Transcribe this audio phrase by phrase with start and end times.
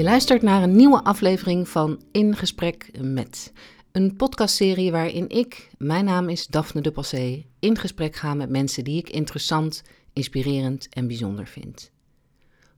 [0.00, 3.52] Je luistert naar een nieuwe aflevering van In Gesprek met.
[3.92, 8.84] Een podcastserie waarin ik, mijn naam is Daphne de Passé, in gesprek ga met mensen
[8.84, 9.82] die ik interessant,
[10.12, 11.90] inspirerend en bijzonder vind.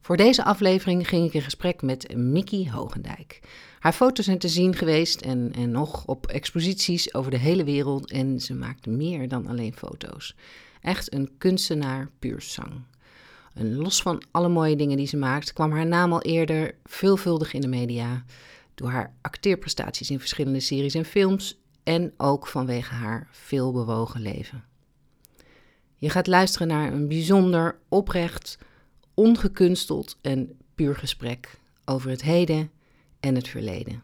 [0.01, 3.39] Voor deze aflevering ging ik in gesprek met Mickey Hogendijk.
[3.79, 8.11] Haar foto's zijn te zien geweest en, en nog op exposities over de hele wereld
[8.11, 10.35] en ze maakt meer dan alleen foto's.
[10.81, 12.71] Echt een kunstenaar puur zang.
[13.53, 17.53] En los van alle mooie dingen die ze maakt, kwam haar naam al eerder veelvuldig
[17.53, 18.23] in de media.
[18.75, 24.63] Door haar acteerprestaties in verschillende series en films en ook vanwege haar veelbewogen leven.
[25.97, 28.57] Je gaat luisteren naar een bijzonder, oprecht,
[29.13, 32.71] ongekunsteld en puur gesprek over het heden
[33.19, 34.03] en het verleden.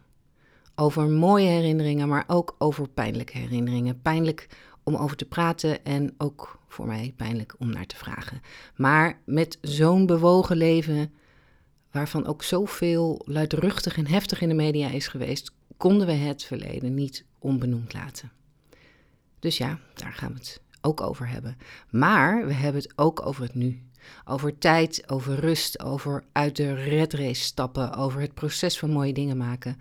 [0.76, 4.02] Over mooie herinneringen, maar ook over pijnlijke herinneringen.
[4.02, 4.48] Pijnlijk
[4.90, 8.41] om over te praten en ook voor mij pijnlijk om naar te vragen.
[8.76, 11.13] Maar met zo'n bewogen leven,
[11.91, 16.93] waarvan ook zoveel luidruchtig en heftig in de media is geweest, konden we het verleden
[16.93, 18.31] niet onbenoemd laten.
[19.40, 21.57] Dus ja, daar gaan we het ook over hebben.
[21.90, 23.84] Maar we hebben het ook over het nu.
[24.26, 29.13] Over tijd, over rust, over uit de red race stappen, over het proces van mooie
[29.13, 29.77] dingen maken,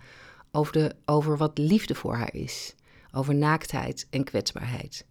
[0.51, 2.75] over, de, over wat liefde voor haar is,
[3.11, 5.05] over naaktheid en kwetsbaarheid.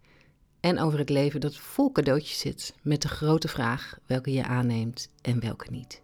[0.59, 5.09] En over het leven dat vol cadeautjes zit, met de grote vraag welke je aanneemt
[5.21, 6.01] en welke niet.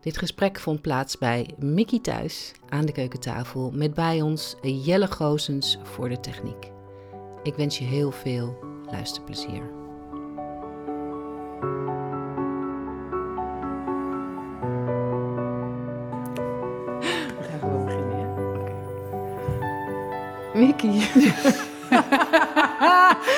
[0.00, 5.78] Dit gesprek vond plaats bij Mickey thuis aan de keukentafel met bij ons Jelle Goosens
[5.82, 6.70] voor de techniek.
[7.42, 8.58] Ik wens je heel veel
[8.90, 9.80] luisterplezier.
[20.54, 21.00] Mickey.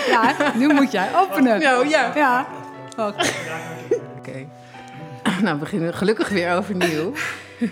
[0.08, 1.60] Ja, nu moet jij openen.
[1.60, 2.12] Nou ja.
[2.14, 2.46] Ja.
[4.18, 4.46] Oké.
[5.42, 7.12] Nou, we beginnen gelukkig weer overnieuw.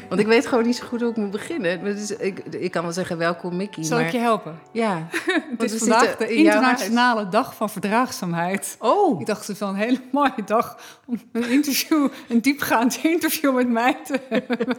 [0.08, 1.84] Want ik weet gewoon niet zo goed hoe ik moet beginnen.
[1.84, 3.84] Dus ik, ik kan wel zeggen welkom Mickey.
[3.84, 4.58] Zal maar, ik je helpen?
[4.72, 5.06] Ja.
[5.58, 8.76] Het is we vandaag de internationale dag van verdraagzaamheid.
[8.78, 12.98] Oh, Ik dacht, het is wel een hele mooie dag om een interview, een diepgaand
[13.02, 14.58] interview met mij te hebben.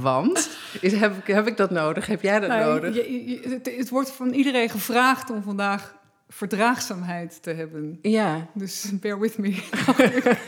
[0.00, 0.48] want
[0.80, 2.06] is, heb, ik, heb ik dat nodig?
[2.06, 2.94] Heb jij dat Nou, nodig?
[2.94, 5.94] je- je- het, het wordt van iedereen gevraagd om vandaag
[6.28, 7.98] verdraagzaamheid te hebben.
[8.02, 9.62] Ja, Dus bear with me.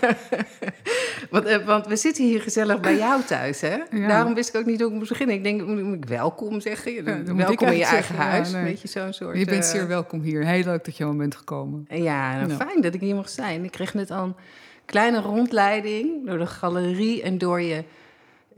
[1.31, 3.76] want, eh, want we zitten hier gezellig bij jou thuis, hè?
[3.91, 4.09] Ja.
[4.09, 5.37] Daarom wist ik ook niet hoe ik moest beginnen.
[5.37, 6.93] Ik denk, moet, ik welkom zeggen?
[6.93, 8.53] Ja, dan welkom in je eigen zeggen, ja, huis.
[8.53, 8.62] nee.
[8.65, 9.38] Weet je, zo'n soort...
[9.38, 10.44] Je bent eh, zeer welkom hier.
[10.47, 11.87] Heel leuk dat je al bent gekomen.
[11.88, 12.56] Ja, nou, Ja.
[12.56, 13.65] fijn dat ik hier mag zijn.
[13.65, 14.34] Ik kreeg net al een
[14.84, 17.84] kleine rondleiding door de galerie en door je...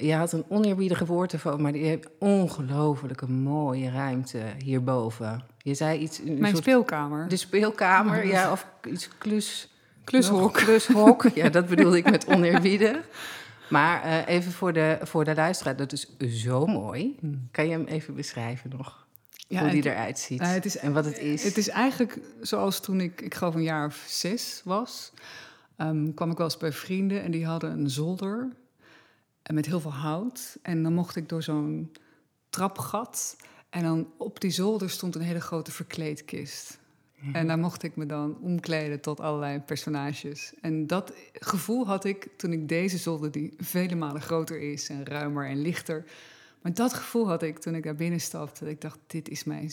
[0.01, 5.45] Je had een oneerbiedige woord ervan, maar je hebt ongelofelijke mooie ruimte hierboven.
[5.59, 6.21] Je zei iets...
[6.25, 7.29] Mijn speelkamer.
[7.29, 9.69] De speelkamer, ja, of iets klus...
[10.05, 10.53] Klushok.
[10.53, 12.97] Klushok, ja, dat bedoelde ik met oneerbiedig.
[13.71, 17.17] Maar eh, even voor de, voor de luisteraar, dat is zo mooi.
[17.51, 19.07] Kan je hem even beschrijven nog?
[19.49, 21.45] Ja, hoe die het- eruit ziet Nou, het is- en wat het is.
[21.45, 25.13] Het is eigenlijk zoals toen ik, ik geloof een jaar of zes was,
[25.77, 28.49] ehm, kwam ik wel eens bij vrienden en die hadden een zolder
[29.51, 30.59] en met heel veel hout.
[30.63, 31.93] En dan mocht ik door zo'n
[32.51, 33.37] trapgat
[33.71, 36.79] en dan op die zolder stond een hele grote verkleedkist.
[37.33, 40.53] En daar mocht ik me dan omkleden tot allerlei personages.
[40.61, 45.07] En dat gevoel had ik toen ik deze zolder, die vele malen groter is en
[45.07, 46.05] ruimer en lichter.
[46.63, 48.65] Maar dat gevoel had ik toen ik daar binnen stapte.
[48.65, 49.71] Dat ik dacht, dit is mijn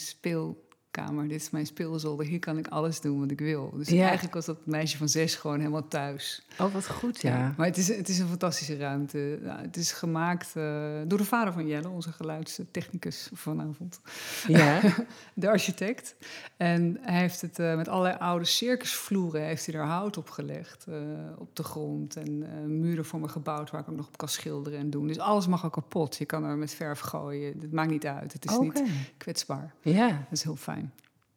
[0.97, 2.25] speelkamer, dit is mijn speelzolder.
[2.25, 3.71] Hier kan ik alles doen wat ik wil.
[3.77, 4.03] Dus Ja.
[4.03, 6.45] eigenlijk was dat meisje van zes gewoon helemaal thuis.
[6.59, 7.53] Oh, wat goed, ja.
[7.57, 9.39] Maar het is, het is een fantastische ruimte.
[9.43, 10.63] Het is gemaakt eh,
[11.07, 13.99] door de vader van Jelle, onze geluidstechnicus vanavond.
[14.47, 14.79] Ja,
[15.33, 16.15] De architect.
[16.57, 20.85] En hij heeft het eh, met allerlei oude circusvloeren heeft hij er hout op gelegd.
[20.87, 20.95] eh,
[21.37, 22.15] op de grond.
[22.15, 22.39] En
[22.79, 25.07] muren voor me gebouwd waar ik ook nog op kan schilderen en doen.
[25.07, 26.15] Dus alles mag ook kapot.
[26.15, 27.59] Je kan er met verf gooien.
[27.61, 28.33] Het maakt niet uit.
[28.33, 28.83] Het is niet
[29.17, 29.73] kwetsbaar.
[29.81, 30.07] ja.
[30.07, 30.87] Dat is heel fijn.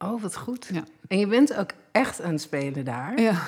[0.04, 0.68] Oh, wat goed.
[0.72, 0.84] Ja.
[1.08, 3.20] En je bent ook echt aan het spelen daar.
[3.20, 3.42] Ja.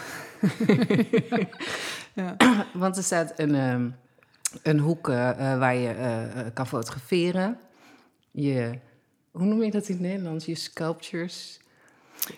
[2.15, 2.37] ja.
[2.73, 3.89] Want er staat een, ehm,
[4.63, 7.59] een hoek eh, eh, waar je eh, kan fotograferen.
[8.31, 8.79] Je,
[9.31, 10.45] hoe noem je dat in het Nederlands?
[10.45, 11.61] Je sculptures.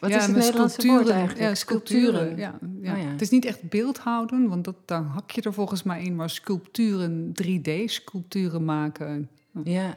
[0.00, 1.14] Wat ja, is het Nederlandse woord sculpturen.
[1.14, 1.48] eigenlijk?
[1.48, 2.36] Ja, sculpturen.
[2.36, 2.92] Ja, ja.
[2.92, 3.08] Oh ja.
[3.08, 6.16] Het is niet echt beeldhouden, want dat, daar hak je er volgens mij in.
[6.16, 9.30] Maar sculpturen, 3D-sculpturen maken.
[9.64, 9.96] Ja.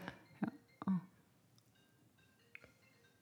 [0.85, 0.93] Oh.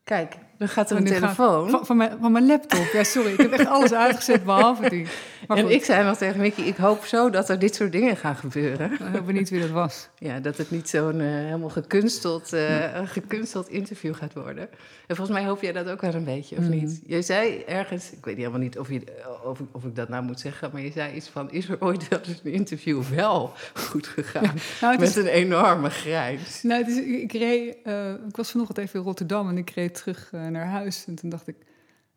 [0.04, 1.70] Kijk, Dan gaat er een telefoon.
[1.70, 2.86] van, van, mijn, van mijn laptop.
[2.92, 3.32] Ja, sorry.
[3.32, 5.06] Ik heb echt alles uitgezet behalve die.
[5.48, 7.92] Maar en goed, ik zei nog tegen Mickey, ik hoop zo dat er dit soort
[7.92, 8.92] dingen gaan gebeuren.
[8.92, 10.08] ik ben benieuwd wie dat was.
[10.18, 14.68] Ja, dat het niet zo'n eh, helemaal gekunsteld, eh, gekunsteld interview gaat worden.
[15.06, 16.70] En volgens mij hoop jij dat ook wel een beetje, of Mhm.
[16.72, 17.00] niet?
[17.06, 19.02] Je zei ergens, ik weet helemaal niet of, je,
[19.44, 20.70] of, ik- of ik dat nou moet zeggen...
[20.72, 24.54] maar je zei iets van, is er ooit wel eens een interview wel goed gegaan?
[24.80, 26.62] Nou, Met is, een enorme grijns.
[26.62, 29.94] nou, het is, ik, reed, eh, ik was vanochtend even in Rotterdam en ik reed
[29.94, 31.04] terug naar huis.
[31.06, 31.56] En toen dacht ik,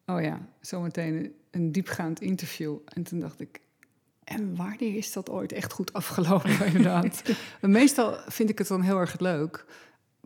[0.05, 2.75] oh ja, zometeen een, een diepgaand interview.
[2.85, 3.59] En toen dacht ik,
[4.23, 7.21] en wanneer is dat ooit echt goed afgelopen, inderdaad?
[7.61, 9.65] Meestal vind ik het dan heel erg leuk.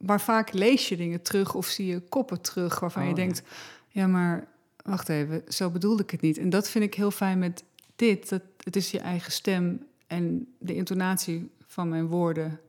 [0.01, 3.21] Maar vaak lees je dingen terug of zie je koppen terug waarvan Oh, je ja.
[3.21, 3.41] denkt...
[3.89, 4.47] ja, maar
[4.83, 6.37] wacht even, zo bedoelde ik het niet.
[6.37, 7.63] En dat vind ik heel fijn met
[7.95, 8.29] dit.
[8.29, 12.59] Dat, het is je eigen stem en de intonatie van mijn woorden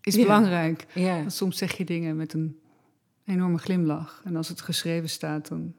[0.00, 0.22] is Ja.
[0.22, 0.86] belangrijk.
[0.94, 2.58] Ja, Want soms zeg je dingen met een
[3.26, 4.20] enorme glimlach.
[4.24, 5.72] En als het geschreven staat, dan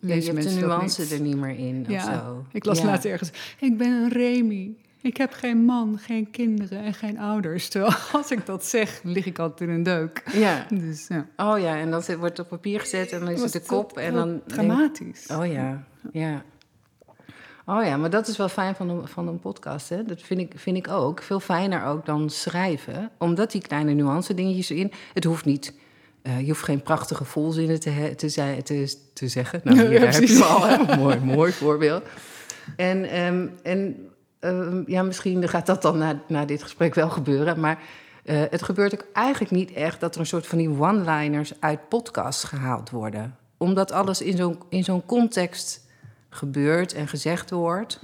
[0.00, 1.10] Ja, je lezen hebt de mensen dat nuance niet.
[1.12, 2.44] er niet meer in of Ja, zo.
[2.52, 2.84] Ik las Ja.
[2.84, 4.76] laatst ergens, ik ben een Remy.
[5.02, 7.68] Ik heb geen man, geen kinderen en geen ouders.
[7.70, 10.22] Terwijl als ik dat zeg, lig ik altijd in een deuk.
[10.32, 10.66] Ja.
[10.74, 11.26] Dus ja.
[11.36, 13.98] Oh ja, en dan wordt het op papier gezet en dan is het de kop.
[13.98, 15.26] En dan denk- Dramatisch.
[15.26, 16.42] Oh ja, ja.
[17.66, 19.88] Oh ja, maar dat is wel fijn van een, van een podcast.
[19.88, 20.04] Hè?
[20.04, 21.22] Dat vind ik, vind ik ook.
[21.22, 23.10] Veel fijner ook dan schrijven.
[23.18, 24.92] Omdat die kleine nuance dingetjes erin...
[25.14, 25.74] Het hoeft niet...
[26.24, 29.60] eh, je hoeft geen prachtige volzinnen te, te, te, te zeggen.
[29.64, 30.66] Nou, hier Ja, heb je hem al.
[30.66, 30.96] Hè?
[31.02, 32.02] mooi, mooi voorbeeld.
[32.76, 34.10] En, ehm, en
[34.40, 37.60] ehm, ja, misschien gaat dat dan na, na dit gesprek wel gebeuren.
[37.60, 37.78] Maar
[38.24, 40.00] eh, het gebeurt ook eigenlijk niet echt...
[40.00, 43.36] dat er een soort van die one-liners uit podcasts gehaald worden.
[43.56, 45.86] Omdat alles in zo'n in zo'n context
[46.30, 48.00] gebeurt en gezegd wordt.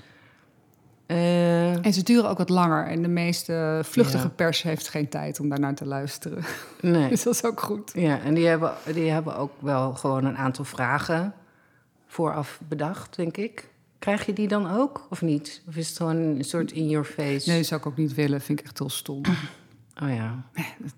[1.11, 2.87] Eh, En ze duren ook wat langer.
[2.87, 4.33] En de meeste vluchtige Ja.
[4.37, 6.45] pers heeft geen tijd om daarnaar te luisteren.
[6.81, 7.09] nee.
[7.09, 7.91] Dus dat is ook goed.
[7.95, 11.35] Ja, en die hebben, die hebben ook wel gewoon een aantal vragen
[12.07, 13.69] vooraf bedacht, denk ik.
[13.99, 15.63] Krijg je die dan ook, of niet?
[15.69, 17.49] Of is het gewoon een soort in your face?
[17.49, 18.41] Nee, dat zou ik ook niet willen.
[18.41, 19.23] Vind ik echt heel stom.
[20.03, 20.43] Oh ja.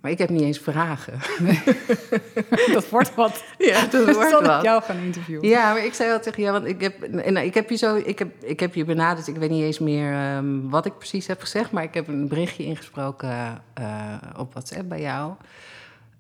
[0.00, 1.18] Maar ik heb niet eens vragen.
[2.74, 3.44] dat wordt wat.
[3.58, 4.62] Ja, dat wordt zal ik wat.
[4.62, 5.48] jou gaan interviewen.
[5.48, 7.96] Ja, maar ik zei wel tegen jou, want ik heb, en ik heb je zo,
[7.96, 9.26] ik heb, ik heb je benaderd.
[9.26, 12.28] Ik weet niet eens meer ehm, wat ik precies heb gezegd, maar ik heb een
[12.28, 15.32] berichtje ingesproken eh, op WhatsApp bij jou.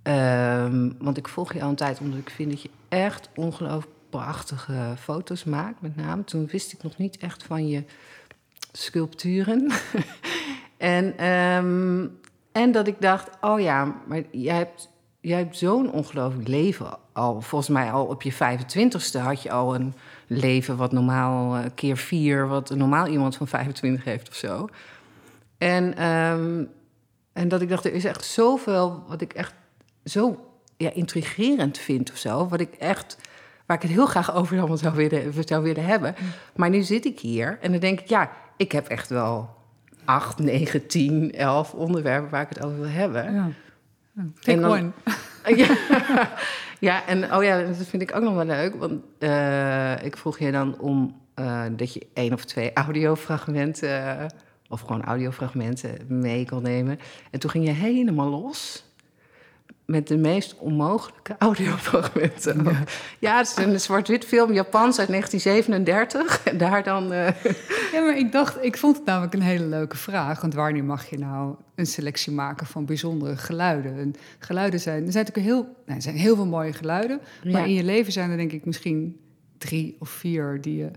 [0.02, 3.96] Ehm, want ik volg je al een tijd, omdat ik vind dat je echt ongelooflijk
[4.10, 6.24] prachtige foto's maakt, met name.
[6.24, 7.84] Toen wist ik nog niet echt van je
[8.72, 9.70] sculpturen.
[10.76, 12.06] en, ehm,
[12.52, 14.88] en dat ik dacht, oh ja, maar jij hebt,
[15.20, 17.40] jij hebt zo'n ongelooflijk leven al.
[17.40, 19.94] Volgens mij al op je 25ste had je al een
[20.26, 24.68] leven wat normaal eh, keer vier, wat een normaal iemand van 25 heeft of zo.
[25.58, 26.64] En, ehm,
[27.32, 29.54] en dat ik dacht, er is echt zoveel wat ik echt
[30.04, 30.46] zo
[30.76, 32.48] ja, intrigerend vind of zo.
[32.48, 33.16] Wat ik echt,
[33.66, 36.14] waar ik het heel graag over allemaal zou willen, zou willen hebben.
[36.56, 39.50] Maar nu zit ik hier en dan denk ik, ja, ik heb echt wel
[40.04, 43.34] acht, negen, tien, elf onderwerpen waar ik het over wil hebben.
[43.34, 43.48] Ja.
[44.40, 44.90] Pick En dan- one.
[45.56, 45.66] Ja.
[46.80, 48.74] ja, en oh ja, dat vind ik ook nog wel leuk.
[48.74, 54.26] Want eh, ik vroeg je dan om eh, dat je één of twee audiofragmenten, eh,
[54.68, 56.98] of gewoon audiofragmenten, mee kon nemen.
[57.30, 58.84] En toen ging je helemaal los
[59.92, 62.66] met de meest onmogelijke audiofragmenten.
[63.18, 66.44] Ja, het is een zwart-wit film, Japans uit 1937.
[66.44, 67.12] En daar dan...
[67.12, 67.28] eh,
[67.92, 70.40] Ja, maar ik dacht, ik vond het namelijk een hele leuke vraag.
[70.40, 73.98] Want wanneer mag je nou een selectie maken van bijzondere geluiden?
[73.98, 77.20] En geluiden zijn, er zijn natuurlijk heel, nou, er zijn heel veel mooie geluiden.
[77.44, 77.64] Maar Ja.
[77.64, 79.20] in je leven zijn er denk ik misschien
[79.58, 80.90] drie of vier die je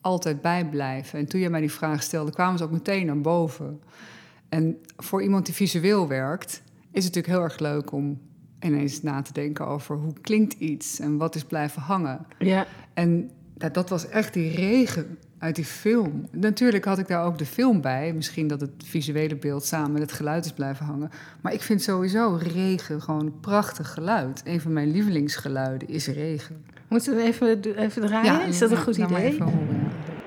[0.00, 1.18] altijd bijblijven.
[1.18, 3.80] En toen je mij die vraag stelde, kwamen ze ook meteen naar boven.
[4.48, 8.20] En voor iemand die visueel werkt, is het natuurlijk heel erg leuk om
[8.60, 12.26] ineens na te denken over hoe klinkt iets en wat is blijven hangen.
[12.38, 13.30] ja, En
[13.72, 16.26] dat was echt die regen uit die film.
[16.30, 18.12] Natuurlijk had ik daar ook de film bij.
[18.12, 21.10] Misschien dat het visuele beeld samen met het geluid is blijven hangen.
[21.40, 24.42] Maar ik vind sowieso regen gewoon een prachtig geluid.
[24.44, 26.64] Een van mijn lievelingsgeluiden is regen.
[26.88, 28.46] moeten we even, even draaien?
[28.46, 29.24] is dat een goed idee?
[29.24, 30.18] even horen, ja.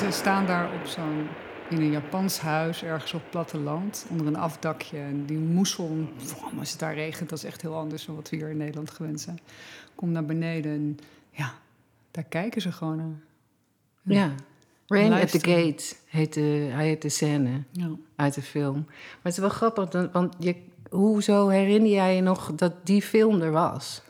[0.00, 1.28] Ze staan daar op zo'n,
[1.68, 4.98] in een Japans huis, ergens op platteland, onder een afdakje.
[4.98, 6.08] En die moesson,
[6.58, 8.90] als het daar regent, dat is echt heel anders dan wat we hier in Nederland
[8.90, 9.40] gewend zijn.
[9.94, 10.98] Komt naar beneden en
[11.30, 11.52] ja,
[12.10, 13.18] daar kijken ze gewoon naar.
[14.02, 14.34] Ja.
[14.86, 15.38] Rain at the.
[15.38, 17.90] Gate heet de, hij heet de scène Ja.
[18.16, 18.84] uit de film.
[18.86, 20.56] Maar het is wel grappig, want je,
[20.90, 24.02] hoezo herinner jij je nog dat die film er was?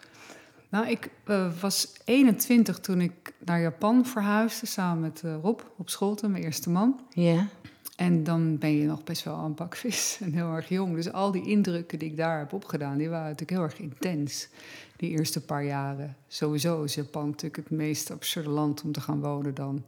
[0.71, 5.91] Nou, ik uh, was 21 toen ik naar Japan verhuisde samen met uh, Rob op
[5.91, 7.01] school, mijn eerste man.
[7.11, 7.49] Ja.
[7.97, 10.95] En dan ben je nog best wel een bakvis en heel erg jong.
[10.95, 14.49] Dus al die indrukken die ik daar heb opgedaan, die waren natuurlijk heel erg intens.
[14.97, 16.17] Die eerste paar jaren.
[16.29, 19.85] Sowieso is Japan natuurlijk het meest absurde land om te gaan wonen dan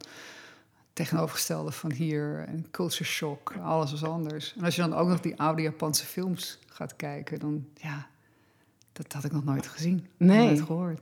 [0.93, 2.45] tegenovergestelde van hier.
[2.47, 4.53] En culture shock, alles was anders.
[4.57, 8.07] En als je dan ook nog die oude Japanse films gaat kijken, dan ja,
[8.93, 10.07] dat had ik nog nooit gezien.
[10.17, 10.45] Nee.
[10.45, 10.99] Nooit gehoord.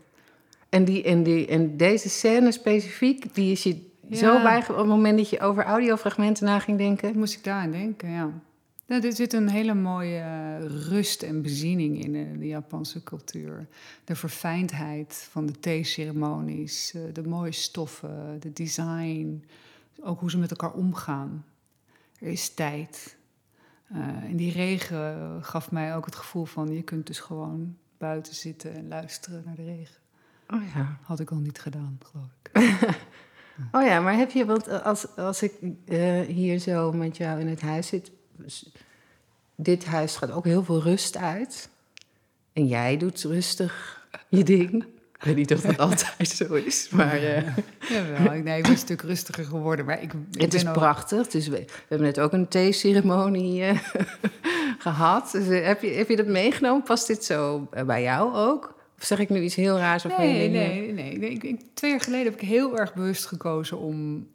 [0.70, 4.86] En, die, en, die, en deze scène specifiek, die is je zo bij op het
[4.86, 7.18] moment dat je over audiofragmenten na ging denken?
[7.18, 8.42] Moest ik daar aan denken, ja.
[8.86, 13.68] Nou, er zit een hele mooie eh, rust en beziening in uh, de Japanse cultuur.
[14.04, 19.46] De verfijndheid van de theeceremonies, uh, de mooie stoffen, de design,
[20.02, 21.46] ook hoe ze met elkaar omgaan.
[22.20, 23.18] Er is tijd.
[23.94, 28.74] en die regen gaf mij ook het gevoel van je kunt dus gewoon buiten zitten
[28.74, 29.96] en luisteren naar de regen.
[30.48, 30.98] Oh ja.
[31.02, 32.50] Had ik al niet gedaan, geloof ik.
[33.72, 35.54] Oh ja, maar heb je, want als, als ik
[35.86, 38.12] uh, hier zo met jou in het huis zit,
[39.56, 41.70] dit huis gaat ook heel veel rust uit.
[42.54, 44.86] En jij doet rustig je ding.
[45.22, 47.24] Ik weet niet of dat altijd zo is, maar...
[47.24, 47.58] Uh...
[47.90, 49.86] Jawel, nee, ik ben een stuk rustiger geworden.
[49.86, 50.74] Maar ik, ik het is ook...
[50.74, 51.28] prachtig.
[51.28, 53.80] Dus we, we, hebben net ook een theeceremonie uh,
[54.78, 55.32] gehad.
[55.32, 56.84] Dus, heb, je, heb je dat meegenomen?
[56.84, 58.80] Past dit zo bij jou ook?
[58.98, 60.06] Of zeg ik nu iets heel raars?
[60.06, 61.32] Of nee, nee, nee, nee.
[61.32, 64.28] Ik, ik, twee jaar geleden heb ik heel erg bewust gekozen om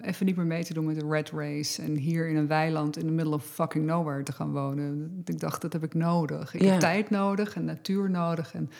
[0.00, 1.82] even niet meer mee te doen met de red race.
[1.82, 5.22] En hier in een weiland in the middle of fucking nowhere te gaan wonen.
[5.24, 6.54] Ik dacht, dat heb ik nodig.
[6.54, 8.54] Ik heb tijd nodig en natuur nodig.
[8.54, 8.70] En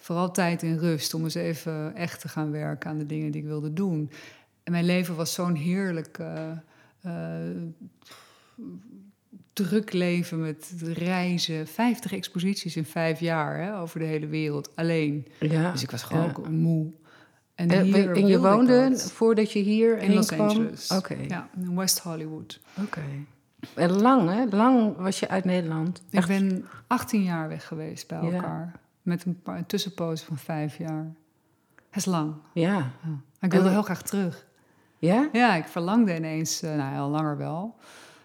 [0.00, 3.40] vooral tijd in rust om eens even echt te gaan werken aan de dingen die
[3.40, 4.10] ik wilde doen.
[4.62, 6.18] En mijn leven was zo'n heerlijk.
[6.18, 6.50] Uh,
[7.06, 7.12] uh,
[9.52, 11.66] druk leven met reizen.
[11.66, 14.70] 50 exposities in vijf jaar hè, over de hele wereld.
[14.74, 15.26] Alleen.
[15.40, 16.92] Ja, dus ik was gewoon ook moe.
[17.54, 20.48] En, en, hier en je woonde voordat je hier in Los kwam?
[20.48, 20.90] Angeles.
[20.90, 21.16] Oké.
[21.28, 22.60] Ja, in West Hollywood.
[22.82, 23.02] Oké.
[23.74, 24.56] En lang, hè?
[24.56, 26.02] Lang was je uit Nederland.
[26.10, 28.80] Ik ben 18 jaar weg geweest bij elkaar.
[29.10, 31.12] Met een, paar, een tussenpoos van vijf jaar.
[31.74, 32.34] Dat is lang.
[32.54, 32.74] Ja.
[32.76, 33.20] ja.
[33.40, 34.46] Ik wilde heel graag terug.
[34.98, 35.28] Ja?
[35.32, 37.76] Ja, ik verlangde ineens, uh, nou, al langer wel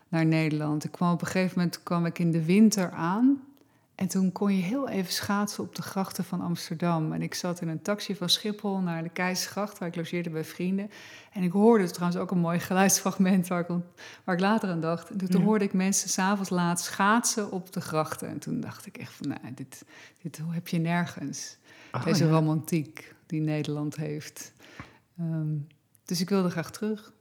[0.07, 0.83] naar Nederland.
[0.83, 3.43] Ik kwam op een gegeven moment kwam ik in de winter aan.
[3.95, 7.13] En toen kon je heel even schaatsen op de grachten van Amsterdam.
[7.13, 10.43] En ik zat in een taxi van Schiphol naar de Keizersgracht, waar ik logeerde bij
[10.43, 10.89] vrienden.
[11.31, 13.67] En ik hoorde trouwens ook een mooi geluidsfragment waar ik,
[14.23, 15.09] waar ik later aan dacht.
[15.09, 18.27] En toen hoorde ik mensen s'avonds laat schaatsen op de grachten.
[18.27, 19.85] En toen dacht ik echt van, nou, dit,
[20.21, 21.57] dit heb je nergens.
[21.91, 22.29] Oh, Deze ja.
[22.29, 24.53] romantiek die Nederland heeft.
[25.19, 25.67] Um,
[26.05, 27.13] dus ik wilde graag terug.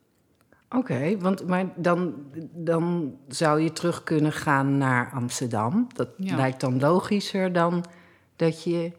[0.71, 2.15] Oké, want maar dan,
[2.53, 5.87] dan zou je terug kunnen gaan naar Amsterdam.
[5.95, 6.37] Dat Ja.
[6.37, 7.85] lijkt dan logischer dan
[8.37, 8.93] dat je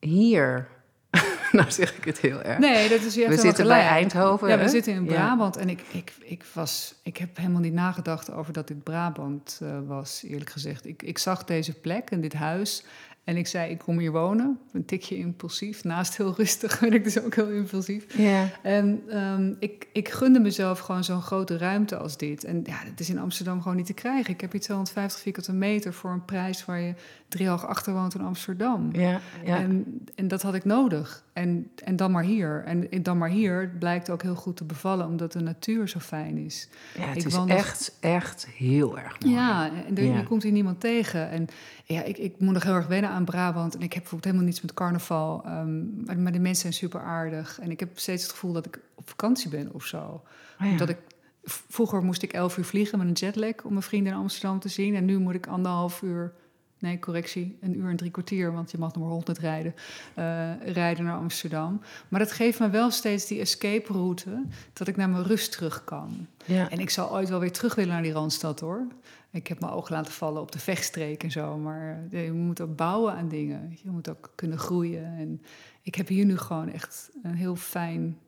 [0.00, 0.68] hier.
[1.52, 2.58] nou zeg ik het heel erg.
[2.58, 3.86] Nee, dat is je hebt we zitten bij.
[3.86, 4.48] Eindhoven.
[4.48, 5.10] Ja, we zitten in Ja.
[5.10, 9.58] Brabant en ik, ik, ik, was, ik heb helemaal niet nagedacht over dat dit Brabant
[9.62, 10.86] eh, was, eerlijk gezegd.
[10.86, 12.84] Ik, ik zag deze plek en dit huis
[13.28, 14.58] en ik zei, ik kom hier wonen.
[14.72, 15.84] Een tikje impulsief.
[15.84, 18.18] Naast heel rustig ben ik dus ook heel impulsief.
[18.18, 18.48] Ja.
[18.62, 22.44] En ehm, ik, ik gunde mezelf gewoon zo'n grote ruimte als dit.
[22.44, 24.32] En ja, dat is in Amsterdam gewoon niet te krijgen.
[24.34, 26.94] Ik heb hier 250 vierkante meter voor een prijs waar je
[27.28, 28.88] drie hoog achter woont in Amsterdam.
[28.92, 29.20] Ja.
[29.44, 31.24] En, en dat had ik nodig.
[31.32, 32.62] En, en dan maar hier.
[32.64, 35.98] En en dan maar hier blijkt ook heel goed te bevallen, omdat de natuur zo
[35.98, 36.68] fijn is.
[36.98, 39.34] ja, het ik is wandel- echt, echt heel erg mooi.
[39.34, 40.22] Ja, en er, Ja.
[40.22, 41.30] komt hier niemand tegen.
[41.30, 41.46] En
[41.84, 43.74] ja, ik, ik moet nog heel erg wennen aan Brabant.
[43.74, 45.42] En ik heb bijvoorbeeld helemaal niets met carnaval.
[45.44, 47.60] ehm, maar, maar de mensen zijn super aardig.
[47.60, 49.98] En ik heb steeds het gevoel dat ik op vakantie ben of zo.
[49.98, 50.22] Oh
[50.58, 50.70] ja.
[50.70, 50.98] Omdat ik,
[51.44, 54.68] vroeger moest ik elf uur vliegen met een jetlag om mijn vrienden in Amsterdam te
[54.68, 54.94] zien.
[54.94, 56.32] En nu moet ik anderhalf uur,
[56.78, 59.74] nee correctie, een uur en drie kwartier, want je mag nog maar 100 rijden,
[60.14, 61.80] eh, rijden naar Amsterdam.
[62.08, 65.84] Maar dat geeft me wel steeds die escape route, dat ik naar mijn rust terug
[65.84, 66.26] kan.
[66.44, 66.70] Ja.
[66.70, 68.86] En ik zal ooit wel weer terug willen naar die Randstad hoor.
[69.30, 71.56] Ik heb mijn oog laten vallen op de vechtstreek en zo.
[71.56, 73.78] Maar eh, je moet ook bouwen aan dingen.
[73.82, 75.04] Je moet ook kunnen groeien.
[75.04, 75.42] En
[75.82, 78.18] ik heb hier nu gewoon echt een heel fijn,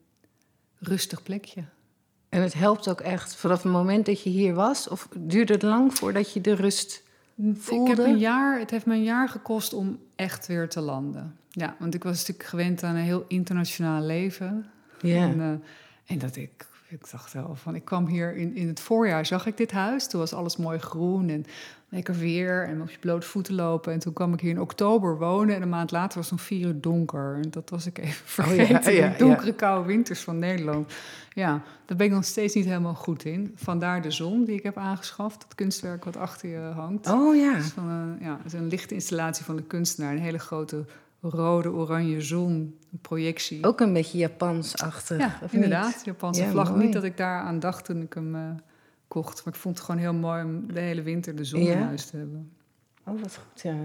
[0.78, 1.64] rustig plekje.
[2.28, 4.88] En het helpt ook echt vanaf het moment dat je hier was?
[4.88, 7.02] Of duurde het lang voordat je de rust
[7.52, 7.90] voelde?
[7.90, 11.36] Ik heb een jaar, het heeft me een jaar gekost om echt weer te landen.
[11.50, 14.66] Ja, want ik was natuurlijk gewend aan een heel internationaal leven.
[15.00, 15.28] Ja.
[15.28, 18.80] En, eh, en dat ik, ik dacht wel van, ik kwam hier in, in het
[18.80, 20.08] voorjaar, zag ik dit huis.
[20.08, 21.44] Toen was alles mooi groen en
[21.88, 23.92] lekker weer en op je blote voeten lopen.
[23.92, 26.44] En toen kwam ik hier in oktober wonen en een maand later was het om
[26.44, 27.34] vier uur donker.
[27.34, 28.76] En dat was ik even vergeten.
[28.76, 30.92] Oh ja, ja, de donkere, koude winters van Nederland.
[31.32, 33.52] Ja, daar ben ik nog steeds niet helemaal goed in.
[33.54, 37.10] Vandaar de zon die ik heb aangeschaft, dat kunstwerk wat achter je hangt.
[37.10, 37.52] Oh ja.
[37.52, 40.12] Dat is, van een, ja, is een lichte installatie van de kunstenaar.
[40.12, 40.84] Een hele grote
[41.20, 43.66] rode, oranje zon, een projectie.
[43.66, 45.18] Ook een beetje Japans-achtig.
[45.18, 45.86] Ja, of inderdaad.
[45.86, 46.04] Niet?
[46.04, 46.70] Japanse Ja, vlag.
[46.70, 46.84] mooi.
[46.84, 48.40] Niet dat ik daar aan dacht toen ik hem eh,
[49.08, 49.44] kocht.
[49.44, 51.72] Maar ik vond het gewoon heel mooi om de hele winter de zon Ja?
[51.72, 52.50] in huis te hebben.
[53.06, 53.76] Oh, wat goed, ja.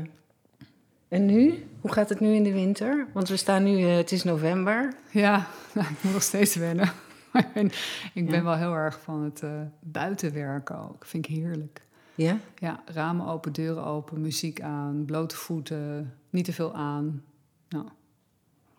[1.07, 1.63] En nu?
[1.81, 3.07] Hoe gaat het nu in de winter?
[3.13, 4.93] Want we staan nu, eh, het is november.
[5.11, 6.91] Ja, nou, ik moet nog steeds wennen.
[8.13, 8.43] Ik ben, Ja.
[8.43, 9.49] wel heel erg van het eh,
[9.79, 11.05] buitenwerken ook.
[11.05, 11.81] Vind ik heerlijk.
[12.15, 12.37] Ja?
[12.55, 17.23] Ja, ramen open, deuren open, muziek aan, blote voeten, niet te veel aan.
[17.69, 17.85] Nou,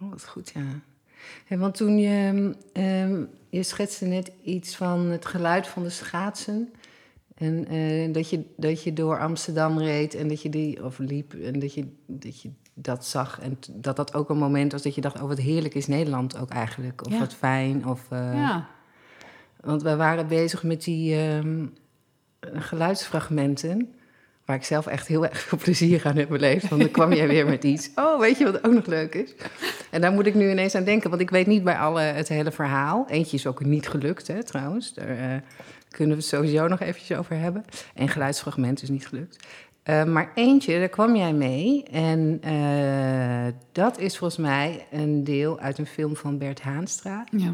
[0.01, 0.81] Oh, wat goed, ja.
[1.47, 6.73] Hey, want toen je, ehm, je schetste net iets van het geluid van de schaatsen.
[7.35, 11.35] En eh, dat, je, dat je door Amsterdam reed en dat je die, of liep,
[11.35, 13.41] en dat je dat, je dat zag.
[13.41, 16.39] En dat dat ook een moment was dat je dacht, oh wat heerlijk is Nederland
[16.39, 17.07] ook eigenlijk.
[17.07, 17.19] Of Ja.
[17.19, 17.87] wat fijn.
[17.87, 18.69] Of, eh, ja.
[19.61, 21.67] Want we waren bezig met die ehm,
[22.41, 23.95] geluidsfragmenten.
[24.47, 26.69] Waar ik zelf echt heel erg veel plezier aan heb beleefd.
[26.69, 27.91] Want dan kwam jij weer met iets.
[27.95, 29.35] Oh, weet je wat ook nog leuk is?
[29.91, 31.11] En daar moet ik nu ineens aan denken.
[31.11, 33.07] Want ik weet niet bij alle het hele verhaal.
[33.09, 34.95] Eentje is ook niet gelukt, hè, trouwens.
[34.95, 35.37] Daar eh,
[35.91, 37.65] kunnen we het sowieso nog eventjes over hebben.
[37.95, 39.47] En geluidsfragment is niet gelukt.
[39.83, 41.83] Eh, maar eentje, daar kwam jij mee.
[41.85, 47.25] En eh, dat is volgens mij een deel uit een film van Bert Haanstra.
[47.31, 47.53] ja.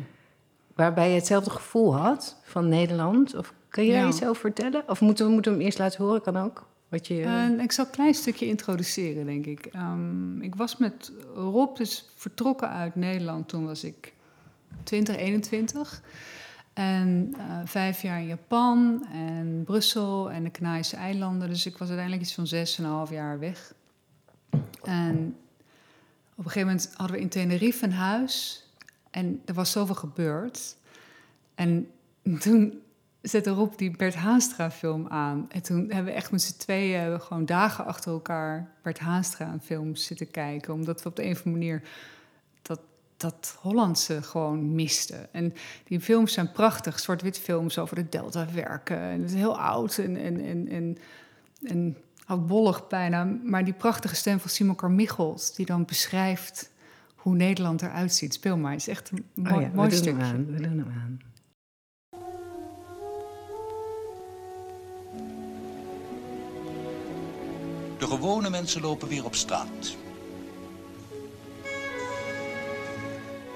[0.74, 3.34] Waarbij je hetzelfde gevoel had van Nederland.
[3.36, 4.08] Of kun je daar Ja.
[4.08, 4.82] iets over vertellen?
[4.86, 6.22] Of moeten we moeten we hem eerst laten horen?
[6.22, 6.70] Kan ook.
[6.92, 9.66] Wat je, En ik zal een klein stukje introduceren, denk ik.
[9.66, 13.48] Ehm, ik was met Rob dus vertrokken uit Nederland.
[13.48, 14.14] Toen was ik
[14.82, 16.02] 20, 21.
[16.72, 21.48] En eh, vijf jaar in Japan en Brussel en de Canarische eilanden.
[21.48, 23.74] Dus ik was uiteindelijk iets van zes en een half jaar weg.
[24.82, 25.36] En
[26.34, 28.66] op een gegeven moment hadden we in Tenerife een huis.
[29.10, 30.76] En er was zoveel gebeurd.
[31.54, 31.90] En
[32.40, 32.81] toen
[33.22, 35.46] zette Rob die Bert Haanstra film aan.
[35.48, 40.06] En toen hebben we echt met z'n tweeën gewoon dagen achter elkaar Bert Haanstra films
[40.06, 40.74] zitten kijken.
[40.74, 41.82] Omdat we op de een of andere manier
[42.62, 42.80] dat,
[43.16, 45.32] dat Hollandse gewoon misten.
[45.32, 48.98] En die films zijn prachtig, zwart-wit films over de Delta werken.
[48.98, 50.98] En het is heel oud en, en, en, en,
[51.62, 53.24] en oudbollig bijna.
[53.24, 56.70] Maar die prachtige stem van Simon Carmichelt, die dan beschrijft
[57.14, 58.34] hoe Nederland eruit ziet.
[58.34, 60.24] Speel maar, het is echt een Oh mooi, ja, mooi we doen stukje.
[60.24, 60.46] hem aan.
[60.46, 61.20] We doen hem aan.
[68.02, 69.96] De gewone mensen lopen weer op straat.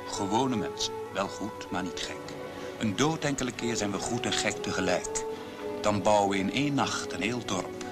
[0.06, 2.36] Gewone mensen, wel goed, maar niet gek.
[2.78, 5.24] Een dood enkele keer zijn we goed en gek tegelijk.
[5.80, 7.84] Dan bouwen we in één nacht een heel dorp.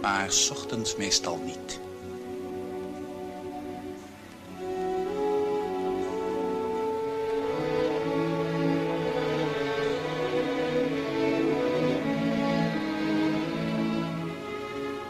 [0.00, 1.80] Maar 's ochtends meestal niet.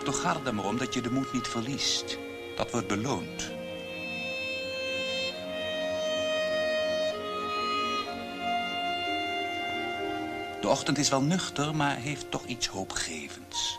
[0.04, 2.18] Toch gaat het er maar om dat je de moed niet verliest.
[2.56, 3.50] Dat wordt beloond.
[10.60, 13.78] De ochtend is wel nuchter, maar heeft toch iets hoopgevends.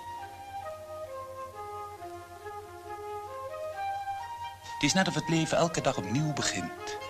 [4.74, 7.03] Het is net of het leven elke dag opnieuw begint.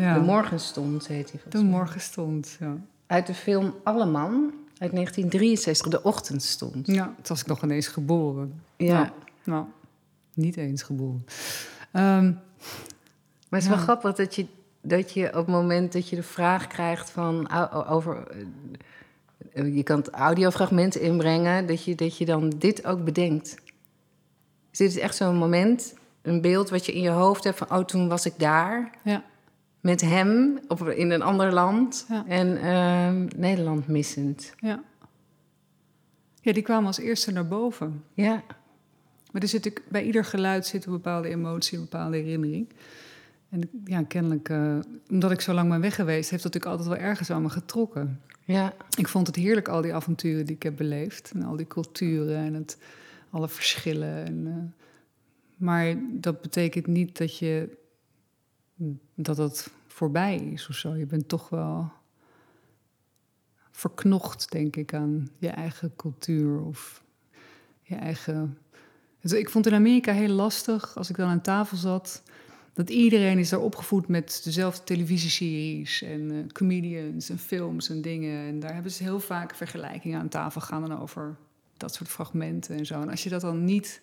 [0.00, 0.14] Ja.
[0.14, 1.40] De Morgenstond heet hij.
[1.48, 2.76] De morgenstond, ja.
[3.06, 4.32] Uit de film Alleman
[4.78, 5.88] uit 1963.
[5.90, 6.86] De Ochtendstond.
[6.86, 8.60] Ja, toen was ik nog ineens geboren.
[8.76, 8.94] Ja.
[8.98, 9.08] Nou,
[9.44, 9.64] nou,
[10.34, 11.26] niet eens geboren.
[11.92, 12.24] Ehm,
[13.48, 13.74] Maar het is Ja.
[13.76, 14.46] wel grappig dat je,
[14.80, 17.50] dat je op het moment dat je de vraag krijgt van
[17.88, 18.26] over.
[19.52, 23.56] eh, Je kan het audiofragmenten inbrengen, dat je, dat je dan dit ook bedenkt.
[24.70, 27.70] Dus dit is echt zo'n moment, een beeld wat je in je hoofd hebt van,
[27.70, 29.24] oh, toen was ik daar ja,
[29.80, 32.24] met hem op, in een ander land Ja.
[32.26, 34.54] en ehm, Nederland missend.
[34.60, 34.82] ja.
[36.42, 38.04] Ja, die kwamen als eerste naar boven.
[38.14, 38.42] Ja,
[39.32, 42.68] Maar er zit bij ieder geluid zit een bepaalde emotie, een bepaalde herinnering.
[43.48, 44.78] En ja, kennelijk, eh,
[45.10, 47.48] omdat ik zo lang ben weg geweest, heeft dat natuurlijk altijd wel ergens aan me
[47.50, 48.20] getrokken.
[48.44, 51.30] ja, Ik vond het heerlijk, al die avonturen die ik heb beleefd.
[51.34, 52.78] En al die culturen en het,
[53.30, 54.24] alle verschillen.
[54.26, 54.84] En, eh,
[55.56, 57.78] maar dat betekent niet dat je
[59.14, 60.94] dat het voorbij is of zo.
[60.96, 61.92] Je bent toch wel
[63.70, 67.04] verknocht, denk ik, aan je eigen cultuur of
[67.82, 68.58] je eigen
[69.22, 72.22] ik vond in Amerika heel lastig als ik dan aan tafel zat.
[72.72, 78.46] Dat iedereen is daar opgevoed met dezelfde televisieseries en eh, comedians en films en dingen.
[78.46, 81.36] En daar hebben ze heel vaak vergelijkingen aan tafel gaan dan over
[81.76, 83.00] dat soort fragmenten en zo.
[83.00, 84.00] En als je dat dan niet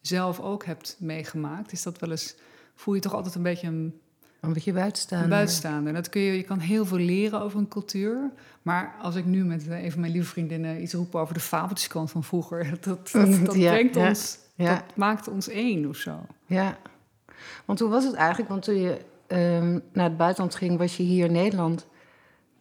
[0.00, 2.34] zelf ook hebt meegemaakt, is dat wel eens,
[2.74, 4.00] voel je toch altijd een beetje een
[4.46, 5.26] Een beetje buitenstaander.
[5.28, 5.92] een buitenstaander.
[5.92, 8.30] Dat kun je, je kan heel veel leren over een cultuur.
[8.62, 11.40] Maar als ik nu met eh, een van mijn lieve vriendinnen iets roep over de
[11.40, 14.74] fabeltjeskant van vroeger, dat, dat, dat, dat Ja, brengt ja, ons, ja.
[14.74, 16.26] dat maakt ons één of zo.
[16.46, 16.78] Ja.
[17.64, 18.48] Want hoe was het eigenlijk?
[18.48, 21.86] Want toen je ehm, naar het buitenland ging, was je hier in Nederland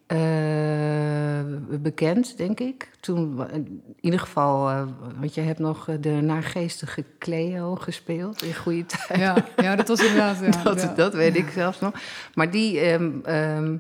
[0.06, 2.92] eh, bekend, denk ik.
[3.00, 4.88] Toen, in ieder geval, eh,
[5.20, 9.20] want je hebt nog eh, de naargeestige Cleo gespeeld in goede tijd.
[9.20, 10.40] Ja, ja dat was inderdaad.
[10.44, 10.94] Ja, dat, ja.
[10.94, 11.94] dat weet ik zelfs nog.
[12.34, 13.78] Maar die, ehm, ehm,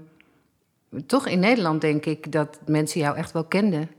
[1.06, 3.90] toch in Nederland denk ik dat mensen jou echt wel kenden.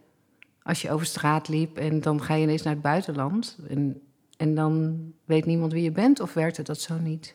[0.63, 3.59] Als je over straat liep en dan ga je ineens naar het buitenland.
[3.69, 4.01] En,
[4.37, 7.35] en dan weet niemand wie je bent, of werkte dat zo niet?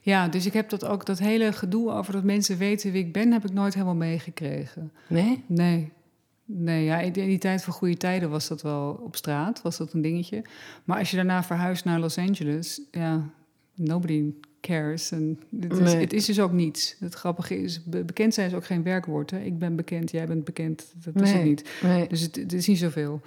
[0.00, 3.12] Ja, dus ik heb dat ook, dat hele gedoe over dat mensen weten wie ik
[3.12, 4.92] ben, heb ik nooit helemaal meegekregen.
[5.06, 5.44] Nee?
[5.46, 5.92] Nee.
[6.44, 9.92] Nee, ja, in die tijd van goede tijden was dat wel op straat, was dat
[9.92, 10.42] een dingetje.
[10.84, 13.28] Maar als je daarna verhuist naar Los Angeles, ja,
[13.74, 14.24] nobody
[14.60, 15.10] cares.
[15.10, 15.96] En het, is, Nee.
[16.00, 16.96] het is dus ook niets.
[16.98, 19.30] Het grappige is, be- bekend zijn is ook geen werkwoord.
[19.30, 19.40] Hè?
[19.40, 21.70] Ik ben bekend, jij bent bekend, dat is het niet.
[21.82, 22.08] Nee.
[22.08, 23.20] Dus het, het is niet zoveel.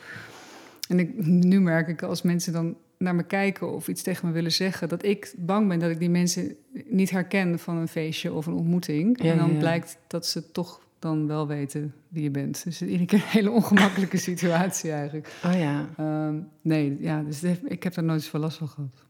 [0.87, 4.33] En ik, nu merk ik als mensen dan naar me kijken of iets tegen me
[4.33, 8.33] willen zeggen, dat ik bang ben dat ik die mensen niet herken van een feestje
[8.33, 9.23] of een ontmoeting.
[9.23, 9.57] Ja, en dan ja.
[9.57, 12.63] blijkt dat ze toch dan wel weten wie je bent.
[12.63, 15.27] Dus het is iedere keer een hele ongemakkelijke situatie eigenlijk.
[15.45, 19.03] Oh ja, Ehm, nee, ja, dus heeft- ik heb daar nooit zoveel last van gehad.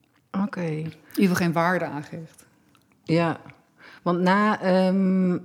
[0.47, 0.61] oké.
[0.61, 2.45] In ieder geval geen waarde aangeeft.
[3.03, 3.39] Ja,
[4.01, 5.37] want na, ehm,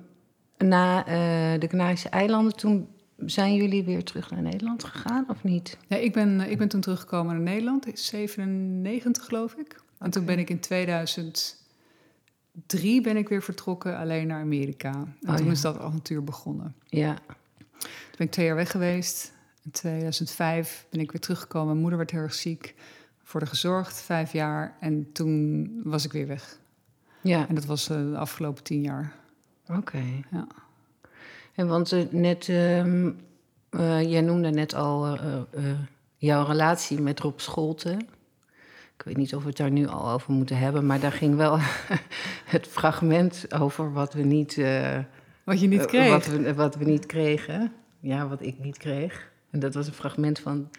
[0.58, 2.88] na eh, de Canarische eilanden, toen
[3.26, 5.76] zijn jullie weer terug naar Nederland gegaan, of niet?
[5.86, 9.80] Ja, ik, ben, ik ben toen teruggekomen naar Nederland, in 97 geloof ik.
[9.98, 14.90] En toen ben ik in 2003 ben ik weer vertrokken alleen naar Amerika.
[14.92, 15.52] En Oh, toen ja.
[15.52, 16.74] is dat avontuur begonnen.
[16.86, 17.14] Ja,
[17.78, 19.32] Toen ben ik twee jaar weg geweest.
[19.64, 21.68] In 2005 ben ik weer teruggekomen.
[21.68, 22.74] Mijn moeder werd heel erg ziek.
[23.22, 24.76] Voor de gezorgd, vijf jaar.
[24.80, 26.58] En toen was ik weer weg.
[27.20, 29.12] ja, En dat was eh, de afgelopen tien jaar.
[29.66, 30.02] oké.
[30.30, 30.46] Ja.
[31.58, 33.10] En want eh, net, ehm,
[33.70, 35.42] eh, jij noemde net al eh,
[36.16, 37.98] jouw relatie met Rob Scholten.
[38.98, 41.36] Ik weet niet of we het daar nu al over moeten hebben, maar daar ging
[41.36, 41.58] wel
[42.54, 44.98] het fragment over wat we niet, eh,
[45.44, 46.10] Wat je niet kreeg.
[46.10, 47.72] wat, we, wat we niet kregen.
[48.00, 49.30] Ja, wat ik niet kreeg.
[49.50, 50.70] En dat was een fragment van,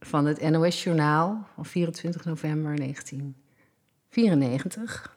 [0.00, 5.16] van het NOS-journaal van 24 november 1994.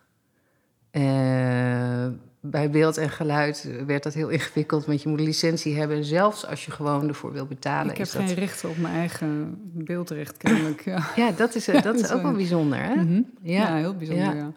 [0.92, 2.08] Eh,
[2.46, 6.04] bij beeld en geluid werd dat heel ingewikkeld, want je moet een licentie hebben.
[6.06, 7.92] Zelfs als je gewoon ervoor wil betalen.
[7.92, 8.22] ik heb dat...
[8.22, 10.86] geen rechten op mijn eigen beeldrecht, kennelijk.
[10.86, 11.08] Ja.
[11.16, 12.96] Ja, dat is, dat is ook wel bijzonder, hè?
[12.96, 13.22] Mhm.
[13.42, 13.62] Ja.
[13.62, 14.34] Ja, heel bijzonder, Ja.
[14.34, 14.52] ja.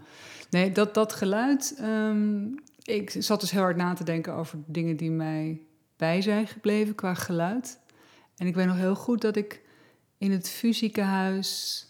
[0.50, 1.74] Nee, dat, dat geluid...
[1.78, 2.44] ehm,
[2.82, 5.60] ik zat dus heel hard na te denken over dingen die mij
[5.96, 7.78] bij zijn gebleven qua geluid.
[8.36, 9.60] En ik weet nog heel goed dat ik
[10.18, 11.80] in het fysiekenhuis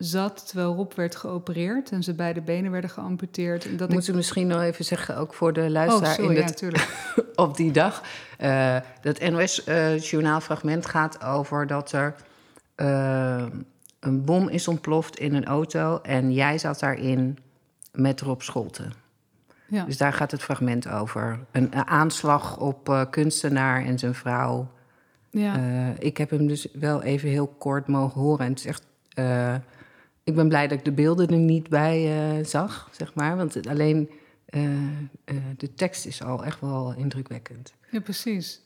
[0.00, 0.46] zat...
[0.46, 3.64] terwijl Rob werd geopereerd en zijn beide benen werden geamputeerd.
[3.64, 3.94] En dat ik...
[3.94, 7.12] Moeten we misschien nog even zeggen, ook voor de Oh, luisteraar sorry, in ja, natuurlijk.
[7.34, 8.02] op die dag.
[8.38, 12.14] eh, dat NOS-journaalfragment gaat over dat er
[12.74, 13.44] eh,
[14.00, 17.38] een bom is ontploft in een auto en jij zat daarin
[17.92, 18.92] met Rob Scholten.
[19.66, 19.84] Ja.
[19.84, 21.38] Dus daar gaat het fragment over.
[21.52, 24.70] Een, een aanslag op eh, kunstenaar en zijn vrouw.
[25.30, 25.56] ja.
[25.56, 28.44] Eh, ik heb hem dus wel even heel kort mogen horen.
[28.44, 28.82] En het is echt.
[29.14, 29.54] eh,
[30.24, 33.36] ik ben blij dat ik de beelden er niet bij eh, zag, zeg maar.
[33.36, 34.10] Want het- alleen
[34.46, 34.64] eh,
[35.24, 37.72] eh, de tekst is al echt wel indrukwekkend.
[37.90, 38.60] ja, precies.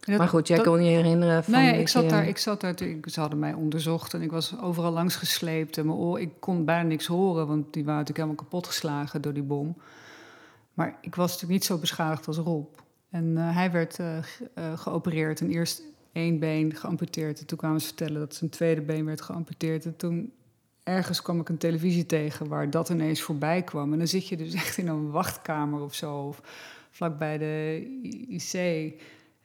[0.00, 1.52] Dat- maar goed, jij dat- kon je herinneren van...
[1.52, 4.22] Nou ja, ik zat je- daar, ik zat daar, ik, ze hadden mij onderzocht en
[4.22, 5.78] ik was overal langs gesleept.
[5.78, 9.22] En mijn oor, ik kon bijna niks horen, want die waren natuurlijk helemaal kapot geslagen
[9.22, 9.76] door die bom.
[10.74, 12.66] Maar ik was natuurlijk niet zo beschadigd als Rob.
[13.10, 14.18] En hij werd eh,
[14.74, 17.40] geopereerd en eerst één been geamputeerd.
[17.40, 19.84] En toen kwamen ze vertellen dat zijn tweede been werd geamputeerd.
[19.84, 20.32] En toen
[20.88, 23.92] ergens kwam ik een televisie tegen waar dat ineens voorbij kwam.
[23.92, 26.40] En dan zit je dus echt in een wachtkamer of zo, of
[26.90, 27.84] vlakbij de
[28.28, 28.92] IC.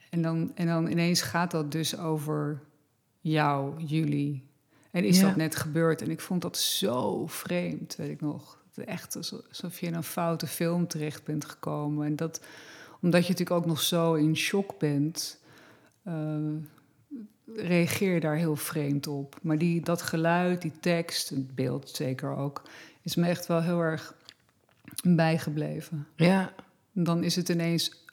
[0.09, 2.61] En dan, en dan ineens gaat dat dus over
[3.19, 4.43] jou, jullie.
[4.91, 5.27] En is Ja.
[5.27, 6.01] dat net gebeurd?
[6.01, 8.61] En ik vond dat zo vreemd, weet ik nog.
[8.85, 12.05] Echt also- alsof je in een foute film terecht bent gekomen.
[12.05, 12.41] En dat,
[13.01, 15.39] omdat je natuurlijk ook nog zo in shock bent,
[16.03, 16.37] eh,
[17.55, 19.35] reageer je daar heel vreemd op.
[19.41, 22.61] Maar die, dat geluid, die tekst, het beeld zeker ook,
[23.01, 24.15] is me echt wel heel erg
[25.03, 26.07] bijgebleven.
[26.15, 26.53] Ja,
[26.91, 28.05] Dan is het ineens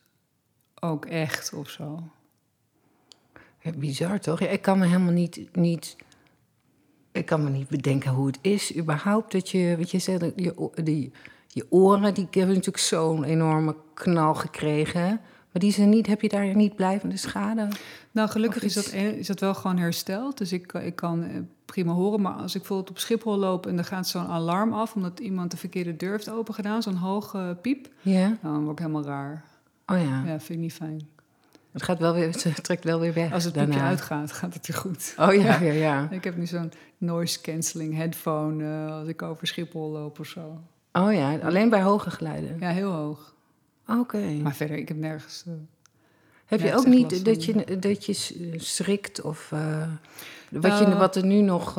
[0.80, 2.02] ook echt of zo.
[3.62, 4.40] Ja, bizar toch?
[4.40, 5.48] Ja, ik kan me helemaal niet.
[5.52, 5.96] niet
[7.12, 10.70] ik kan me niet bedenken hoe het is überhaupt dat je, wat je zegt, je,
[10.82, 11.12] die,
[11.46, 15.20] je oren, die hebben natuurlijk zo'n enorme knal gekregen.
[15.52, 17.68] Maar die zijn niet, heb je daar niet blijvende schade?
[18.10, 20.38] Nou, gelukkig is dat, is dat wel gewoon hersteld.
[20.38, 22.20] Dus ik, ik kan eh, prima horen.
[22.20, 24.94] Maar als ik bijvoorbeeld op Schiphol loop en er gaat zo'n alarm af...
[24.94, 27.88] omdat iemand de verkeerde deur heeft open gedaan, zo'n hoge piep...
[28.00, 28.36] Ja?
[28.42, 29.44] dan word ik helemaal raar.
[29.86, 30.22] Oh ja.
[30.26, 31.08] Ja, vind ik niet fijn.
[31.72, 33.32] Het gaat wel weer, het trekt wel weer weg.
[33.32, 35.14] Als het piepje uitgaat, gaat het weer goed.
[35.18, 36.08] Oh ja, ja, ja.
[36.10, 40.60] Ik heb nu zo'n noise cancelling headphone eh, als ik over Schiphol loop of zo.
[40.92, 42.56] Oh ja, alleen bij hoge geluiden.
[42.60, 43.34] Ja, heel hoog.
[43.98, 44.18] Oké.
[44.42, 45.44] Maar verder, ik heb nergens...
[45.46, 45.52] eh,
[46.46, 48.12] Heb je ook niet dat je, dat je
[48.56, 49.88] schrikt of eh,
[50.50, 50.98] wat, je, Eh.
[50.98, 51.74] wat er nu nog.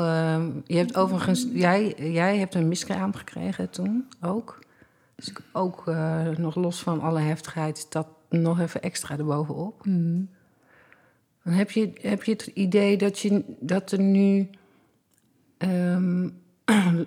[0.65, 4.59] je hebt overigens, jij, jij hebt een miskraam gekregen toen ook.
[5.15, 5.85] Dus ook
[6.37, 9.85] nog los van alle heftigheid, dat nog even extra erbovenop.
[9.85, 10.21] mhm.
[11.43, 14.49] Dan heb je, heb je het idee dat, je, dat er nu.
[15.57, 16.29] ehm,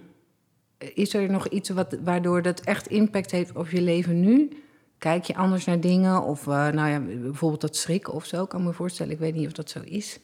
[0.94, 4.48] is er nog iets wat, waardoor dat echt impact heeft op je leven nu?
[4.98, 6.22] Kijk je anders naar dingen?
[6.22, 9.12] Of eh, nou ja, bijvoorbeeld dat schrikken of zo, kan ik me voorstellen.
[9.12, 10.20] Ik weet niet of dat zo is.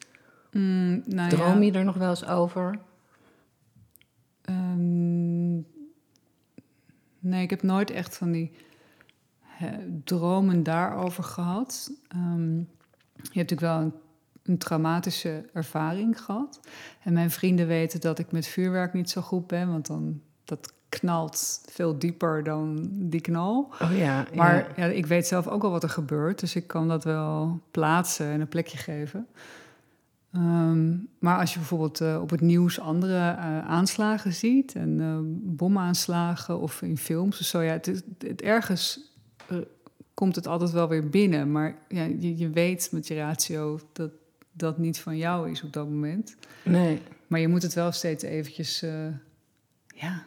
[0.52, 2.78] Mm, nou Droom ja, je er nog wel eens over?
[4.42, 5.54] ehm,
[7.18, 8.52] nee, ik heb nooit echt van die
[10.04, 11.90] dromen daarover gehad.
[12.08, 12.66] Ehm, je
[13.14, 13.92] hebt natuurlijk wel een,
[14.42, 16.60] een traumatische ervaring gehad.
[17.02, 20.72] En mijn vrienden weten dat ik met vuurwerk niet zo goed ben, want dan dat
[20.90, 23.72] knalt veel dieper dan die knal.
[23.82, 24.26] Oh ja.
[24.34, 24.86] Maar ja.
[24.86, 28.40] ik weet zelf ook al wat er gebeurt, dus ik kan dat wel plaatsen en
[28.40, 29.26] een plekje geven.
[30.32, 35.16] Ehm, maar als je bijvoorbeeld eh, op het nieuws andere eh, aanslagen ziet, en eh,
[35.56, 39.00] bomaanslagen of in films of zo, ja, het, het, ergens
[40.14, 41.52] komt het altijd wel weer binnen.
[41.52, 44.10] Maar ja, je, je weet met je ratio dat
[44.52, 46.36] dat niet van jou is op dat moment.
[46.64, 47.00] Nee.
[47.26, 48.84] Maar je moet het wel steeds eventjes,
[49.94, 50.26] ja.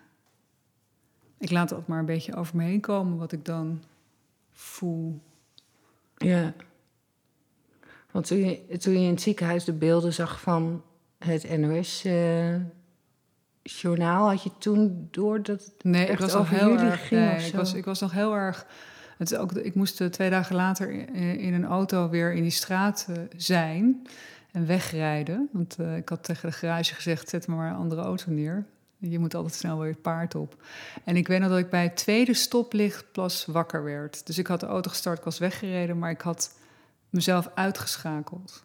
[1.44, 3.84] Ik laat het maar een beetje over me heen komen wat ik dan
[4.52, 5.22] voel.
[6.18, 6.54] Ja.
[8.12, 10.84] Want toen je, toen je in het ziekenhuis de beelden zag van
[11.18, 17.08] het NOS-journaal, had je toen door dat het Nee, ik was over heel jullie erg.
[17.08, 18.66] ging nee, ik, was, ik was nog heel erg.
[19.18, 22.52] Het ook, ik moest eh, twee dagen later in, in een auto weer in die
[22.52, 24.08] straat eh, zijn
[24.52, 25.50] en wegrijden.
[25.52, 28.66] Want eh, ik had tegen de garage gezegd: zet me maar een andere auto neer.
[29.10, 30.64] Je moet altijd snel weer het paard op.
[31.04, 34.26] En ik weet nog dat ik bij het tweede stoplicht pas wakker werd.
[34.26, 36.58] Dus ik had de auto gestart, ik was weggereden, maar ik had
[37.10, 38.64] mezelf uitgeschakeld.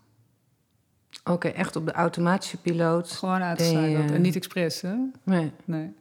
[1.25, 3.11] Oké, echt op de automatische piloot.
[3.13, 4.11] Gewoon uitgeschakeld.
[4.11, 4.95] En niet expres, hè?
[5.23, 5.53] Nee.
[5.65, 5.93] Nee.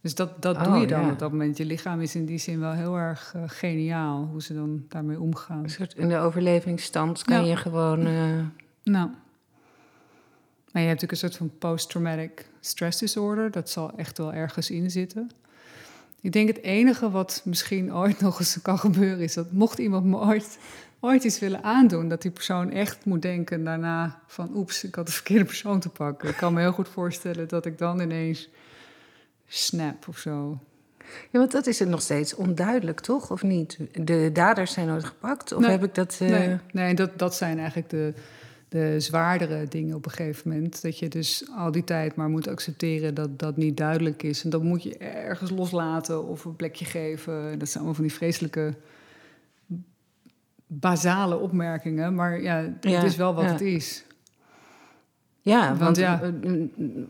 [0.00, 1.10] Dus dat, dat Oh, doe je dan ja.
[1.10, 1.56] op dat moment.
[1.56, 5.20] Je lichaam is in die zin wel heel erg eh, geniaal hoe ze dan daarmee
[5.20, 5.62] omgaan.
[5.62, 7.50] Een soort in de overlevingsstand kan Ja.
[7.50, 8.06] je gewoon.
[8.06, 8.38] eh,
[8.84, 9.10] Nou.
[10.72, 13.50] Maar je hebt natuurlijk een soort van post-traumatic stress disorder.
[13.50, 15.30] Dat zal echt wel ergens in zitten.
[16.20, 20.04] Ik denk het enige wat misschien ooit nog eens kan gebeuren is dat mocht iemand
[20.04, 20.58] me ooit,
[21.00, 25.06] ooit iets willen aandoen, dat die persoon echt moet denken daarna van oeps, ik had
[25.06, 26.28] de verkeerde persoon te pakken.
[26.28, 28.48] Ik kan me heel goed voorstellen dat ik dan ineens
[29.46, 30.58] snap of zo.
[31.30, 33.30] Ja, want dat is het nog steeds onduidelijk, toch?
[33.30, 33.78] Of niet?
[33.92, 35.52] De daders zijn nooit gepakt?
[35.52, 35.70] Of Nee.
[35.70, 36.16] heb ik dat.
[36.20, 38.14] eh, Nee, nee dat, dat zijn eigenlijk de,
[38.70, 40.82] de zwaardere dingen op een gegeven moment.
[40.82, 44.44] Dat je dus al die tijd maar moet accepteren dat dat niet duidelijk is.
[44.44, 47.58] En dat moet je ergens loslaten of een plekje geven.
[47.58, 48.74] Dat zijn allemaal van die vreselijke
[50.66, 52.14] basale opmerkingen.
[52.14, 53.50] Maar ja, het Ja, is wel wat ja.
[53.50, 54.04] het is.
[55.40, 56.22] Ja, Want want, ja.
[56.22, 56.30] eh,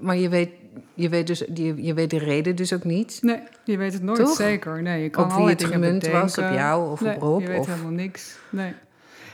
[0.00, 0.50] maar je weet,
[0.94, 3.18] je, weet dus, je, je weet de reden dus ook niet.
[3.22, 4.36] Nee, je weet het nooit Toch?
[4.36, 4.82] zeker.
[4.82, 7.40] Nee, je kan Ook wie het dingen gemunt was op jou of nee, op Rob.
[7.40, 8.38] je weet of, helemaal niks.
[8.50, 8.72] Nee.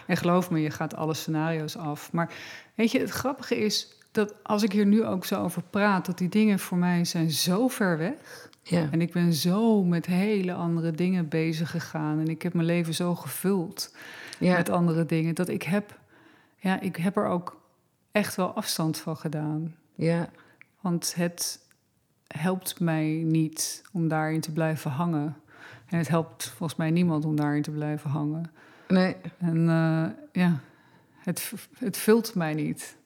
[0.06, 2.12] En geloof me, je gaat alle scenario's af.
[2.12, 2.32] Maar
[2.74, 6.06] weet je, het grappige is dat als ik hier nu ook zo over praat...
[6.06, 8.48] dat die dingen voor mij zijn zo ver weg.
[8.62, 8.88] ja.
[8.90, 12.18] En ik ben zo met hele andere dingen bezig gegaan.
[12.20, 13.94] En ik heb mijn leven zo gevuld
[14.38, 14.56] Ja.
[14.56, 15.34] met andere dingen...
[15.34, 15.98] dat ik heb,
[16.56, 17.60] ja, ik heb er ook
[18.12, 19.74] echt wel afstand van gedaan.
[19.94, 20.28] ja.
[20.80, 21.60] Want het
[22.26, 25.36] helpt mij niet om daarin te blijven hangen.
[25.86, 28.50] En het helpt volgens mij niemand om daarin te blijven hangen.
[28.88, 30.04] Nee, En eh,
[30.42, 30.60] ja,
[31.18, 32.96] het, het vult mij niet.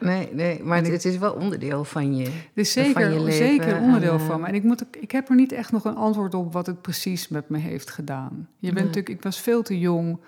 [0.00, 0.62] nee, nee.
[0.62, 2.24] Maar het, ik- het is wel onderdeel van je.
[2.24, 4.46] Het is Van zeker, je leven zeker onderdeel en, eh, van me.
[4.46, 7.28] En ik, moet, ik heb er niet echt nog een antwoord op wat het precies
[7.28, 8.48] met me heeft gedaan.
[8.58, 8.84] Je bent Nee.
[8.84, 10.18] natuurlijk, ik was veel te jong.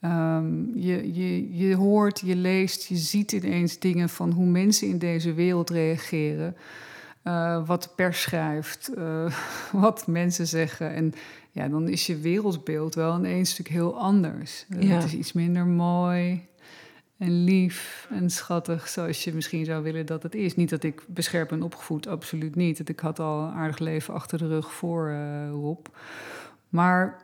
[0.00, 4.98] Ehm, je, je, je hoort, je leest, je ziet ineens dingen van hoe mensen in
[4.98, 6.56] deze wereld reageren.
[7.22, 8.90] Eh, wat de pers schrijft,
[9.72, 10.94] wat mensen zeggen.
[10.94, 11.12] En
[11.50, 14.66] ja, dan is je wereldbeeld wel ineens natuurlijk heel anders.
[14.68, 14.94] Eh, Ja.
[14.94, 16.48] Het is iets minder mooi.
[17.18, 20.56] en lief en schattig zoals je misschien zou willen dat het is.
[20.56, 22.78] Niet dat ik bescherp en opgevoed, absoluut niet.
[22.78, 25.86] Dat ik had al een aardig leven achter de rug voor uh, Rob.
[26.68, 27.18] Maar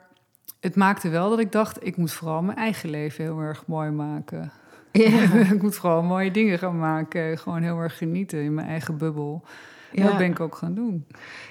[0.60, 3.90] het maakte wel dat ik dacht, ik moet vooral mijn eigen leven heel erg mooi
[3.90, 4.52] maken.
[4.92, 5.32] Ja.
[5.54, 7.38] ik moet vooral mooie dingen gaan maken.
[7.38, 9.44] Gewoon heel erg genieten in mijn eigen bubbel.
[9.92, 10.04] Ja.
[10.04, 11.06] Dat ben ik ook gaan doen.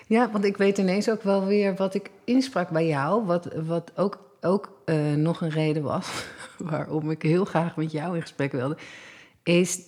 [0.08, 3.26] Ja, want ik weet ineens ook wel weer wat ik insprak bij jou.
[3.26, 6.26] Wat, wat ook, ook uh, nog een reden was
[6.58, 8.78] waarom ik heel graag met jou in gesprek wilde.
[9.44, 9.80] Is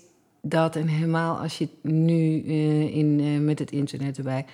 [0.41, 4.45] dat, en helemaal als je nu uh, in, uh, met het internet erbij.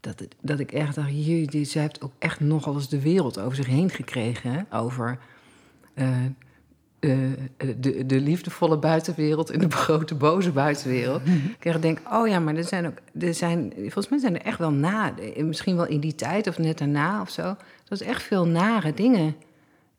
[0.00, 3.56] Dat, dat ik echt dacht, jullie, zij heeft ook echt nogal eens de wereld over
[3.56, 4.52] zich heen gekregen.
[4.52, 4.78] Hè?
[4.78, 5.18] Over
[7.00, 7.18] uh,
[7.76, 11.22] de, de liefdevolle buitenwereld en de grote boze buitenwereld.
[11.60, 14.58] ik denk, oh ja, maar er zijn ook, er zijn, volgens mij zijn er echt
[14.58, 17.42] wel na, misschien wel in die tijd of net daarna of zo,
[17.84, 19.36] dat is echt veel nare dingen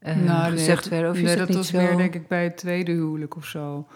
[0.03, 1.11] uh, nou, gezegd nee, werden.
[1.11, 1.77] Of nee, dat, dat was zo...
[1.77, 3.87] meer denk ik bij het tweede huwelijk of zo.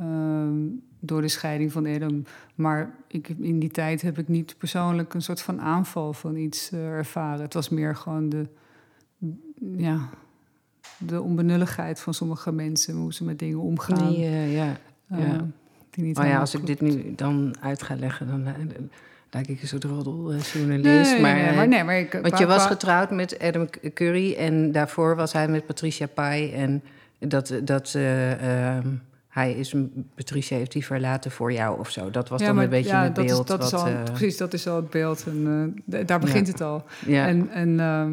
[0.00, 2.24] Um, door de scheiding van Adam.
[2.54, 6.72] Maar ik, in die tijd heb ik niet persoonlijk een soort van aanval van iets
[6.72, 7.40] uh, ervaren.
[7.40, 8.46] Het was meer gewoon de,
[9.76, 10.08] ja,
[10.98, 14.12] de onbenulligheid van sommige mensen, hoe ze met dingen omgaan.
[14.12, 14.76] Ja, ja.
[15.12, 15.46] Uh, ja.
[15.90, 16.68] Die niet oh ja, als klopt.
[16.68, 18.44] ik dit nu dan uit ga leggen, dan
[19.30, 21.12] lijk ik een soort roddeljournalist.
[21.12, 24.72] Nee, maar, nee, maar, nee, maar ik, want je was getrouwd met Adam Curry en
[24.72, 26.52] daarvoor was hij met Patricia Pai.
[26.52, 26.82] En
[27.18, 29.74] dat, dat uh, um, hij is,
[30.14, 32.10] Patricia heeft die verlaten voor jou of zo.
[32.10, 33.40] Dat was ja, dan maar, een beetje ja, het dat beeld.
[33.40, 35.24] Is, dat wat, is al, uh, precies, dat is al het beeld.
[35.26, 36.52] En uh, daar begint ja.
[36.52, 36.84] het al.
[37.06, 37.26] Ja.
[37.26, 38.06] En, en uh,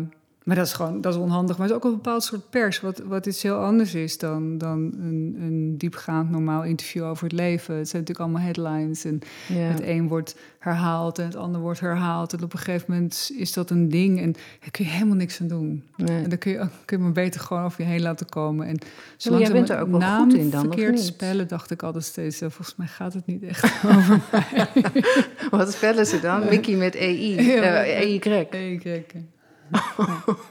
[0.47, 1.57] maar dat is gewoon dat is onhandig.
[1.57, 4.57] Maar het is ook een bepaald soort pers, wat, wat iets heel anders is dan,
[4.57, 7.75] dan een, een diepgaand normaal interview over het leven.
[7.75, 9.05] Het zijn natuurlijk allemaal headlines.
[9.05, 9.55] En ja.
[9.55, 12.33] het een wordt herhaald en het ander wordt herhaald.
[12.33, 14.21] En op een gegeven moment is dat een ding.
[14.21, 15.83] En daar kun je helemaal niks aan doen.
[15.95, 16.23] Nee.
[16.23, 18.67] En dan kun je, kun je maar beter gewoon over je heen laten komen.
[18.67, 18.77] En
[19.17, 21.83] zolang ja, jij bent er ook wel naam goed in dan, verkeerd spellen, dacht ik
[21.83, 22.37] altijd steeds.
[22.37, 23.63] Volgens mij gaat het niet echt
[23.97, 24.71] over mij.
[25.49, 26.45] Wat spellen ze dan?
[26.49, 27.41] Mickey met EI.
[27.41, 28.19] Ja, uh, EY.
[28.49, 29.35] EY.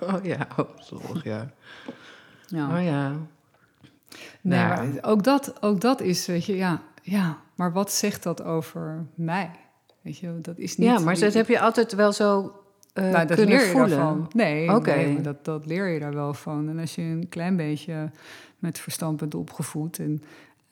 [0.01, 1.51] Oh ja, oh, zorg, ja.
[2.47, 2.77] ja.
[2.79, 3.09] Oh ja.
[4.41, 4.89] Nee, nou.
[4.93, 7.39] maar ook dat, ook dat is, weet je, ja, ja.
[7.55, 9.51] Maar wat zegt dat over mij?
[10.03, 10.89] Weet je, dat is niet...
[10.89, 12.53] Ja, maar dat heb je altijd wel zo
[12.95, 13.91] uh, nou, dat kunnen leer je voelen.
[13.91, 14.31] daarvan.
[14.33, 15.05] Nee, okay.
[15.05, 16.69] nee dat, dat leer je daar wel van.
[16.69, 18.11] En als je een klein beetje
[18.59, 20.23] met verstand bent opgevoed en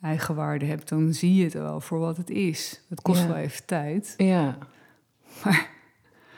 [0.00, 2.82] eigenwaarde hebt, dan zie je het wel voor wat het is.
[2.88, 3.26] Het kost Ja.
[3.26, 4.14] wel even tijd.
[4.16, 4.58] Ja,
[5.44, 5.70] Maar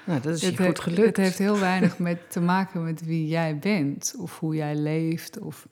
[0.07, 3.27] nou, dat is het, goed heeft, het heeft heel weinig met te maken met wie
[3.27, 5.69] jij bent, of hoe jij leeft, of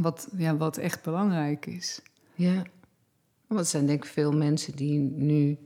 [0.00, 2.00] wat, ja, wat echt belangrijk is.
[2.34, 2.62] Ja,
[3.46, 5.58] want er zijn denk ik veel mensen die nu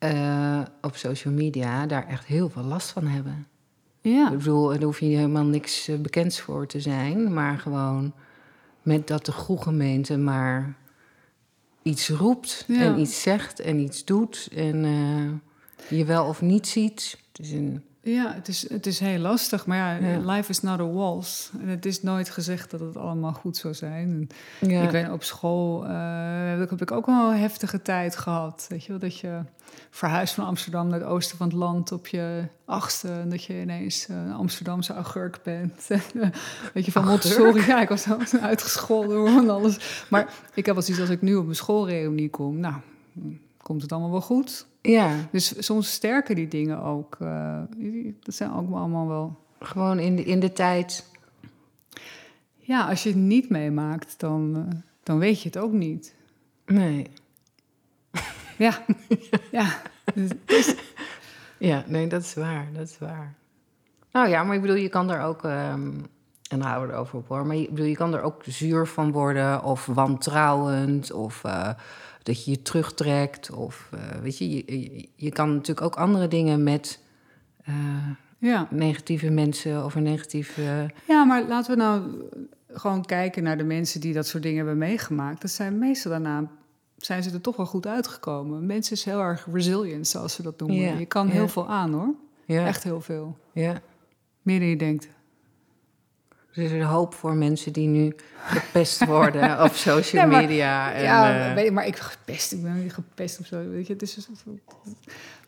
[0.00, 3.46] uh, op social media daar echt heel veel last van hebben.
[4.00, 4.30] Ja.
[4.30, 8.14] Ik bedoel, daar hoef je helemaal niks uh, bekends voor te zijn, maar gewoon
[8.82, 10.76] met dat de goede gemeente maar
[11.82, 12.80] iets roept Ja.
[12.80, 15.30] en iets zegt en iets doet en uh,
[15.88, 17.18] je wel of niet ziet.
[17.32, 20.18] Het is een, Ja, het is, het is heel lastig, maar ja, Ja.
[20.32, 21.50] life is not a waltz.
[21.60, 24.28] En het is nooit gezegd dat het allemaal goed zou zijn.
[24.60, 28.66] En ja, Ik weet op school uh, heb ik ook wel een heftige tijd gehad.
[28.68, 29.40] Weet je wel, dat je
[29.90, 33.08] verhuist van Amsterdam naar het oosten van het land op je achtste.
[33.08, 35.86] En dat je ineens een Amsterdamse augurk bent.
[36.74, 37.04] weet je, van?
[37.04, 37.66] Montessori.
[37.66, 38.06] Ja, ik was
[38.40, 40.04] uitgescholden en alles.
[40.10, 42.58] Maar ik heb wel zoiets als ik nu op mijn schoolreunie kom.
[42.58, 42.74] Nou,
[43.62, 44.66] komt het allemaal wel goed.
[44.80, 47.16] ja, Dus soms sterken die dingen ook.
[47.22, 47.60] Uh,
[48.22, 49.36] dat zijn ook allemaal wel...
[49.60, 51.10] gewoon in de, in de tijd.
[52.58, 56.14] Ja, als je het niet meemaakt, dan, uh, dan weet je het ook niet.
[56.66, 57.10] Nee.
[58.58, 58.84] Ja,
[59.50, 59.82] ja.
[61.58, 63.34] Ja, nee, dat is waar, dat is waar.
[64.12, 66.06] Nou ja, maar ik bedoel, je kan er ook, um,
[66.48, 68.86] en dan houden we erover op hoor, maar je, bedoel, je kan er ook zuur
[68.86, 71.68] van worden of wantrouwend of uh,
[72.22, 76.62] dat je je terugtrekt of uh, weet je, je, je, kan natuurlijk ook andere dingen
[76.62, 77.00] met
[77.68, 77.76] uh,
[78.38, 78.68] ja.
[78.70, 80.90] negatieve mensen of een negatieve...
[81.08, 82.02] Ja, maar laten we nou
[82.68, 85.40] gewoon kijken naar de mensen die dat soort dingen hebben meegemaakt.
[85.40, 86.50] Dat zijn meestal daarna
[86.96, 88.66] zijn ze er toch wel goed uitgekomen.
[88.66, 90.76] Mensen is heel erg resilient, zoals ze dat noemen.
[90.76, 91.32] Ja, je kan ja.
[91.32, 92.14] heel veel aan, hoor.
[92.46, 93.38] Echt heel veel.
[93.52, 93.80] ja.
[94.42, 95.08] Meer dan je denkt.
[96.52, 100.92] Er is er hoop voor mensen die nu gepest worden op social maar- media.
[100.92, 103.68] En, ja, eh, weet maar ik gepest, ik ben niet gepest of zo.
[103.68, 104.26] Weet je, het is dus,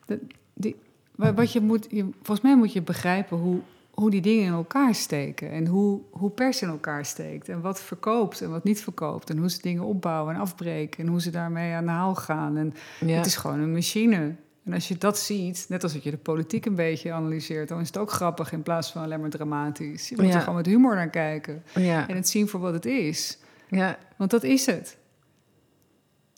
[0.06, 0.20] de-
[0.54, 0.76] die,
[1.14, 3.58] wa- wat je moet, je, volgens mij moet je begrijpen hoe,
[3.90, 5.50] hoe die dingen in elkaar steken.
[5.50, 7.48] En hoe, hoe pers in elkaar steekt.
[7.48, 9.30] En wat verkoopt en wat niet verkoopt.
[9.30, 11.04] En hoe ze dingen opbouwen en afbreken.
[11.04, 12.56] En hoe ze daarmee aan de haal gaan.
[12.56, 12.74] En
[13.06, 13.16] ja.
[13.16, 14.35] het is gewoon een machine.
[14.65, 17.81] En als je dat ziet, net als dat je de politiek een beetje analyseert, dan
[17.81, 20.08] is het ook grappig in plaats van alleen maar dramatisch.
[20.08, 20.35] Je moet Ja.
[20.35, 22.08] er gewoon met humor naar kijken ja.
[22.08, 23.38] en het zien voor wat het is.
[23.69, 23.98] Ja.
[24.17, 24.96] Want dat is het.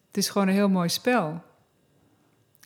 [0.06, 1.42] Het is gewoon een heel mooi spel.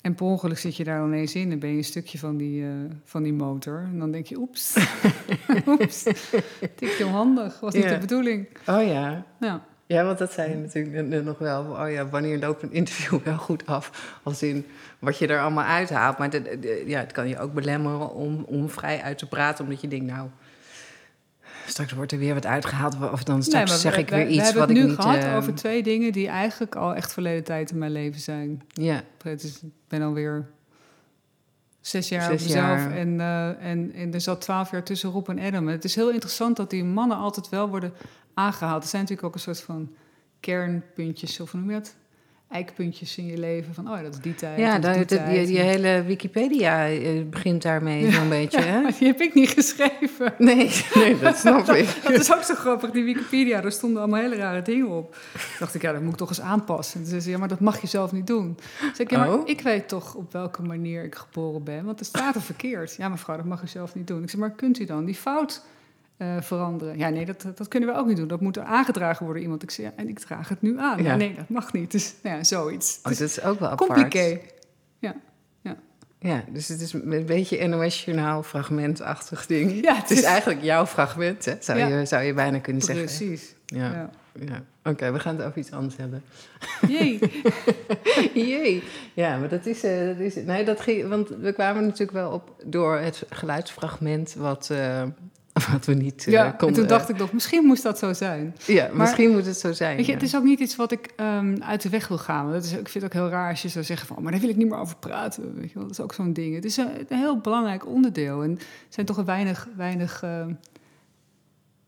[0.03, 2.63] En per ongeluk zit je daar ineens in en ben je een stukje van die,
[2.65, 2.71] eh,
[3.05, 3.79] van die motor.
[3.79, 4.77] En dan denk je, oeps,
[5.67, 6.03] oeps,
[6.77, 7.91] tikje onhandig, was niet Ja.
[7.93, 8.49] de bedoeling.
[8.67, 9.27] Oh ja.
[9.41, 9.65] Ja.
[9.91, 11.63] Ja, want dat zei je natuurlijk nog wel.
[11.65, 14.19] Oh ja, wanneer loopt een interview wel goed af?
[14.23, 14.67] Als in
[14.99, 16.19] wat je er allemaal uithaalt.
[16.19, 19.65] Maar de- de- ja, het kan je ook belemmeren om, om vrij uit te praten.
[19.65, 20.29] Omdat je denkt, nou,
[21.67, 22.95] straks wordt er weer wat uitgehaald.
[23.13, 24.77] Of dan straks Nee, maar zeg we- ik we- weer we iets hebben wat het
[24.79, 25.01] ik nu niet...
[25.01, 28.63] gehad eh, over twee dingen die eigenlijk al echt verleden tijd in mijn leven zijn.
[28.73, 29.03] Ja,
[29.43, 30.47] is, ik ben alweer
[31.81, 32.97] zes jaar Zes op mezelf jaar.
[32.97, 35.67] En, eh, en, en er zat twaalf jaar tussen Rob en Adam.
[35.69, 37.93] En het is heel interessant dat die mannen altijd wel worden
[38.35, 38.83] aangehaald.
[38.83, 39.95] Er zijn natuurlijk ook een soort van
[40.41, 41.95] kernpuntjes, of hoe noem je dat?
[42.51, 43.75] Eikpuntjes in je leven.
[43.75, 44.59] Van, oh ja, dat is die tijd.
[44.59, 45.37] ja dat die dat- tijd.
[45.37, 48.81] die, die hele Wikipedia eh, begint daarmee zo'n beetje, hè?
[48.81, 50.35] Maar die heb ik niet geschreven.
[50.39, 51.97] Nee, nee, dat snap ik.
[52.03, 53.61] Dat is ook zo grappig, die Wikipedia.
[53.61, 55.13] Daar stonden allemaal hele rare dingen op.
[55.33, 56.95] Toen dacht ik, ja, dat moet ik toch eens aanpassen.
[56.95, 58.55] En toen zei ze, ja, maar dat mag je zelf niet doen.
[58.55, 59.49] Toen zei ik, ja, maar Oh.
[59.49, 61.85] ik weet toch op welke manier ik geboren ben.
[61.85, 62.95] Want er staat er verkeerd.
[62.97, 64.23] Ja, mevrouw, dat mag u zelf niet doen.
[64.23, 65.63] Ik zei, maar kunt u dan die fout
[66.21, 66.99] eh, veranderen?
[66.99, 68.29] Ja, nee, dat, dat kunnen we ook niet doen.
[68.29, 69.63] Dat moet er aangedragen worden iemand.
[69.63, 71.03] Ik zei, ja, en ik draag het nu aan.
[71.03, 71.17] Ja.
[71.17, 71.91] Nee, dat mag niet.
[71.91, 72.99] Dus ja, zoiets.
[73.03, 73.91] Oh, dat is ook wel apart.
[73.91, 74.41] compliqué.
[74.99, 75.15] Ja.
[76.23, 79.81] Ja, dus het is een beetje NOS-journaal fragmentachtig ding.
[79.85, 81.55] Ja, het is eigenlijk jouw fragment, hè?
[81.61, 81.87] Zou, Ja.
[81.87, 83.05] je, zou je bijna kunnen zeggen.
[83.05, 83.55] Precies.
[83.67, 83.93] Ja.
[83.93, 84.11] Ja.
[84.47, 84.63] ja.
[84.91, 86.23] Oké, we gaan het over iets anders hebben.
[86.89, 87.19] Jee.
[88.49, 88.83] Jee.
[89.15, 90.35] Ja, maar dat is, eh, dat is...
[90.35, 91.09] Nee, dat ging...
[91.09, 95.03] Want we kwamen natuurlijk wel op door het geluidsfragment wat, eh,
[95.73, 96.77] wat we niet eh, Ja, en konden...
[96.79, 98.57] toen dacht ik nog, misschien moest dat zo zijn.
[98.67, 99.97] Ja, misschien moet het zo zijn.
[99.97, 100.19] Weet je, ja.
[100.19, 102.53] het is ook niet iets wat ik ehm, uit de weg wil gaan.
[102.53, 104.17] Dat is, ik vind het ook heel raar als je zou zeggen van...
[104.17, 105.55] Oh, maar daar wil ik niet meer over praten.
[105.55, 105.83] Weet je wel?
[105.83, 106.55] Dat is ook zo'n ding.
[106.55, 108.43] Het is een, een heel belangrijk onderdeel.
[108.43, 109.69] En er zijn toch een weinig...
[109.77, 110.53] weinig ehm,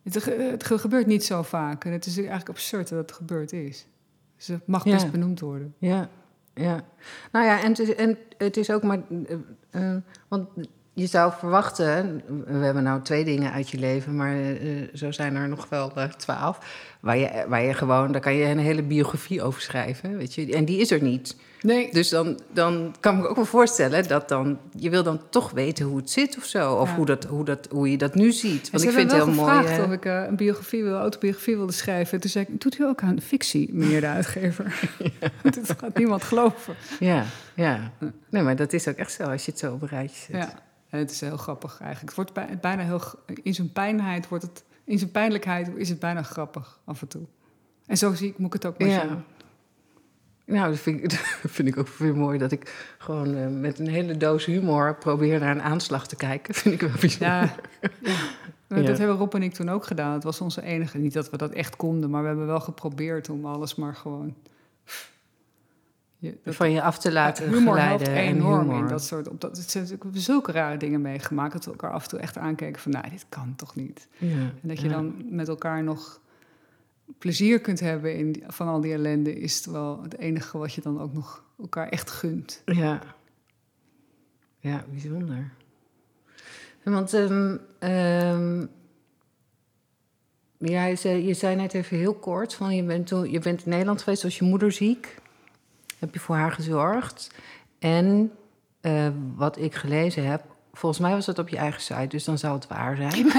[0.02, 1.84] het, ge- het ge- gebeurt niet zo vaak.
[1.84, 3.86] En het is eigenlijk absurd dat het gebeurd is.
[4.36, 4.92] Dus het mag Ja.
[4.92, 5.74] best benoemd worden.
[5.78, 6.08] Ja,
[6.54, 6.84] ja.
[7.32, 8.98] Nou ja, en het is, en het is ook maar...
[9.70, 9.96] eh, eh,
[10.28, 10.48] want
[10.94, 12.22] je zou verwachten...
[12.46, 14.16] We hebben nou twee dingen uit je leven...
[14.16, 14.58] maar eh,
[14.94, 16.58] zo zijn er nog wel eh, twaalf...
[17.00, 18.12] Waar je, waar je gewoon...
[18.12, 20.52] Daar kan je een hele biografie over schrijven, weet je.
[20.52, 21.36] En die is er niet.
[21.62, 24.58] Nee, Dus dan, dan kan ik me ook wel voorstellen dat dan...
[24.76, 26.72] Je wil dan toch weten hoe het zit of zo.
[26.72, 26.94] Of Ja.
[26.94, 28.70] hoe, dat, hoe, dat, hoe je dat nu ziet.
[28.70, 29.50] Want ik vind het heel mooi...
[29.50, 32.20] gevraagd eh, of ik eh, een biografie wil, autobiografie wilde schrijven.
[32.20, 34.90] Toen zei ik, doet u ook aan fictie, meneer de uitgever?
[35.42, 36.74] Dat gaat niemand geloven.
[37.00, 37.24] Ja,
[37.54, 37.92] ja.
[38.28, 40.42] Nee, maar dat is ook echt zo als je het zo op een rijtje zet.
[40.42, 40.52] Ja,
[41.00, 42.06] het is heel grappig eigenlijk.
[42.06, 43.00] Het wordt bij- bijna heel,
[43.42, 47.22] in zijn pijnheid wordt het, in zijn pijnlijkheid is het bijna grappig af en toe.
[47.86, 49.00] En zo zie ik, moet ik het ook maar Ja.
[49.00, 49.22] zien.
[50.44, 51.10] Nou, dat vind, ik,
[51.42, 54.94] dat vind ik ook weer mooi dat ik gewoon eh, met een hele doos humor
[54.94, 56.54] probeer naar een aanslag te kijken.
[56.62, 57.28] Vind ik wel bijzonder.
[57.28, 57.54] Ja,
[58.00, 58.14] ja.
[58.76, 58.82] Ja.
[58.82, 60.12] Dat hebben Rob en ik toen ook gedaan.
[60.12, 63.28] Het was onze enige, niet dat we dat echt konden, maar we hebben wel geprobeerd
[63.28, 64.34] om alles maar gewoon...
[66.22, 68.78] Je, Van je af te laten humor helpt enorm humor.
[68.78, 69.28] in dat soort...
[69.28, 71.52] Op dat, het zijn natuurlijk zulke rare dingen meegemaakt...
[71.52, 72.92] dat we elkaar af en toe echt aankijken van...
[72.92, 74.08] nou, dit kan toch niet?
[74.18, 74.92] Ja, En dat je ja.
[74.92, 76.20] dan met elkaar nog
[77.18, 80.80] plezier kunt hebben in van al die ellende, is het wel het enige wat je
[80.80, 82.62] dan ook nog elkaar echt gunt.
[82.64, 83.00] Ja.
[84.58, 85.50] Ja, bijzonder.
[86.82, 87.10] Want
[90.58, 93.64] ja, je, zei, je zei net even heel kort van je bent, toen, je bent
[93.64, 95.20] in Nederland geweest, was je moeder ziek.
[96.02, 97.30] Heb je voor haar gezorgd.
[97.78, 98.32] En
[98.80, 100.42] eh, wat ik gelezen heb,
[100.72, 103.32] volgens mij was dat op je eigen site, dus dan zou het waar zijn.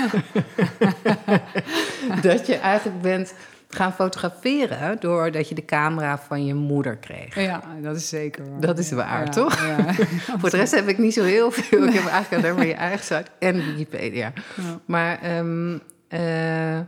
[2.21, 3.33] dat je eigenlijk bent
[3.67, 7.35] gaan fotograferen doordat je de camera van je moeder kreeg.
[7.35, 8.61] Ja, dat is zeker waar.
[8.61, 9.65] Dat is waar, Ja, toch?
[9.65, 9.93] Ja.
[10.39, 11.87] Voor de rest heb ik niet zo heel veel.
[11.87, 14.33] Ik heb eigenlijk alleen maar je eigen site en Wikipedia.
[14.55, 14.79] Ja.
[14.85, 16.79] Maar, ehm, eh,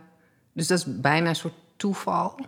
[0.53, 2.39] dus dat is bijna een soort toeval,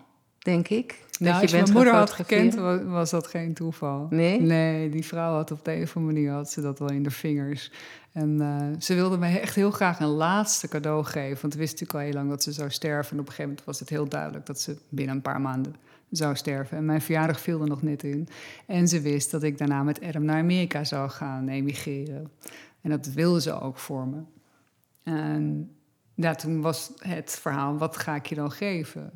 [0.47, 0.95] denk ik.
[1.11, 4.07] Dat Nou, als je mijn moeder had gekend, was dat geen toeval.
[4.09, 4.41] Nee?
[4.41, 7.03] Nee, die vrouw had op de een of andere manier had ze dat wel in
[7.03, 7.71] de vingers.
[8.11, 11.41] En eh, ze wilde me echt heel graag een laatste cadeau geven.
[11.41, 13.11] Want we wisten natuurlijk al heel lang dat ze zou sterven.
[13.11, 15.75] En op een gegeven moment was het heel duidelijk dat ze binnen een paar maanden
[16.09, 16.77] zou sterven.
[16.77, 18.27] En mijn verjaardag viel er nog net in.
[18.65, 22.31] En ze wist dat ik daarna met Adam naar Amerika zou gaan emigreren.
[22.81, 24.19] En dat wilde ze ook voor me.
[25.03, 25.71] En
[26.13, 29.11] ja, toen was het verhaal, wat ga ik je dan geven?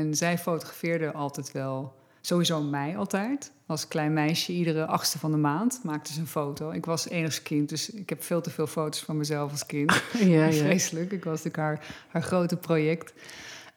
[0.00, 3.52] En zij fotografeerde altijd wel, sowieso mij altijd.
[3.66, 6.70] Als klein meisje, iedere achtste van de maand maakte ze een foto.
[6.70, 10.02] Ik was enigst kind, dus ik heb veel te veel foto's van mezelf als kind.
[10.18, 10.52] Ja, ja.
[10.52, 13.12] Vreselijk, ik was natuurlijk haar, haar grote project.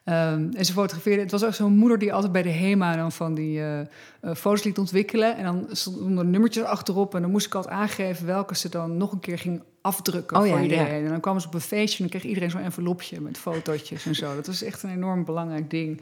[0.04, 3.12] Ehm, en ze fotografeerde, het was ook zo'n moeder die altijd bij de HEMA dan
[3.12, 3.86] van die eh, eh,
[4.34, 5.36] foto's liet ontwikkelen.
[5.36, 8.96] En dan stonden er nummertjes achterop en dan moest ik altijd aangeven welke ze dan
[8.96, 10.62] nog een keer ging afdrukken Oh voor ja.
[10.62, 11.04] iedereen.
[11.04, 14.06] En dan kwamen ze op een feestje en dan kreeg iedereen zo'n envelopje met fotootjes
[14.06, 14.34] en zo.
[14.34, 16.00] Dat was echt een enorm belangrijk ding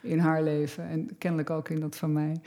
[0.00, 2.40] in haar leven en kennelijk ook in dat van mij.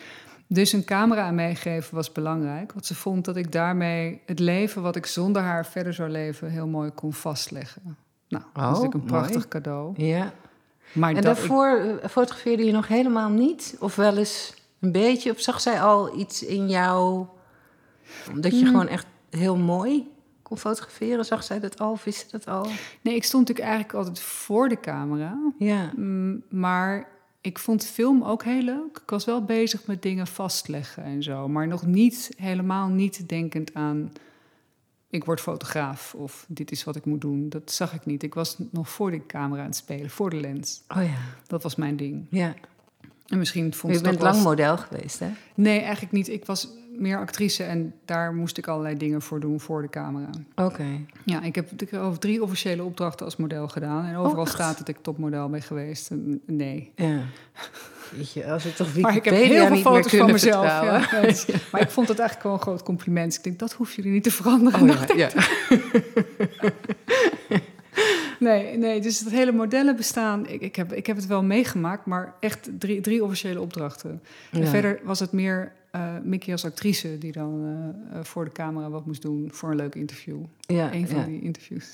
[0.47, 4.81] Dus een camera aan meegeven was belangrijk, want ze vond dat ik daarmee het leven
[4.81, 7.81] wat ik zonder haar verder zou leven heel mooi kon vastleggen.
[8.27, 9.47] Nou, dat is Oh, natuurlijk een prachtig mooi.
[9.47, 9.93] cadeau.
[10.03, 10.33] Ja.
[10.93, 11.67] Maar En dat ik- daarvoor
[12.01, 13.75] eh, fotografeerde je nog helemaal niet?
[13.79, 15.31] Of wel eens een beetje?
[15.31, 17.25] Of zag zij al iets in jou...
[18.36, 18.67] Dat je Hmm.
[18.67, 20.07] gewoon echt heel mooi
[20.46, 21.26] kon fotograferen?
[21.26, 21.98] Zag zij dat al?
[22.04, 22.68] Wist ze dat al?
[23.02, 25.52] Nee, ik stond natuurlijk eigenlijk altijd voor de camera.
[25.58, 25.91] Ja.
[25.96, 27.08] Mm, maar
[27.41, 29.00] ik vond film ook heel leuk.
[29.04, 31.48] Ik was wel bezig met dingen vastleggen en zo.
[31.48, 34.12] Maar nog niet, helemaal niet denkend aan...
[35.10, 37.50] ik word fotograaf of dit is wat ik moet doen.
[37.50, 38.24] Dat zag ik niet.
[38.24, 40.84] Ik was nog voor de camera aan het spelen, voor de lens.
[40.88, 41.18] Oh ja.
[41.48, 42.28] Dat was mijn ding.
[42.30, 42.54] Ja.
[43.26, 45.30] En misschien vond Je bent lang model geweest, hè?
[45.56, 46.30] Nee, eigenlijk niet.
[46.30, 46.68] Ik was
[46.98, 50.30] meer actrice en daar moest ik allerlei dingen voor doen voor de camera.
[50.56, 50.86] Oké.
[51.26, 54.06] Ja, ik heb over drie officiële opdrachten als model gedaan.
[54.06, 54.54] En overal echt?
[54.54, 56.10] staat dat ik topmodel ben geweest.
[56.12, 56.91] En Nee.
[56.96, 57.20] Ja.
[58.12, 60.66] Weet je, als het toch Maar ik heb Wikipedia heel veel foto's van mezelf.
[60.66, 63.36] Ja, dat maar ik vond het eigenlijk wel een groot compliment.
[63.36, 64.89] Ik denk, dat hoeven jullie niet te veranderen.
[64.89, 65.30] Oh, ja.
[68.39, 72.34] Nee, nee, dus het hele modellenbestaan, ik, ik, heb, ik heb het wel meegemaakt, maar
[72.39, 74.22] echt drie, drie officiële opdrachten.
[74.52, 77.62] En verder was het meer eh Mickey als actrice die dan
[78.12, 80.38] eh, eh, voor de camera wat moest doen voor een leuk interview.
[80.60, 81.26] Ja, Eén van ja.
[81.26, 81.91] die interviews.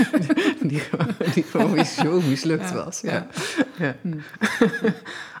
[0.70, 3.00] die, gewoon- die gewoon weer zo mislukt Ja, was.
[3.00, 3.26] ja.
[3.78, 3.96] Ja.
[4.00, 4.18] Hm.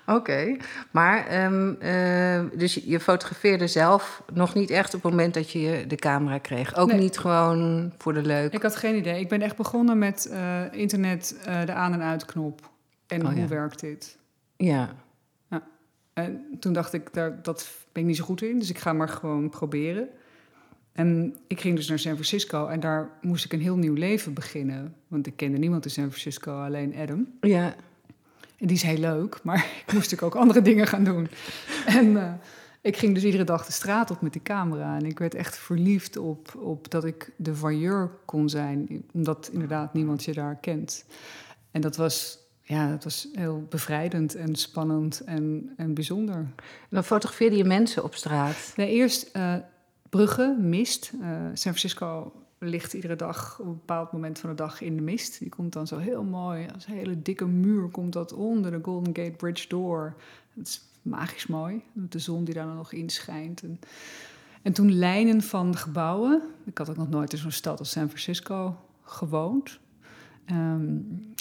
[0.06, 0.56] Oké,
[0.90, 5.84] maar ehm, eh, dus je, fotografeerde zelf nog niet echt op het moment dat je
[5.88, 6.76] de camera kreeg.
[6.76, 7.00] Ook Nee.
[7.00, 8.52] niet gewoon voor de leuk.
[8.52, 9.20] Ik had geen idee.
[9.20, 10.32] Ik ben echt begonnen met
[10.72, 11.36] internet,
[11.66, 12.70] de aan- en uitknop.
[13.06, 14.16] En Oh, hoe werkt dit?
[14.56, 14.94] Ja,
[16.14, 18.92] En toen dacht ik, daar, dat ben ik niet zo goed in, dus ik ga
[18.92, 20.08] maar gewoon proberen.
[20.92, 24.34] En ik ging dus naar San Francisco en daar moest ik een heel nieuw leven
[24.34, 24.94] beginnen.
[25.08, 27.28] Want ik kende niemand in San Francisco, alleen Adam.
[27.40, 27.74] ja,
[28.58, 29.56] En die is heel leuk, maar
[29.86, 31.28] ik moest natuurlijk ook andere dingen gaan doen.
[31.86, 32.32] En eh,
[32.80, 34.96] ik ging dus iedere dag de straat op met die camera.
[34.96, 39.04] En ik werd echt verliefd op, op dat ik de voyeur kon zijn.
[39.12, 41.04] Omdat inderdaad niemand je daar kent.
[41.70, 46.46] En dat was, ja, dat was heel bevrijdend en spannend en, en bijzonder.
[46.90, 48.72] dan fotografeerde je mensen op straat.
[48.76, 49.54] Nee, eerst eh,
[50.10, 51.12] bruggen, mist.
[51.20, 55.02] Eh, San Francisco ligt iedere dag op een bepaald moment van de dag in de
[55.02, 55.38] mist.
[55.38, 58.80] Die komt dan zo heel mooi, als een hele dikke muur komt dat onder de
[58.82, 60.14] Golden Gate Bridge door.
[60.54, 63.62] Het is magisch mooi, met de zon die daar dan nog in schijnt.
[63.62, 63.80] En,
[64.62, 66.42] en toen lijnen van gebouwen.
[66.64, 69.78] Ik had ook nog nooit in zo'n stad als San Francisco gewoond.
[70.46, 70.84] Ehm,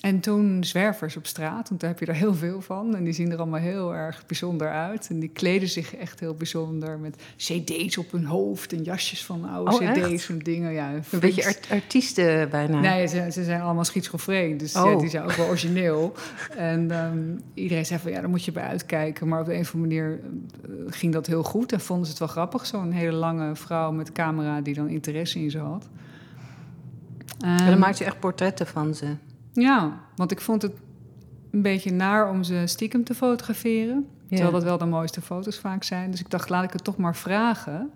[0.02, 2.96] en toen zwervers op straat, want daar heb je er heel veel van.
[2.96, 5.08] En die zien er allemaal heel erg bijzonder uit.
[5.10, 9.46] En die kleden zich echt heel bijzonder met cd's op hun hoofd en jasjes van
[9.50, 10.72] oude Oh, cd's en dingen.
[10.74, 12.80] Ja, Een beetje art- artiesten bijna.
[12.80, 14.92] Nee, ze, ze zijn allemaal schizofreen, dus Oh.
[14.92, 16.14] ja, die zijn ook wel origineel.
[16.58, 17.20] en ehm,
[17.54, 19.28] iedereen zei van, ja, daar moet je bij uitkijken.
[19.28, 20.20] Maar op de een of andere manier
[20.64, 21.72] eh, ging dat heel goed.
[21.72, 24.62] En vonden ze het wel grappig, zo'n hele lange vrouw met camera...
[24.62, 25.90] die dan interesse in ze had.
[27.44, 29.16] En Ehm, dan maak je echt portretten van ze.
[29.54, 30.72] ja, want ik vond het
[31.52, 34.08] een beetje naar om ze stiekem te fotograferen.
[34.30, 36.12] Terwijl dat wel de mooiste foto's vaak zijn.
[36.12, 37.92] Dus ik dacht, laat ik het toch maar vragen.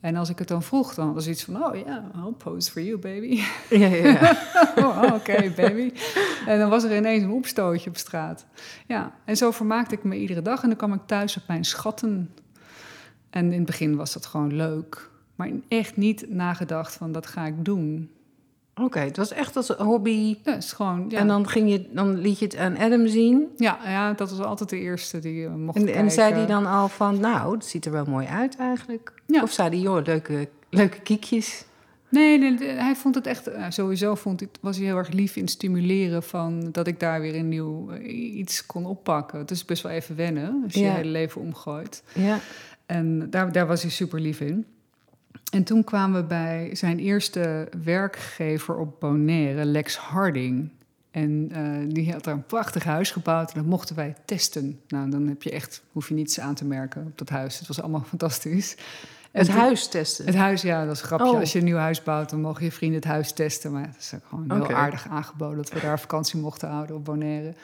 [0.00, 1.64] En als ik het dan vroeg, dan was iets van...
[1.64, 3.40] oh ja, I'll pose for you, baby.
[3.70, 4.36] Ja, ja, ja.
[4.84, 5.92] oh, oh, oké, baby.
[6.46, 8.46] En dan was er ineens een opstootje op straat.
[8.86, 10.62] Ja, en zo vermaakte ik me iedere dag.
[10.62, 12.30] En dan kwam ik thuis op mijn schatten.
[13.30, 15.10] En in het begin was dat gewoon leuk.
[15.34, 18.10] Maar echt niet nagedacht van, dat ga ik doen.
[18.80, 20.36] Oké, het was echt als een hobby.
[20.44, 21.04] Ja, is gewoon...
[21.08, 21.18] Ja.
[21.18, 23.46] En dan, ging je, dan liet je het aan Adam zien.
[23.56, 26.02] Ja, ja, dat was altijd de eerste die eh, mocht En, kijken.
[26.02, 29.12] en zei die dan al van, nou, het ziet er wel mooi uit eigenlijk.
[29.26, 29.42] Ja.
[29.42, 31.64] Of zei die, joh, leuke, leuke kiekjes.
[32.10, 33.46] Nee, nee, hij vond het echt...
[33.46, 36.68] eh, sowieso vond hij, was hij heel erg lief in stimuleren van...
[36.72, 39.38] dat ik daar weer een nieuw eh, iets kon oppakken.
[39.38, 40.86] Het is best wel even wennen als je Ja.
[40.86, 42.02] je hele leven omgooit.
[42.14, 42.38] Ja.
[42.86, 44.66] En daar, daar was hij super lief in.
[45.52, 50.70] En toen kwamen we bij zijn eerste werkgever op Bonaire, Lex Harding.
[51.10, 54.80] En eh, die had daar een prachtig huis gebouwd en dat mochten wij testen.
[54.88, 57.58] Nou, dan heb je echt, hoef je niets aan te merken op dat huis.
[57.58, 58.76] Het was allemaal fantastisch.
[59.30, 60.26] En Het toen- huis testen.
[60.26, 61.26] Het huis, ja, dat is een grapje.
[61.26, 61.38] Oh.
[61.38, 63.72] Als je een nieuw huis bouwt, dan mogen je vrienden het huis testen.
[63.72, 67.04] Maar het is ook gewoon heel aardig aangeboden dat we daar vakantie mochten houden op
[67.04, 67.54] Bonaire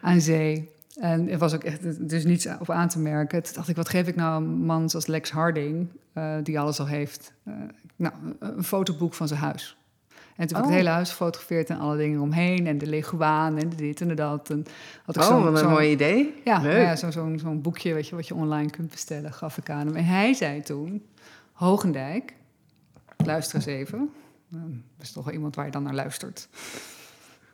[0.00, 0.68] aan zee.
[1.00, 3.42] En er was ook echt dus niets op aan te merken.
[3.42, 6.80] Toen dacht ik, wat geef ik nou een man zoals Lex Harding, eh, die alles
[6.80, 7.32] al heeft?
[7.44, 7.52] Eh,
[7.96, 9.76] nou, een fotoboek van zijn huis.
[10.36, 10.62] En toen heb ik Oh.
[10.62, 12.66] het hele huis gefotografeerd en alle dingen omheen.
[12.66, 14.50] En de leguaan en de dit en de dat.
[14.50, 14.64] En
[15.04, 16.34] had ik Oh, zo'n- wat een mooi idee.
[16.44, 16.82] Ja, Leuk.
[17.00, 19.96] ja zo'n boekje weet je, wat je online kunt bestellen, gaf ik aan hem.
[19.96, 21.06] En hij zei toen,
[21.52, 22.34] Hogendijk,
[23.24, 24.10] luister eens even.
[24.54, 24.60] uh,
[25.00, 26.48] is toch wel iemand waar je dan naar luistert.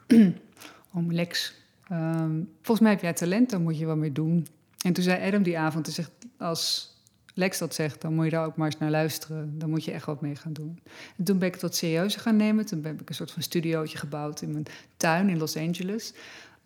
[0.92, 1.54] Om Lex.
[1.88, 4.46] Ehm, volgens mij heb jij talent, daar moet je wel mee doen.
[4.84, 6.94] En toen zei Adam die avond, zegt, als
[7.34, 9.58] Lex dat zegt, dan moet je daar ook maar eens naar luisteren.
[9.58, 10.78] Dan moet je echt wat mee gaan doen.
[11.16, 12.66] En toen ben ik het wat serieuzer gaan nemen.
[12.66, 14.66] Toen heb ik een soort van studiootje gebouwd in mijn
[14.96, 16.14] tuin in Los Angeles.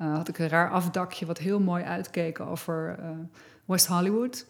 [0.01, 3.11] Uh, had ik een raar afdakje wat heel mooi uitkeek over uh,
[3.65, 4.47] West Hollywood.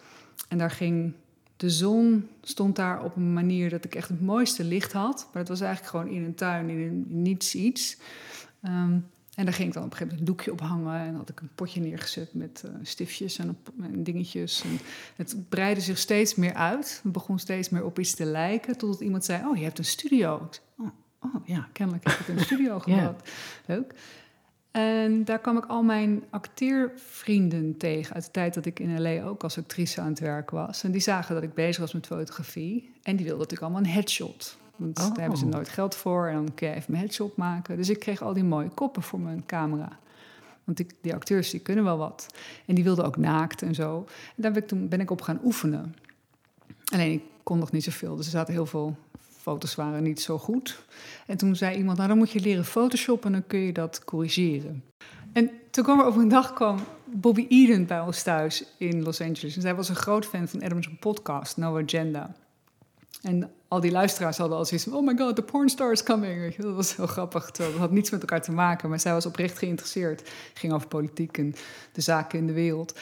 [0.49, 1.13] En daar ging
[1.57, 5.29] de zon stond daar op een manier dat ik echt het mooiste licht had.
[5.33, 7.97] Maar het was eigenlijk gewoon in een tuin, in, een, niets iets.
[8.63, 9.07] Um,
[9.39, 11.01] en daar ging ik dan op een gegeven moment een doekje op hangen.
[11.01, 14.63] En had ik een potje neergezet met uh, stiftjes en, en, dingetjes.
[14.63, 14.79] En
[15.17, 17.01] het breidde zich steeds meer uit.
[17.03, 18.79] Het begon steeds meer op iets te lijken.
[18.79, 20.49] Totdat iemand zei, oh, je hebt een studio.
[20.79, 20.87] oh,
[21.21, 23.31] oh, ja, kennelijk heb ik een studio gebouwd.
[23.67, 23.95] Leuk.
[24.71, 29.23] En daar kwam ik al mijn acteervrienden tegen uit de tijd dat ik in LA
[29.23, 30.85] ook als actrice aan het werk was.
[30.85, 32.93] En die zagen dat ik bezig was met fotografie.
[33.03, 34.59] En die wilden natuurlijk allemaal een headshot.
[34.79, 35.51] Want daar hebben ze oh.
[35.51, 36.27] nooit geld voor.
[36.27, 37.77] En dan kun je even mijn headshot maken.
[37.77, 39.99] Dus ik kreeg al die mooie koppen voor mijn camera.
[40.65, 42.27] Want die, die acteurs die kunnen wel wat.
[42.67, 43.97] En die wilden ook naakt en zo.
[44.37, 45.95] En daar ben ik, toen ben ik op gaan oefenen.
[46.93, 48.17] Alleen ik kon nog niet zoveel.
[48.17, 50.83] Dus er zaten heel veel foto's waren niet zo goed.
[51.27, 54.05] En toen zei iemand, nou dan moet je leren Photoshop en dan kun je dat
[54.05, 54.85] corrigeren.
[55.33, 59.21] En toen kwam er op een dag kwam Bobby Eden bij ons thuis in Los
[59.21, 59.57] Angeles.
[59.57, 62.35] En zij was een groot fan van Adam's podcast, No Agenda.
[63.23, 64.97] En al die luisteraars hadden al zoiets van...
[64.97, 66.57] oh my god, the pornstar is coming.
[66.57, 67.51] Dat was heel grappig.
[67.51, 68.89] dat had niets met elkaar te maken.
[68.89, 70.21] Maar zij was oprecht geïnteresseerd.
[70.21, 71.55] Het ging over politiek en
[71.93, 72.99] de zaken in de wereld.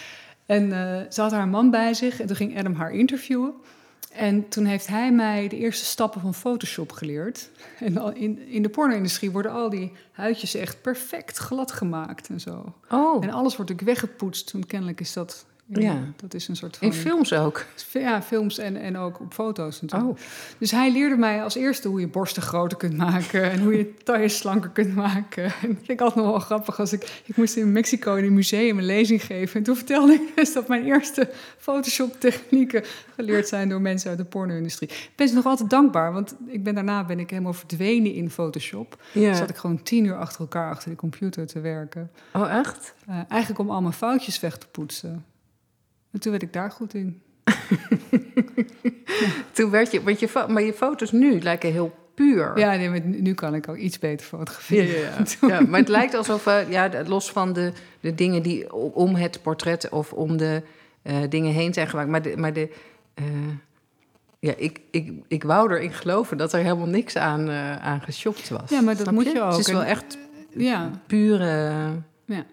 [0.47, 2.21] En uh, ze had haar man bij zich.
[2.21, 3.55] En toen ging Adam haar interviewen.
[4.13, 7.51] En toen heeft hij mij de eerste stappen van Photoshop geleerd.
[7.79, 12.75] En in, in de porno-industrie worden al die huidjes echt perfect glad gemaakt en zo.
[12.91, 13.25] Oh.
[13.25, 14.47] En alles wordt ook weggepoetst.
[14.47, 15.99] Toen kennelijk is dat ja.
[16.17, 16.87] Dat is een soort van...
[16.87, 17.65] In films ook?
[17.93, 20.11] Ja, films en, en ook op foto's natuurlijk.
[20.11, 20.25] Oh.
[20.59, 23.51] Dus hij leerde mij als eerste hoe je borsten groter kunt maken...
[23.51, 25.45] en hoe je tailles slanker kunt maken.
[25.45, 26.79] En dat vind ik altijd nog wel grappig.
[26.79, 29.57] Als ik, ik moest in Mexico in een museum een lezing geven...
[29.57, 32.85] en toen vertelde ik dus dat mijn eerste Photoshop-technieken...
[33.15, 34.89] geleerd zijn door mensen uit de porno-industrie.
[34.89, 38.31] Ik ben ze nog altijd dankbaar, want ik ben, daarna ben ik helemaal verdwenen in
[38.31, 39.03] Photoshop.
[39.13, 39.35] Ja.
[39.35, 42.11] Zat ik gewoon tien uur achter elkaar achter de computer te werken.
[42.33, 42.95] Oh, echt?
[43.09, 45.25] Uh, eigenlijk om al mijn foutjes weg te poetsen.
[46.17, 47.21] En toen werd ik daar goed in.
[49.53, 52.59] Toen werd je, want je, maar je foto's nu lijken heel puur.
[52.59, 55.01] Ja, nee, nu kan ik ook iets beter fotograferen.
[55.01, 55.61] Ja, ja, ja.
[55.61, 59.89] maar het lijkt alsof, uh, ja, los van de, de dingen die om het portret
[59.89, 60.63] of om de
[61.03, 62.69] uh, dingen heen zijn gemaakt, maar de, maar de
[63.15, 63.27] uh,
[64.39, 67.51] ja, ik, ik, ik wou erin geloven dat er helemaal niks aan,
[67.81, 68.71] aan geshopt was.
[68.71, 69.51] Ja, maar dat moet je, ook.
[69.51, 70.19] Het is wel echt
[70.51, 70.91] ja.
[71.07, 71.93] pure.
[72.25, 72.47] Ja.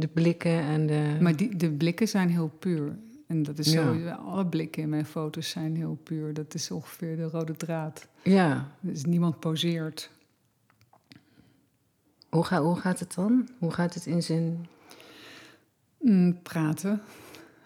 [0.00, 1.16] De blikken en de...
[1.20, 2.98] Maar die, de blikken zijn heel puur.
[3.26, 6.34] En dat is zo, alle blikken in mijn foto's zijn heel puur.
[6.34, 8.08] Dat is ongeveer de rode draad.
[8.22, 8.70] Ja.
[8.80, 10.10] Dus niemand poseert.
[12.28, 13.48] Hoe, ga, hoe gaat het dan?
[13.58, 14.66] Hoe gaat het in zijn...
[16.00, 17.02] Mm, praten.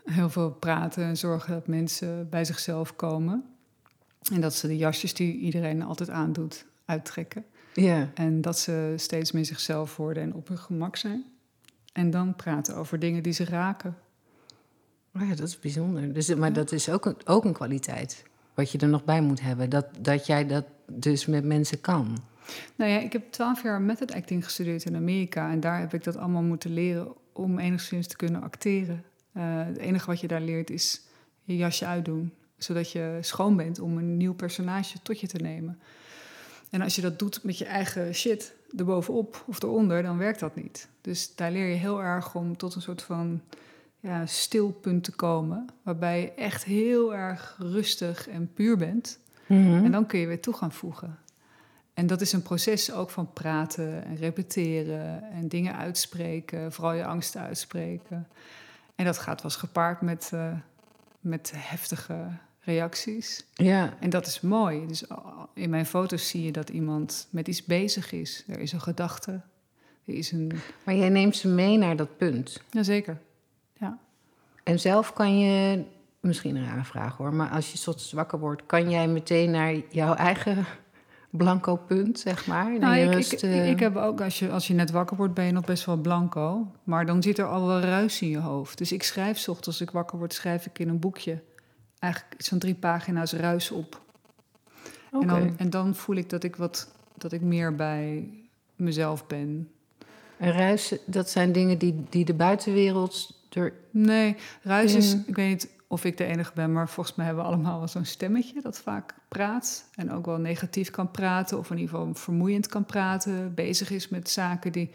[0.05, 3.45] Heel veel praten en zorgen dat mensen bij zichzelf komen.
[4.33, 7.45] En dat ze de jasjes die iedereen altijd aandoet, uittrekken.
[7.75, 8.11] Ja.
[8.15, 11.25] En dat ze steeds meer zichzelf worden en op hun gemak zijn.
[11.95, 13.97] En dan praten over dingen die ze raken.
[15.15, 16.13] Oh ja, dat is bijzonder.
[16.13, 18.23] Dus, maar dat is ook een, ook een kwaliteit.
[18.55, 19.71] Wat je er nog bij moet hebben.
[19.71, 22.19] Dat, dat jij dat dus met mensen kan.
[22.77, 25.51] Nou ja, ik heb twaalf jaar method acting gestudeerd in Amerika.
[25.51, 29.05] En daar heb ik dat allemaal moeten leren om enigszins te kunnen acteren.
[29.37, 31.01] Uh, het enige wat je daar leert is
[31.43, 32.33] je jasje uitdoen.
[32.57, 35.79] Zodat je schoon bent om een nieuw personage tot je te nemen.
[36.71, 40.55] En als je dat doet met je eigen shit, erbovenop of eronder, dan werkt dat
[40.55, 40.89] niet.
[41.01, 43.41] Dus daar leer je heel erg om tot een soort van
[44.01, 49.19] ja, stilpunt te komen, waarbij je echt heel erg rustig en puur bent.
[49.47, 49.85] Mhm.
[49.85, 51.19] En dan kun je weer toe gaan voegen.
[51.95, 57.05] En dat is een proces ook van praten en repeteren en dingen uitspreken, vooral je
[57.05, 58.29] angsten uitspreken.
[58.95, 60.53] En dat gaat was gepaard met, uh,
[61.21, 62.27] met heftige
[62.61, 63.45] reacties.
[63.55, 63.95] Ja.
[64.01, 64.87] En dat is mooi.
[64.87, 65.05] Dus
[65.55, 68.45] in mijn foto's zie je dat iemand met iets bezig is.
[68.49, 69.31] Er is een gedachte.
[70.05, 70.53] Er is een...
[70.85, 72.63] Maar jij neemt ze mee naar dat punt.
[72.71, 73.19] Jazeker.
[73.79, 73.99] Ja.
[74.63, 75.83] En zelf kan je,
[76.21, 79.75] misschien een rare vraag hoor, maar als je ochtends wakker wordt, kan jij meteen naar
[79.91, 80.65] jouw eigen
[81.31, 82.79] blanco punt, zeg maar?
[82.79, 83.71] Nou, ik, rust, ik, uh...
[83.71, 85.97] ik, heb ook, als je, als je net wakker wordt, ben je nog best wel
[85.97, 86.73] blanco.
[86.85, 88.79] Maar dan zit er al wel ruis in je hoofd.
[88.79, 91.43] Dus ik schrijf s ochtends als ik wakker word, schrijf ik in een boekje
[91.99, 94.04] eigenlijk van drie pagina's ruis op.
[95.21, 98.29] En, dan, en dan voel ik dat ik, wat, dat ik meer bij
[98.77, 99.71] mezelf ben.
[100.37, 103.73] En ruis, dat zijn dingen die, die de buitenwereld er.
[103.91, 107.45] Nee, ruis is, ik weet niet of ik de enige ben, maar volgens mij hebben
[107.45, 109.89] we allemaal wel zo'n stemmetje dat vaak praat.
[109.95, 113.55] En ook wel negatief kan praten, of in ieder geval vermoeiend kan praten.
[113.55, 114.91] Bezig is met zaken die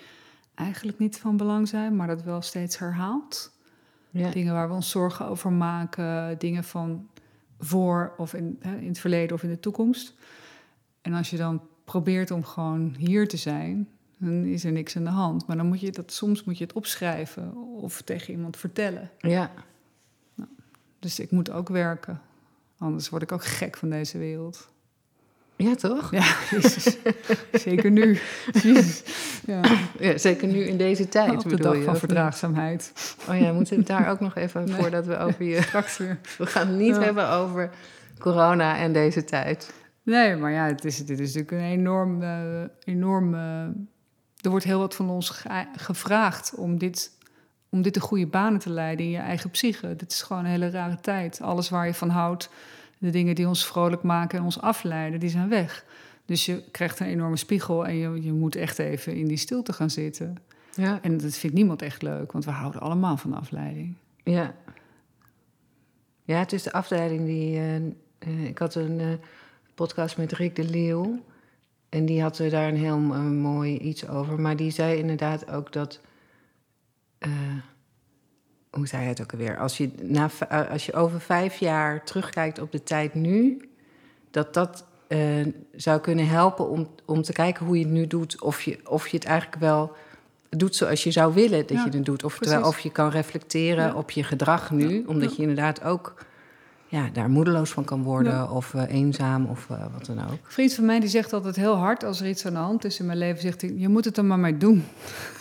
[0.55, 3.51] eigenlijk niet van belang zijn, maar dat wel steeds herhaalt.
[4.09, 4.29] Ja.
[4.29, 7.07] Dingen waar we ons zorgen over maken, dingen van
[7.59, 10.13] voor of in, hè, in het verleden of in de toekomst.
[11.01, 13.87] En als je dan probeert om gewoon hier te zijn,
[14.17, 15.47] dan is er niks aan de hand.
[15.47, 19.09] Maar dan moet je dat soms moet je het opschrijven of tegen iemand vertellen.
[19.17, 19.51] Ja.
[20.99, 22.21] Dus ik moet ook werken.
[22.77, 24.69] Anders word ik ook gek van deze wereld.
[25.61, 26.11] Ja, toch?
[26.11, 26.97] Ja, jezus.
[27.65, 28.19] zeker nu.
[28.63, 29.03] Jezus.
[29.45, 29.61] Ja.
[29.99, 31.43] Ja, zeker nu in deze tijd.
[31.43, 32.93] Op de dag je, van verdraagzaamheid.
[33.29, 34.75] Oh ja, moeten we het daar ook nog even Nee.
[34.75, 35.61] voordat we over je...
[35.67, 36.19] Straks weer.
[36.37, 37.01] We gaan het niet Ja.
[37.01, 37.69] hebben over
[38.19, 39.73] corona en deze tijd.
[40.03, 42.23] Nee, maar ja, het is, dit is natuurlijk een enorm...
[42.83, 43.61] enorm eh,
[44.41, 47.11] er wordt heel wat van ons ge- gevraagd om dit,
[47.69, 49.95] om dit de goede banen te leiden in je eigen psyche.
[49.95, 51.41] Dit is gewoon een hele rare tijd.
[51.41, 52.49] Alles waar je van houdt,
[52.99, 55.85] de dingen die ons vrolijk maken en ons afleiden, die zijn weg.
[56.25, 59.73] Dus je krijgt een enorme spiegel en je, je moet echt even in die stilte
[59.73, 60.37] gaan zitten.
[60.75, 61.01] Ja.
[61.01, 63.95] En dat vindt niemand echt leuk, want we houden allemaal van afleiding.
[64.23, 64.55] Ja.
[66.23, 67.57] Ja, het is de afleiding die...
[67.57, 69.07] eh, eh, ik had een eh,
[69.75, 71.23] podcast met Rick de Leeuw.
[71.89, 74.39] En die had daar een heel mooi iets over.
[74.39, 76.01] Maar die zei inderdaad ook dat...
[78.69, 79.57] hoe zei hij het ook alweer?
[79.57, 83.69] Als je, na, eh, als je over vijf jaar terugkijkt op de tijd nu...
[84.31, 85.19] dat dat eh,
[85.75, 88.41] zou kunnen helpen om, om te kijken hoe je het nu doet.
[88.41, 89.95] Of je, of je het eigenlijk wel
[90.49, 92.23] doet zoals je zou willen dat Ja, je het doet.
[92.23, 93.93] Of, terwijl, of je kan reflecteren Ja.
[93.93, 94.99] op je gedrag nu.
[94.99, 96.25] Ja, Omdat je inderdaad ook
[96.89, 98.33] ja, daar moedeloos van kan worden.
[98.33, 98.45] Ja.
[98.51, 100.31] Of eh, eenzaam of eh, wat dan ook.
[100.31, 102.85] Een vriend van mij die zegt altijd heel hard als er iets aan de hand
[102.85, 104.83] is in mijn leven, zegt hij, je moet het er maar mee doen.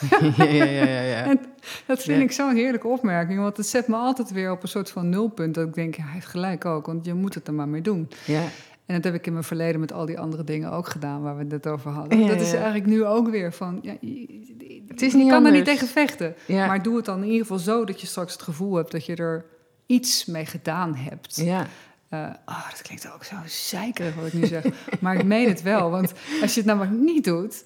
[0.36, 1.24] ja, ja, ja, ja.
[1.30, 1.40] En
[1.86, 2.24] dat vind Ja.
[2.24, 5.54] ik zo'n heerlijke opmerking, want het zet me altijd weer op een soort van nulpunt.
[5.54, 8.08] Dat ik denk, hij heeft gelijk ook, want je moet het er maar mee doen.
[8.24, 8.42] ja.
[8.86, 11.34] En dat heb ik in mijn verleden met al die andere dingen ook gedaan waar
[11.34, 12.18] we het net over hadden.
[12.20, 15.46] Ja, dat is eigenlijk nu ook weer van, ja, je, Het is je niet kan
[15.46, 16.34] er niet tegen vechten.
[16.46, 16.66] Ja.
[16.66, 19.06] Maar doe het dan in ieder geval zo dat je straks het gevoel hebt dat
[19.06, 19.44] je er
[19.88, 21.36] iets mee gedaan hebt.
[21.36, 21.66] ja.
[22.08, 24.64] Eh, oh, dat klinkt ook zo zeikerig wat ik nu zeg.
[25.00, 26.12] maar ik meen het wel, want
[26.42, 27.64] als je het namelijk niet doet,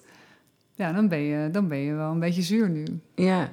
[0.75, 2.85] ja, dan ben je, dan ben je wel een beetje zuur nu.
[3.15, 3.51] Ja,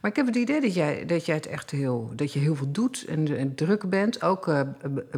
[0.00, 2.54] maar ik heb het idee dat jij, dat jij het echt heel, dat je heel
[2.54, 4.60] veel doet en, en druk bent, ook eh,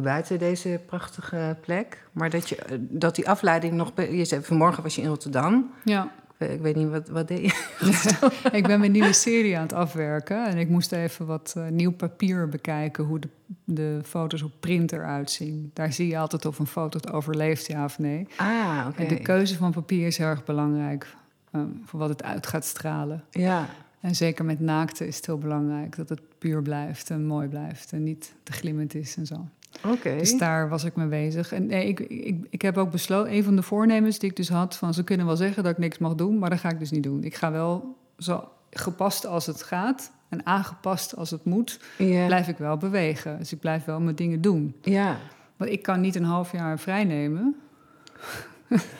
[0.01, 2.07] buiten deze prachtige plek.
[2.11, 3.91] Maar dat, je, eh, dat die afleiding nog.
[3.95, 5.71] Je zei, vanmorgen was je in Rotterdam.
[5.83, 8.49] Ja, Ik weet, niet wat, wat deed je.
[8.57, 11.91] ik ben mijn nieuwe serie aan het afwerken en ik moest even wat eh, nieuw
[11.91, 13.27] papier bekijken hoe de,
[13.63, 15.71] de foto's op print eruit zien.
[15.73, 18.27] Daar zie je altijd of een foto het overleeft, ja of nee.
[18.35, 19.05] Ah, oké.
[19.05, 21.07] De keuze van papier is heel erg belangrijk
[21.51, 23.23] eh, voor wat het uit gaat stralen.
[23.29, 23.69] Ja,
[23.99, 27.91] En zeker met naakte is het heel belangrijk dat het puur blijft en mooi blijft
[27.91, 29.47] en niet te glimmend is en zo.
[29.85, 30.17] Oké.
[30.17, 31.51] Dus daar was ik mee bezig.
[31.53, 34.49] En nee, ik, ik, ik heb ook besloten, een van de voornemens die ik dus
[34.49, 36.79] had, van ze kunnen wel zeggen dat ik niks mag doen, maar dat ga ik
[36.79, 37.23] dus niet doen.
[37.23, 42.57] Ik ga wel zo gepast als het gaat en aangepast als het moet, blijf ik
[42.57, 43.37] wel bewegen.
[43.37, 44.75] Dus ik blijf wel mijn dingen doen.
[44.81, 45.17] ja.
[45.57, 47.55] Want ik kan niet een half jaar vrij nemen,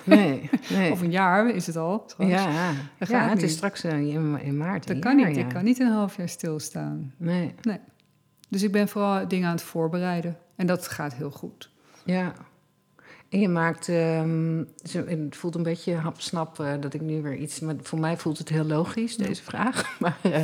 [0.04, 0.92] Nee, nee.
[0.94, 2.04] of een jaar is het al.
[2.08, 2.30] straks.
[2.32, 4.88] ja, Dat ja het is straks eh, in, in maart.
[4.88, 5.38] Dat kan jaar, niet.
[5.38, 5.44] ja.
[5.44, 7.14] Ik kan niet een half jaar stilstaan.
[7.18, 7.54] Nee,
[8.50, 10.38] Dus ik ben vooral dingen aan het voorbereiden.
[10.56, 11.70] En dat gaat heel goed.
[12.06, 12.34] ja.
[13.30, 17.60] En je maakt, ehm, het voelt een beetje hapsnap eh, dat ik nu weer iets,
[17.60, 19.90] maar voor mij voelt het heel logisch, deze vraag.
[20.00, 20.42] Maar eh,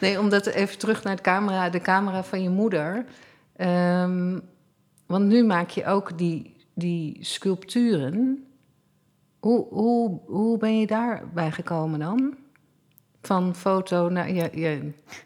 [0.00, 3.04] nee, omdat even terug naar de camera, de camera van je moeder.
[3.56, 4.38] Ehm,
[5.06, 8.46] want nu maak je ook die, die sculpturen.
[9.40, 12.34] Hoe, hoe, hoe ben je daarbij gekomen dan?
[13.22, 14.32] Van foto naar.
[14.32, 14.76] Ja, ja,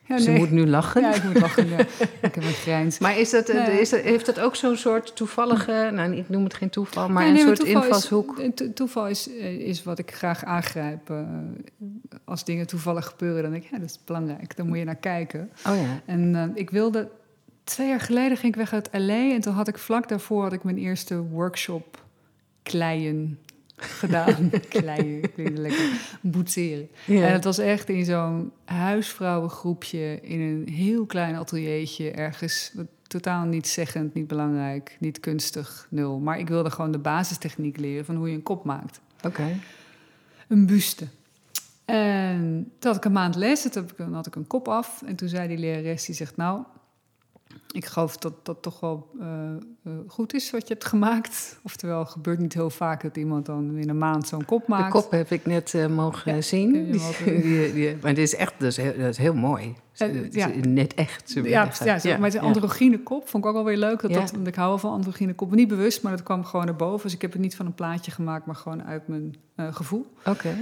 [0.07, 0.39] Ja, ze nee.
[0.39, 1.01] moet nu lachen.
[1.01, 1.69] Ja, ik moet lachen.
[1.69, 1.79] ja.
[2.29, 2.99] Ik heb een grijns.
[2.99, 3.81] Maar is dat, Nee.
[3.81, 7.23] is dat, heeft dat ook zo'n soort toevallige, nou ik noem het geen toeval, maar
[7.23, 8.39] Nee, een soort toeval invalshoek?
[8.39, 11.11] Is, toeval is, eh, is wat ik graag aangrijp.
[11.11, 11.19] eh,
[12.25, 14.57] als dingen toevallig gebeuren, dan denk ik, ja, dat is belangrijk.
[14.57, 15.51] Daar moet je naar kijken.
[15.67, 16.01] Oh ja.
[16.07, 17.09] En eh, ik wilde...
[17.65, 19.33] Twee jaar geleden ging ik weg uit L.A.
[19.35, 22.05] En toen had ik vlak daarvoor had ik mijn eerste workshop
[22.63, 23.39] kleien
[23.77, 24.51] gedaan.
[24.69, 25.91] kleien, klinkt lekker.
[26.21, 26.89] Boetseren.
[27.07, 32.73] En het was echt in zo'n huisvrouwengroepje in een heel klein ateliertje ergens.
[33.07, 36.19] Totaal niet zeggend, niet belangrijk, niet kunstig, nul.
[36.19, 39.01] Maar ik wilde gewoon de basistechniek leren van hoe je een kop maakt.
[39.25, 39.59] Oké.
[40.49, 41.07] Een buste.
[41.85, 44.69] En toen had ik een maand les, toen heb ik- dan had ik een kop
[44.69, 45.03] af.
[45.07, 46.63] En toen zei die lerares, die zegt, nou,
[47.71, 49.27] ik geloof dat dat toch wel eh,
[49.85, 51.59] eh, goed is wat je hebt gemaakt.
[51.63, 54.93] Oftewel, het gebeurt niet heel vaak dat iemand dan in een maand zo'n kop maakt.
[54.93, 56.73] De kop heb ik net uh, mogen Ja, zien.
[56.73, 59.75] Die- die- die- maar dit is echt dat is heel, dat is heel mooi.
[59.97, 60.49] Eh, Het ja.
[60.69, 61.33] Net echt.
[61.45, 64.01] Ja, ja, zo, met een androgyne kop vond ik ook wel weer leuk.
[64.01, 64.21] Dat Ja.
[64.21, 65.57] dat, want ik hou wel van androgyne koppen.
[65.57, 67.03] Niet bewust, maar dat kwam gewoon naar boven.
[67.03, 70.07] Dus ik heb het niet van een plaatje gemaakt, maar gewoon uit mijn eh, gevoel.
[70.25, 70.55] Oké.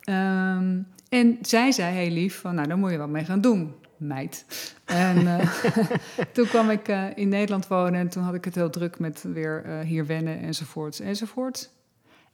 [0.00, 0.78] Ehm,
[1.08, 3.72] en zij zei heel lief van, nou, daar moet je wat mee gaan doen,
[4.02, 4.44] meid.
[4.84, 5.64] En eh,
[6.34, 9.22] toen kwam ik eh, in Nederland wonen en toen had ik het heel druk met
[9.22, 11.70] weer eh, hier wennen enzovoorts enzovoorts.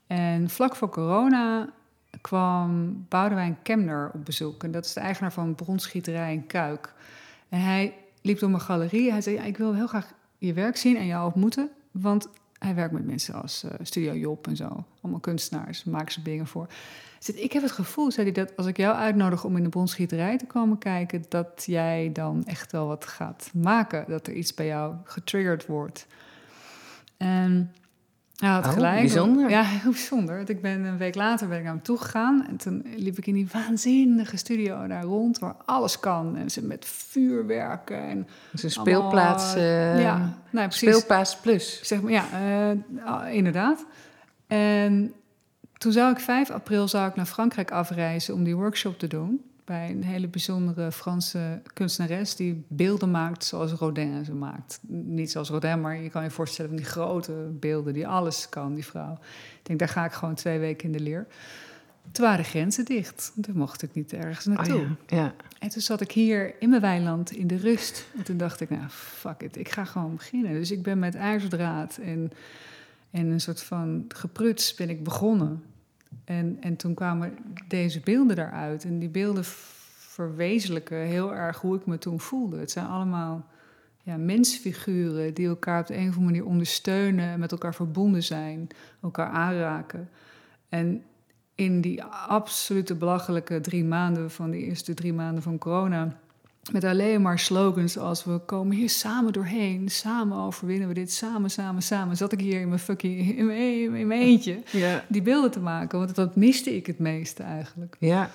[0.07, 1.69] En vlak voor corona
[2.21, 4.65] kwam Boudewijn Kemner op bezoek.
[4.65, 6.93] En dat is de eigenaar van Bronschieterij in Kuik.
[7.49, 9.11] En hij liep door mijn galerie.
[9.11, 11.71] Hij zei, ja, ik wil heel graag je werk zien en jou ontmoeten.
[11.91, 14.85] Want hij werkt met mensen als Studio Job en zo.
[15.01, 16.69] Allemaal kunstenaars, maken ze dingen voor.
[17.19, 19.69] Zei, ik heb het gevoel, zei hij, dat als ik jou uitnodig om in de
[19.69, 21.25] bronschieterij te komen kijken...
[21.29, 24.05] dat jij dan echt wel wat gaat maken.
[24.09, 26.07] Dat er iets bij jou getriggerd wordt.
[27.17, 27.73] En
[28.37, 29.01] hij had Oh, gelijk.
[29.01, 29.51] bijzonder.
[29.51, 30.37] Ja, heel bijzonder.
[30.37, 32.47] Want ik ben een week later ben ik naar hem toe gegaan.
[32.49, 35.39] En toen liep ik in die waanzinnige studio daar rond...
[35.39, 36.37] waar alles kan.
[36.37, 39.55] En ze met vuurwerken en Het is een speelplaats.
[39.55, 40.89] allemaal, eh, ja, nou, ja, precies.
[40.89, 41.81] Speelplaats plus.
[41.83, 43.87] Zeg maar, ja, eh, ah, inderdaad.
[44.47, 45.13] En
[45.79, 49.43] toen zou ik 5 april zou ik naar Frankrijk afreizen om die workshop te doen.
[49.65, 54.81] Bij een hele bijzondere Franse kunstenares die beelden maakt zoals Rodin ze maakt.
[54.89, 58.75] Niet zoals Rodin, maar je kan je voorstellen van die grote beelden die alles kan,
[58.75, 59.13] die vrouw.
[59.59, 61.27] Ik denk, daar ga ik gewoon twee weken in de leer.
[62.13, 63.33] Toen waren de grenzen dicht.
[63.41, 64.81] Toen mocht ik niet ergens naartoe.
[64.81, 65.17] Oh, ja.
[65.17, 65.35] ja.
[65.59, 68.07] En toen zat ik hier in mijn weiland in de rust.
[68.17, 70.53] En toen dacht ik, nou, fuck it, ik ga gewoon beginnen.
[70.53, 72.33] Dus ik ben met ijzerdraad en,
[73.11, 75.63] en een soort van gepruts ben ik begonnen.
[76.25, 77.39] En, en toen kwamen
[77.69, 78.85] deze beelden daaruit.
[78.85, 82.59] En die beelden verwezenlijken heel erg hoe ik me toen voelde.
[82.59, 83.47] Het zijn allemaal
[84.03, 87.25] ja, mensfiguren die elkaar op de een of andere manier ondersteunen...
[87.25, 88.69] en met elkaar verbonden zijn,
[89.03, 90.09] elkaar aanraken.
[90.69, 91.03] En
[91.55, 96.21] in die absolute belachelijke drie maanden van die eerste drie maanden van corona.
[96.73, 101.51] Met alleen maar slogans als we komen hier samen doorheen, samen overwinnen we dit, samen,
[101.51, 102.17] samen, samen.
[102.17, 105.05] Zat ik hier in mijn fucking in mijn, in mijn eentje Ja.
[105.09, 107.97] die beelden te maken, want dat miste ik het meeste eigenlijk.
[107.99, 108.31] ja.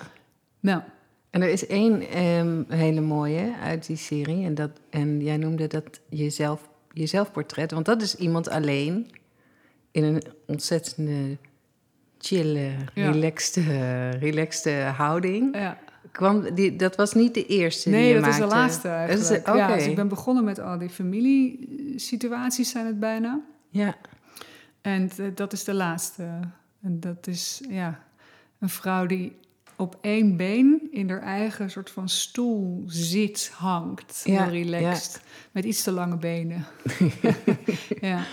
[0.60, 0.82] Nou,
[1.30, 4.44] En er is één ehm, hele mooie uit die serie.
[4.44, 7.70] En, dat, en jij noemde dat jezelf, je zelfportret.
[7.70, 9.10] Want dat is iemand alleen
[9.90, 11.36] in een ontzettende
[12.18, 13.10] chille, Ja.
[13.10, 13.56] relaxed,
[14.20, 15.56] relaxed houding.
[15.56, 15.78] ja.
[16.14, 18.42] Kwam die, dat was niet de eerste die Nee, je dat maakte.
[18.44, 19.46] is de laatste eigenlijk.
[19.46, 19.74] Ja, Oké.
[19.74, 23.40] dus ik ben begonnen met al die familiesituaties zijn het bijna.
[23.70, 23.96] Ja,
[24.80, 26.22] En eh, dat is de laatste.
[26.82, 28.00] En dat is ja,
[28.58, 29.36] een vrouw die
[29.76, 34.22] op één been in haar eigen soort van stoel zit, hangt.
[34.24, 35.20] Ja, heel relaxed.
[35.52, 36.64] Met iets te lange benen.
[38.00, 38.24] ja.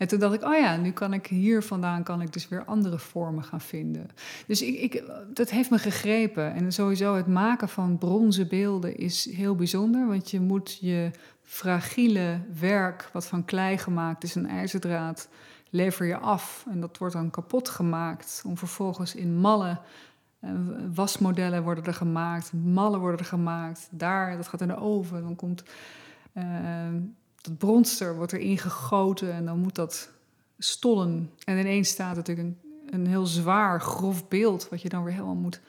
[0.00, 2.64] En toen dacht ik, oh ja, nu kan ik hier vandaan kan ik dus weer
[2.64, 4.06] andere vormen gaan vinden.
[4.46, 6.54] Dus ik, ik, dat heeft me gegrepen.
[6.54, 10.06] En sowieso het maken van bronzen beelden is heel bijzonder.
[10.06, 11.10] Want je moet je
[11.42, 15.28] fragiele werk, wat van klei gemaakt is, een ijzerdraad,
[15.70, 16.66] lever je af.
[16.70, 19.80] En dat wordt dan kapot gemaakt om vervolgens in mallen...
[20.40, 20.50] eh,
[20.94, 23.88] wasmodellen worden er gemaakt, mallen worden er gemaakt.
[23.90, 25.22] Daar, dat gaat in de oven.
[25.22, 25.64] Dan komt
[26.32, 26.44] eh,
[27.40, 30.10] dat bronster wordt erin gegoten en dan moet dat
[30.58, 31.30] stollen.
[31.44, 32.58] En ineens staat natuurlijk een,
[32.90, 34.68] een heel zwaar, grof beeld...
[34.68, 35.60] wat je dan weer helemaal moet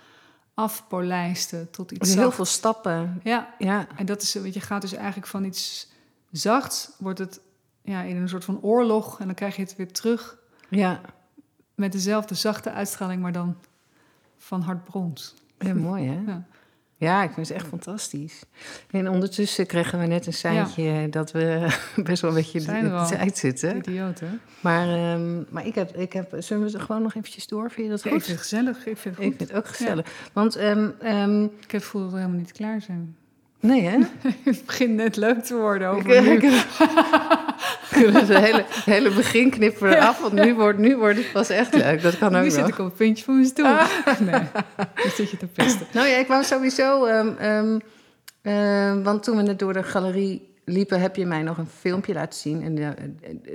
[0.54, 3.22] afpolijsten tot iets dus heel veel stappen.
[3.24, 5.90] Ja, Ja, en dat is, want je gaat dus eigenlijk van iets
[6.32, 6.92] zachts...
[6.98, 7.40] wordt het
[7.82, 10.38] ja, in een soort van oorlog en dan krijg je het weer terug...
[10.70, 11.02] ja.
[11.76, 13.58] met dezelfde zachte uitstraling, maar dan
[14.38, 15.34] van hard brons.
[15.60, 16.32] ja mooi hè?
[16.32, 16.46] Ja.
[17.02, 18.44] Ja, ik vind het echt fantastisch.
[18.92, 21.68] En ondertussen kregen we net een seintje dat we
[22.04, 23.78] best wel een beetje Zijn in de tijd zitten.
[23.78, 24.28] Idioot, hè?
[24.60, 27.72] Maar, ehm, maar ik heb, ik heb, zullen we er gewoon nog eventjes door?
[27.72, 28.20] Vind je dat Ja, goed?
[28.20, 28.78] ik vind het gezellig.
[28.86, 30.06] Ik vind het Ik vind het ook gezellig.
[30.34, 33.16] Want, ehm, ehm, Ik heb het gevoel dat we helemaal niet klaar zijn.
[33.60, 33.98] nee hè?
[34.44, 36.42] Het begint net leuk te worden over Ik-
[37.96, 38.06] nu.
[38.08, 41.50] ik- Het hele, hele begin knippen we eraf, want nu wordt, nu wordt het pas
[41.50, 42.02] echt leuk.
[42.02, 42.70] Dat kan ook Nu zit nog.
[42.70, 43.66] ik op het puntje van mijn stoel.
[44.32, 44.42] Nee,
[45.04, 45.88] nu zit je te pesten.
[45.94, 47.06] Nou ja, ik wou sowieso...
[47.06, 47.80] ehm, ehm,
[48.42, 52.14] ehm, want toen we net door de galerie liepen, heb je mij nog een filmpje
[52.14, 52.64] laten zien.
[52.64, 52.96] En daar,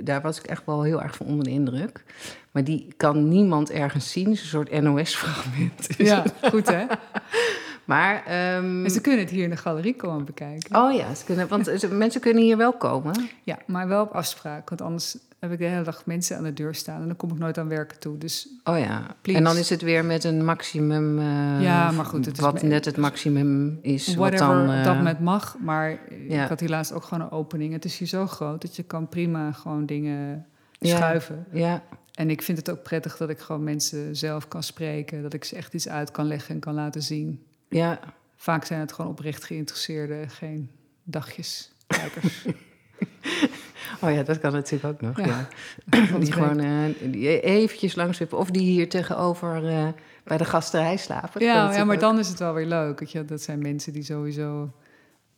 [0.03, 2.03] daar was ik echt wel heel erg van onder de indruk.
[2.51, 4.25] Maar die kan niemand ergens zien.
[4.25, 5.87] Het is een soort NOS-fragment.
[5.97, 6.85] Ja, goed hè?
[7.87, 10.75] Maar, ehm, En ze kunnen het hier in de galerie komen bekijken.
[10.81, 13.29] oh ja, ze kunnen, want ze- mensen kunnen hier wel komen.
[13.43, 14.69] Ja, maar wel op afspraak.
[14.69, 17.31] Want anders heb ik de hele dag mensen aan de deur staan en dan kom
[17.31, 18.17] ik nooit aan werken toe.
[18.17, 19.39] Dus Oh ja, Please.
[19.39, 21.19] en dan is het weer met een maximum.
[21.19, 24.15] eh, Ja, maar goed, het is wat net het maximum is.
[24.15, 25.57] wat dan, eh, dat moment mag.
[25.59, 26.43] Maar ja.
[26.43, 27.73] ik had hier laatst ook gewoon een opening.
[27.73, 30.45] Het is hier zo groot dat je kan prima gewoon dingen
[30.79, 30.95] Ja.
[30.95, 31.45] schuiven.
[31.51, 31.81] Ja,
[32.13, 35.21] En ik vind het ook prettig dat ik gewoon mensen zelf kan spreken.
[35.21, 37.43] Dat ik ze echt iets uit kan leggen en kan laten zien.
[37.69, 37.99] Ja,
[38.39, 40.69] Vaak zijn het gewoon oprecht geïnteresseerden, geen
[41.03, 41.71] dagjes.
[41.87, 42.45] kijkers.
[44.01, 45.25] oh ja, dat kan natuurlijk ook nog.
[45.25, 45.47] Ja.
[46.19, 48.21] Die gewoon die eventjes langs.
[48.29, 49.87] Of die hier tegenover eh,
[50.23, 51.43] bij de gasterij slapen.
[51.43, 52.01] Ja, ja, maar ook.
[52.01, 52.99] dan is het wel weer leuk.
[52.99, 53.25] Weet je?
[53.25, 54.71] Dat zijn mensen die sowieso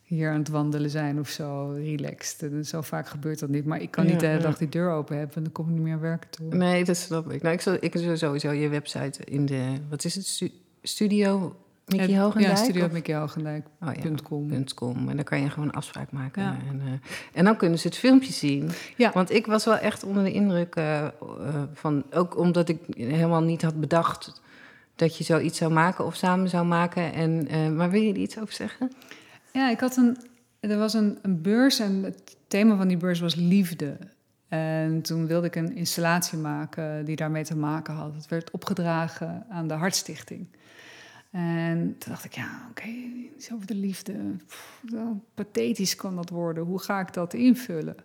[0.01, 2.51] hier aan het wandelen zijn of zo, relaxed.
[2.51, 3.65] En zo vaak gebeurt dat niet.
[3.65, 4.43] Maar ik kan Ja, niet de hele ja.
[4.45, 5.35] dag die deur open hebben...
[5.35, 6.55] en dan kom ik niet meer werken toe.
[6.55, 7.41] Nee, dat snap ik.
[7.41, 9.73] Nou, ik, zal, ik zal sowieso je website in de...
[9.89, 10.25] Wat is het?
[10.25, 10.51] Stu-
[10.81, 11.55] studio
[11.89, 13.63] Mickey Ja, Hoogendijk?
[13.81, 13.87] Ja.
[13.87, 14.15] Oh ja,
[14.75, 15.09] com.
[15.09, 16.43] En dan kan je gewoon een afspraak maken.
[16.43, 16.57] Ja.
[16.69, 16.91] En, eh,
[17.33, 18.69] en dan kunnen ze het filmpje zien.
[18.97, 19.11] Ja.
[19.13, 21.11] Want ik was wel echt onder de indruk eh, eh,
[21.73, 22.03] van...
[22.11, 24.41] Ook omdat ik helemaal niet had bedacht
[24.99, 27.13] dat je zoiets zou maken of samen zou maken.
[27.13, 28.91] En, eh, maar wil je er iets over zeggen?
[29.53, 30.17] Ja, ik had een.
[30.59, 33.97] Er was een, een beurs en het thema van die beurs was liefde.
[34.47, 38.15] En toen wilde ik een installatie maken die daarmee te maken had.
[38.15, 40.47] Het werd opgedragen aan de Hartstichting.
[41.31, 42.87] En toen dacht ik, ja, oké,
[43.35, 44.35] iets over de liefde.
[45.33, 46.63] Pathetisch kan dat worden.
[46.63, 47.95] Hoe ga ik dat invullen?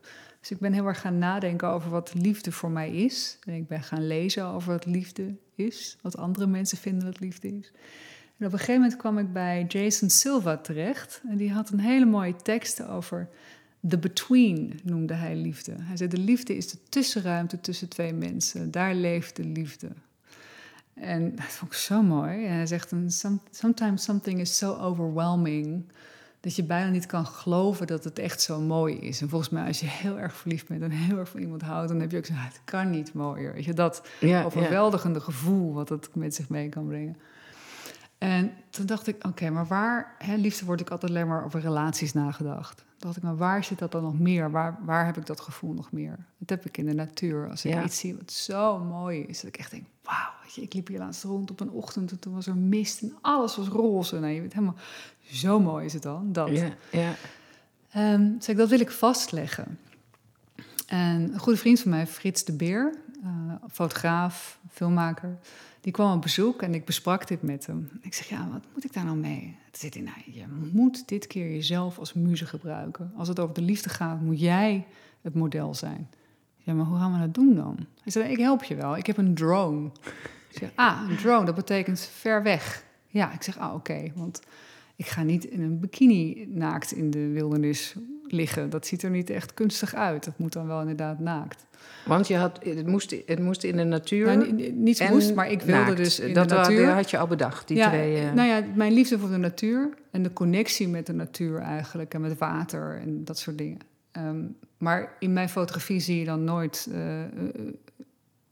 [0.40, 3.38] Dus ik ben heel erg gaan nadenken over wat liefde voor mij is.
[3.44, 5.98] En ik ben gaan lezen over wat liefde is.
[6.02, 7.72] Wat andere mensen vinden dat liefde is.
[8.38, 11.22] En op een gegeven moment kwam ik bij Jason Silva terecht.
[11.28, 13.28] En die had een hele mooie tekst over
[13.88, 15.74] the between, noemde hij liefde.
[15.78, 18.70] Hij zei, de liefde is de tussenruimte tussen twee mensen.
[18.70, 19.88] Daar leeft de liefde.
[20.94, 22.46] En dat vond ik zo mooi.
[22.46, 25.84] En hij zegt, "And some- sometimes something is so overwhelming...
[26.40, 29.20] dat je bijna niet kan geloven dat het echt zo mooi is.
[29.20, 31.88] En volgens mij, als je heel erg verliefd bent en heel erg van iemand houdt...
[31.88, 33.52] dan heb je ook zo, "Ah, het kan niet mooier.
[33.52, 37.16] Weet je, dat Ja, overweldigende gevoel wat het met zich mee kan brengen.
[38.18, 41.60] En toen dacht ik, oké, maar waar, hè, liefde wordt ik altijd alleen maar over
[41.60, 42.84] relaties nagedacht.
[43.04, 44.50] Dacht ik, maar waar zit dat dan nog meer?
[44.50, 46.16] Waar, waar heb ik dat gevoel nog meer?
[46.38, 47.50] Dat heb ik in de natuur.
[47.50, 47.84] Als ik Ja.
[47.84, 50.86] iets zie wat zo mooi is, dat ik echt denk, wauw, weet je, ik liep
[50.86, 54.18] hier laatst rond op een ochtend en toen was er mist en alles was roze.
[54.18, 54.74] Nou, je weet helemaal,
[55.22, 56.48] zo mooi is het dan, dat.
[56.48, 57.14] Ja, ja.
[57.92, 59.78] Ehm dus ik, dat wil ik vastleggen.
[60.86, 62.94] En een goede vriend van mij, Frits de Beer,
[63.24, 65.38] eh, fotograaf, filmmaker,
[65.80, 67.90] die kwam op bezoek en ik besprak dit met hem.
[68.00, 69.56] Ik zeg, ja, wat moet ik daar nou mee?
[69.70, 73.12] Toen zit hij, nou, je moet dit keer jezelf als muze gebruiken.
[73.16, 74.86] Als het over de liefde gaat, moet jij
[75.20, 76.10] het model zijn.
[76.56, 77.76] Ja, maar hoe gaan we dat doen dan?
[78.02, 79.90] Hij zei, ik help je wel, ik heb een drone.
[80.50, 82.84] Ik zeg, ah, een drone, dat betekent ver weg.
[83.06, 84.40] Ja, ik zeg, ah, oké, want
[84.96, 87.94] ik ga niet in een bikini naakt in de wildernis
[88.26, 88.70] liggen.
[88.70, 90.24] Dat ziet er niet echt kunstig uit.
[90.24, 91.66] Dat moet dan wel inderdaad naakt.
[92.06, 94.26] Want je had, het, moest, het moest in de natuur.
[94.26, 95.96] Nou, ni- ni- niets en moest, maar ik wilde naakt.
[95.96, 96.88] dus in dat de natuur.
[96.88, 98.16] had je al bedacht, die ja, twee.
[98.18, 102.14] eh, Nou ja, mijn liefde voor de natuur en de connectie met de natuur eigenlijk.
[102.14, 103.78] En met water en dat soort dingen.
[104.12, 104.42] Ehm,
[104.78, 107.28] maar in mijn fotografie zie je dan nooit eh, eh,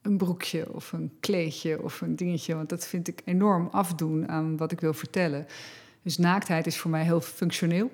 [0.02, 2.54] een broekje of een kleedje of een dingetje.
[2.54, 5.46] Want dat vind ik enorm afdoen aan wat ik wil vertellen.
[6.02, 7.90] Dus naaktheid is voor mij heel functioneel.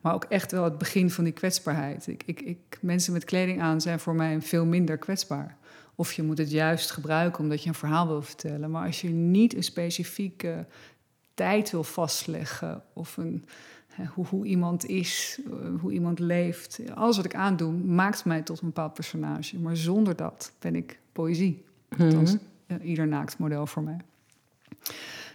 [0.00, 2.06] Maar ook echt wel het begin van die kwetsbaarheid.
[2.06, 5.56] Ik, ik, ik, mensen met kleding aan zijn voor mij veel minder kwetsbaar.
[5.94, 8.70] Of je moet het juist gebruiken omdat je een verhaal wil vertellen.
[8.70, 10.66] Maar als je niet een specifieke
[11.34, 13.44] tijd wil vastleggen of een,
[14.14, 16.80] hoe, hoe iemand is, eh, hoe iemand leeft.
[16.94, 19.58] Alles wat ik aandoe maakt mij tot een bepaald personage.
[19.58, 21.64] Maar zonder dat ben ik poëzie.
[21.98, 22.36] Althans,
[22.66, 23.96] eh, ieder naakt model voor mij.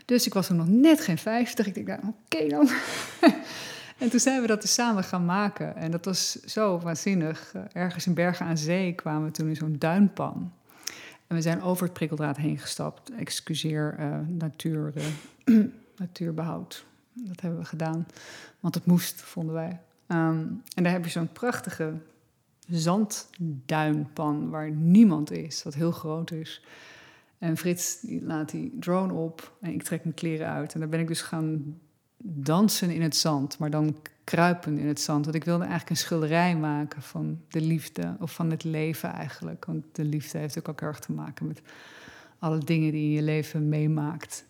[0.05, 1.67] Dus ik was er nog net geen 50.
[1.67, 2.69] Ik denk, nou, oké dan.
[4.03, 5.75] en toen zijn we dat dus samen gaan maken.
[5.75, 7.53] En dat was zo waanzinnig.
[7.53, 10.53] Eh, Ergens in Bergen aan Zee kwamen we toen in zo'n duinpan.
[11.27, 13.11] En we zijn over het prikkeldraad heen gestapt.
[13.11, 15.55] Excuseer eh, natuur, eh,
[15.97, 16.85] natuurbehoud.
[17.13, 18.07] Dat hebben we gedaan.
[18.59, 19.79] Want het moest, vonden wij.
[20.07, 20.45] Ehm,
[20.75, 21.93] en daar heb je zo'n prachtige
[22.67, 26.65] zandduinpan waar niemand is, wat heel groot is.
[27.37, 30.73] En Frits laat die drone op en ik trek mijn kleren uit.
[30.73, 31.77] En dan ben ik dus gaan
[32.25, 35.25] dansen in het zand, maar dan kruipen in het zand.
[35.25, 39.65] Want ik wilde eigenlijk een schilderij maken van de liefde, of van het leven eigenlijk.
[39.65, 41.61] Want de liefde heeft ook, ook erg te maken met
[42.39, 44.45] alle dingen die je in je leven meemaakt.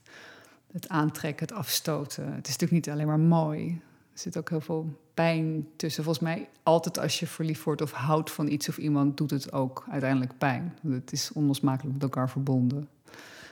[0.71, 2.33] Het aantrekken, het afstoten.
[2.33, 3.81] Het is natuurlijk niet alleen maar mooi.
[4.13, 6.03] Er zit ook heel veel pijn tussen.
[6.03, 9.51] Volgens mij, altijd als je verliefd wordt of houdt van iets of iemand, doet het
[9.51, 10.77] ook uiteindelijk pijn.
[10.87, 12.87] Het is onlosmakelijk met elkaar verbonden.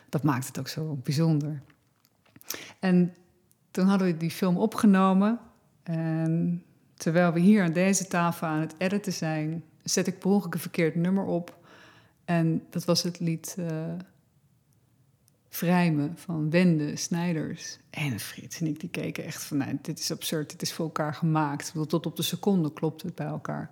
[0.09, 1.61] Dat maakt het ook zo bijzonder.
[2.79, 3.15] En
[3.71, 5.39] toen hadden we die film opgenomen.
[5.83, 6.63] En
[6.93, 10.59] terwijl we hier aan deze tafel aan het editen zijn, zet ik per ongeluk een
[10.59, 11.59] verkeerd nummer op.
[12.25, 13.67] En dat was het lied uh,
[15.49, 17.77] Vrijmen van Wende Snijders.
[17.89, 20.85] En Frits en ik die keken echt van, nee, dit is absurd, dit is voor
[20.85, 21.73] elkaar gemaakt.
[21.87, 23.69] Tot op de seconde klopt het bij elkaar.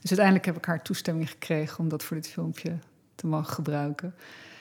[0.00, 2.78] Dus uiteindelijk heb ik haar toestemming gekregen om dat voor dit filmpje
[3.14, 4.14] te mogen gebruiken.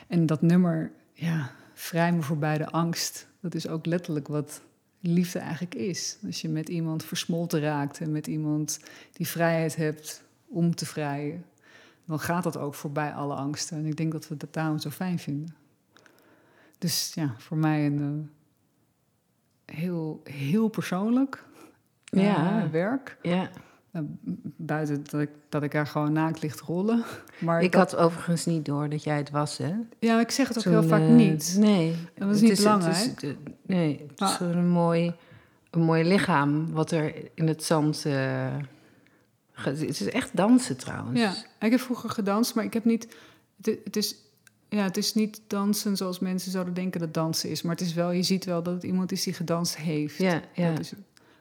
[0.08, 4.62] En dat nummer, ja, Vrijmen voorbij de angst, dat is ook letterlijk wat
[5.00, 6.18] liefde eigenlijk is.
[6.26, 8.80] Als je met iemand versmolten raakt en met iemand
[9.12, 11.45] die vrijheid hebt om te vrijen,
[12.06, 13.78] dan gaat dat ook voorbij alle angsten.
[13.78, 15.56] En ik denk dat we dat daarom zo fijn vinden.
[16.78, 21.43] Dus ja, voor mij een uh, heel, heel persoonlijk
[22.12, 22.70] uh, Ja.
[22.70, 23.18] werk.
[23.22, 23.50] Ja.
[23.94, 24.02] Uh,
[24.58, 27.04] buiten dat ik, dat ik daar gewoon naakt ligt rollen.
[27.40, 29.74] Maar Ik dat- had overigens niet door dat jij het was, hè?
[30.00, 31.56] Ja, ik zeg het ook heel vaak eh, niet.
[31.60, 31.96] Nee.
[32.16, 32.96] Dat is Het niet belangrijk.
[32.96, 35.14] is- het- nee, het is gewoon een mooi,
[35.72, 38.06] een mooi lichaam wat er in het zand...
[38.06, 38.56] eh,
[39.52, 41.20] ge- het is echt dansen trouwens.
[41.20, 43.08] Ja, ik heb vroeger gedanst, maar ik heb niet.
[43.62, 44.16] Het, het is,
[44.70, 47.62] ja, het is niet dansen zoals mensen zouden denken dat dansen is.
[47.62, 50.18] Maar het is wel, je ziet wel dat het iemand is die gedanst heeft.
[50.18, 50.70] Ja, ja.
[50.70, 50.94] Dat is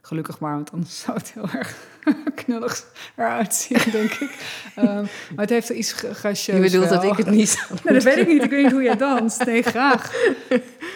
[0.07, 1.77] gelukkig maar, want anders zou het heel erg
[2.45, 2.87] knullig
[3.17, 4.31] eruit zien, denk ik.
[4.77, 4.87] Ehm,
[5.35, 8.17] maar het heeft er iets gracieus Je bedoelt dat ik het niet Nee, dat weet
[8.19, 8.43] ik niet.
[8.43, 9.45] Ik weet niet hoe jij danst.
[9.45, 10.13] Nee, graag.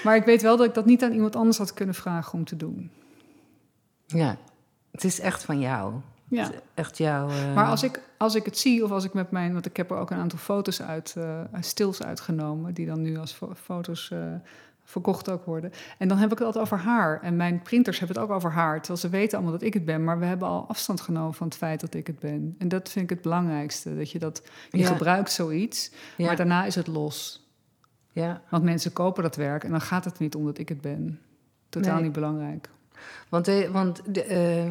[0.05, 2.45] Maar ik weet wel dat ik dat niet aan iemand anders had kunnen vragen om
[2.45, 2.91] te doen.
[4.07, 4.37] Ja,
[4.91, 5.95] het is echt van jou.
[6.29, 6.43] Ja.
[6.43, 7.29] Het is echt jouw...
[7.29, 9.53] eh, Maar als ik, als ik het zie, of als ik met mijn...
[9.53, 12.75] Want ik heb er ook een aantal foto's uit, eh, uit stils uitgenomen...
[12.75, 14.19] die dan nu als fo- foto's eh,
[14.91, 15.73] verkocht ook worden.
[15.99, 17.21] En dan heb ik het altijd over haar.
[17.23, 18.77] En mijn printers hebben het ook over haar.
[18.79, 20.05] Terwijl ze weten allemaal dat ik het ben.
[20.05, 22.55] Maar we hebben al afstand genomen van het feit dat ik het ben.
[22.59, 23.97] En dat vind ik het belangrijkste.
[23.97, 24.43] Dat je dat...
[24.71, 24.87] Je Ja.
[24.87, 27.49] gebruikt zoiets, ja, maar daarna is het los.
[28.13, 30.81] ja, Want mensen kopen dat werk en dan gaat het niet om dat ik het
[30.81, 31.21] ben.
[31.69, 32.03] Totaal Nee.
[32.03, 32.69] niet belangrijk.
[33.29, 34.71] want, de, want de, eh,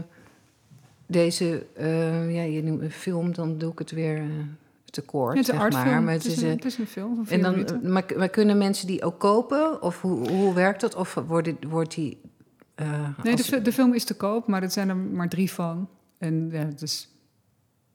[1.05, 1.65] deze...
[1.75, 4.25] eh, ja, je noemt een film, dan doe ik het weer eh,
[4.89, 6.13] te kort, Ja, het is zeg een maar.
[6.13, 7.91] Het is, een, eh, het is een film van En dan, minuten.
[7.91, 9.81] maar, maar kunnen mensen die ook kopen?
[9.81, 10.95] Of hoe, hoe werkt dat?
[10.95, 12.21] Of wordt, wordt die...
[12.75, 12.87] eh,
[13.23, 15.89] Nee, de, als- de film is te koop, maar er zijn er maar drie van.
[16.17, 17.09] En ja, het is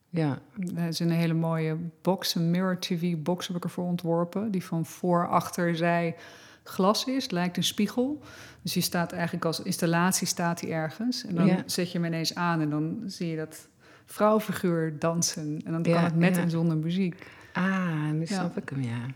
[0.09, 0.39] ja,
[0.75, 4.51] Het is een hele mooie box, een Mirror TV box heb ik ervoor ontworpen.
[4.51, 6.17] Die van voor, achter, zij
[6.65, 7.23] glas is.
[7.23, 8.21] Het lijkt een spiegel.
[8.63, 11.25] Dus die staat eigenlijk als installatie staat die ergens.
[11.27, 11.63] En dan Ja.
[11.67, 13.69] zet je hem ineens aan en dan zie je dat
[14.07, 15.61] vrouwfiguur dansen.
[15.65, 16.43] En dan Ja, kan het met ja.
[16.43, 17.27] en zonder muziek.
[17.53, 18.27] Ah, nu Ja.
[18.27, 19.07] snap ik hem, ja.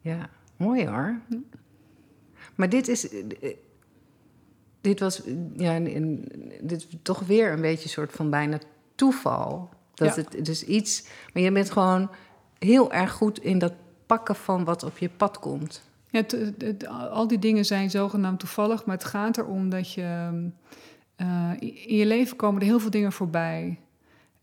[0.00, 1.18] Ja, mooi hoor.
[2.54, 3.08] Maar dit is...
[4.80, 5.22] Dit was
[5.56, 5.78] ja,
[6.62, 8.58] dit toch weer een beetje een soort van bijna
[8.94, 9.68] toeval.
[9.94, 11.06] Dat het dus iets...
[11.32, 12.10] Maar je bent gewoon
[12.58, 13.72] heel erg goed in dat
[14.06, 15.82] pakken van wat op je pad komt.
[16.10, 19.92] Ja, het- het- het- al die dingen zijn zogenaamd toevallig, maar het gaat erom dat
[19.92, 20.02] je.
[21.16, 23.78] eh, in je leven komen er heel veel dingen voorbij.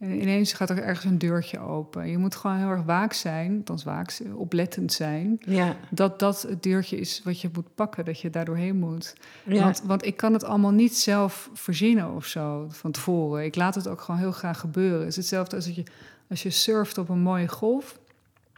[0.01, 2.09] En ineens gaat er ergens een deurtje open.
[2.09, 5.39] Je moet gewoon heel erg waak zijn, althans waak, oplettend zijn.
[5.45, 9.15] Ja, Dat dat het deurtje is wat je moet pakken, dat je daar doorheen moet.
[9.43, 9.63] ja.
[9.63, 13.45] Want, want ik kan het allemaal niet zelf verzinnen of zo van tevoren.
[13.45, 14.99] Ik laat het ook gewoon heel graag gebeuren.
[14.99, 15.83] Het is hetzelfde als dat je,
[16.29, 17.99] als je surft op een mooie golf.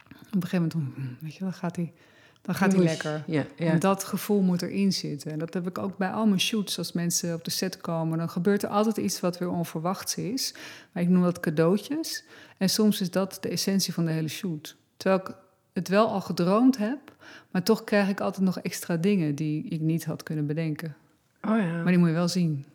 [0.08, 1.94] Op een gegeven moment, hmm, weet je, dan gaat die,
[2.44, 2.88] dan gaat die Oei.
[2.90, 3.24] lekker.
[3.28, 3.72] Ja, ja.
[3.72, 5.32] En dat gevoel moet erin zitten.
[5.32, 6.78] En dat heb ik ook bij al mijn shoots.
[6.78, 10.54] Als mensen op de set komen, dan gebeurt er altijd iets wat weer onverwachts is.
[10.92, 12.24] Maar ik noem dat cadeautjes.
[12.58, 14.76] En soms is dat de essentie van de hele shoot.
[14.98, 15.36] Terwijl ik
[15.74, 17.00] het wel al gedroomd heb,
[17.52, 20.96] maar toch krijg ik altijd nog extra dingen die ik niet had kunnen bedenken.
[21.42, 21.76] Oh ja.
[21.82, 22.66] Maar die moet je wel zien.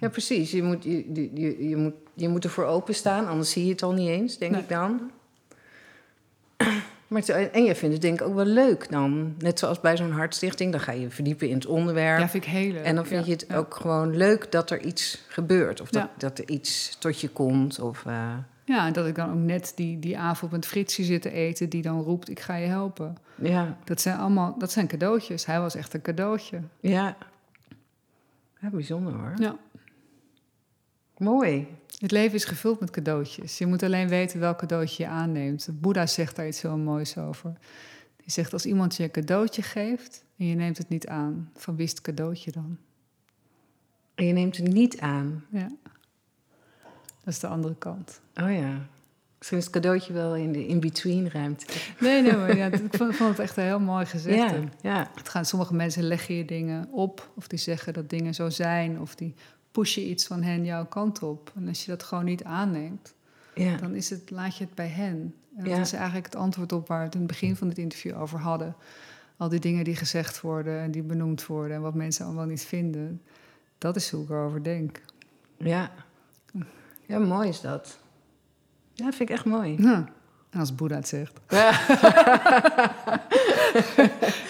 [0.00, 0.50] Ja, precies.
[0.50, 3.82] Je moet, je, je, je, je moet, je moet ervoor openstaan, anders zie je het
[3.82, 4.60] al niet eens, denk Nee.
[4.60, 5.10] ik dan.
[7.08, 9.34] Maar het- en je vindt het denk ik ook wel leuk dan.
[9.38, 12.18] Net zoals bij zo'n hartstichting, dan ga je verdiepen in het onderwerp.
[12.20, 12.84] Ja, vind ik heel leuk.
[12.84, 13.56] en dan vind Ja, je het ja.
[13.56, 15.80] ook gewoon leuk dat er iets gebeurt.
[15.80, 16.10] Of dat, Ja.
[16.18, 17.80] dat er iets tot je komt.
[17.80, 18.32] Of, eh,
[18.64, 21.68] Ja, en dat ik dan ook net die, die avond met Fritsje zit te eten...
[21.68, 23.16] die dan roept, ik ga je helpen.
[23.34, 25.46] ja, Dat zijn allemaal dat zijn cadeautjes.
[25.46, 26.60] Hij was echt een cadeautje.
[26.80, 27.16] ja.
[28.60, 29.32] Ja, bijzonder hoor.
[29.36, 29.56] Ja.
[31.18, 31.66] Mooi.
[31.98, 33.58] Het leven is gevuld met cadeautjes.
[33.58, 35.68] Je moet alleen weten welk cadeautje je aanneemt.
[35.72, 37.52] Boeddha zegt daar iets heel moois over.
[38.16, 40.24] Die zegt, als iemand je een cadeautje geeft...
[40.36, 42.78] en je neemt het niet aan, van wie is het cadeautje dan?
[44.14, 45.44] En je neemt het niet aan.
[45.50, 45.70] Ja.
[47.24, 48.20] Dat is de andere kant.
[48.34, 48.86] Oh ja.
[49.38, 51.66] Misschien is het cadeautje wel in de in-between ruimte.
[52.00, 54.36] Nee, nee, maar ja, ik vond, vond het echt een heel mooi gezegd.
[54.36, 55.10] Ja, ja.
[55.14, 59.00] Het gaan, sommige mensen leggen je dingen op, of die zeggen dat dingen zo zijn,
[59.00, 59.34] of die
[59.72, 61.52] pushen iets van hen jouw kant op.
[61.56, 63.14] En als je dat gewoon niet aanneemt,
[63.54, 63.76] ja.
[63.76, 65.34] dan is het, laat je het bij hen.
[65.56, 65.80] En dat Ja.
[65.80, 68.38] is eigenlijk het antwoord op waar we het in het begin van het interview over
[68.38, 68.76] hadden.
[69.36, 72.64] Al die dingen die gezegd worden en die benoemd worden en wat mensen allemaal niet
[72.64, 73.22] vinden.
[73.78, 75.00] Dat is hoe ik erover denk.
[75.56, 75.90] Ja.
[77.06, 77.98] Ja, mooi is dat.
[78.92, 79.76] Ja, vind ik echt mooi.
[79.82, 80.08] Ja.
[80.56, 81.32] Als Boeddha het zegt.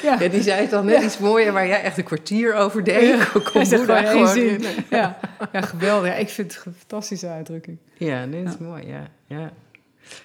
[0.02, 0.16] Ja.
[0.20, 0.28] ja.
[0.28, 3.18] die zei het al net iets mooier, waar jij echt een kwartier over deed.
[3.18, 3.24] Ja.
[3.52, 4.64] Kom Boeddha gewoon in.
[4.90, 5.18] Ja.
[5.52, 6.08] ja, geweldig.
[6.10, 7.78] Ja, ik vind het een fantastische uitdrukking.
[7.96, 9.02] Ja, dit is mooi, ja.
[9.26, 9.50] ja.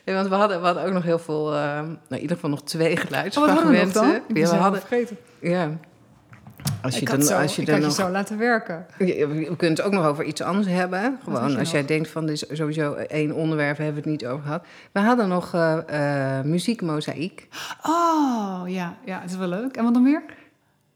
[0.04, 2.50] Ja, want we hadden, we hadden ook nog heel veel, eh, nou, in ieder geval
[2.50, 4.04] nog twee Oh, we geluidsfragmenten.
[4.04, 5.18] ze we helemaal hadden, vergeten.
[5.40, 5.70] ja.
[6.82, 8.86] Als je ik dan, zo, als je ik dan nog, je zo laten werken.
[8.98, 11.20] Ja, we kunnen het ook nog over iets anders hebben.
[11.24, 11.90] Gewoon je als jij nog?
[11.90, 14.66] denkt van, dit is sowieso één onderwerp, hebben we het niet over gehad.
[14.92, 17.48] We hadden nog eh eh muziekmozaïek.
[17.86, 18.96] Oh, ja.
[19.06, 19.78] Ja, het is wel leuk.
[19.78, 20.24] En wat dan meer?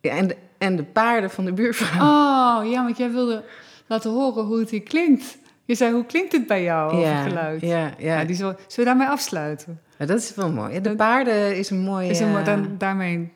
[0.01, 2.01] Ja, en, de, en de paarden van de buurvrouw.
[2.01, 3.43] Oh, ja, want jij wilde
[3.87, 5.37] laten horen hoe het hier klinkt.
[5.65, 7.61] Je zei, hoe klinkt het bij jou over ja, geluid?
[7.61, 8.19] Ja, ja.
[8.19, 9.79] Ja, die zullen, zullen we daarmee afsluiten?
[9.97, 10.81] Ja, dat is wel mooi.
[10.81, 12.09] De paarden is een mooie...
[12.09, 13.33] Is een, eh, dan, daarmee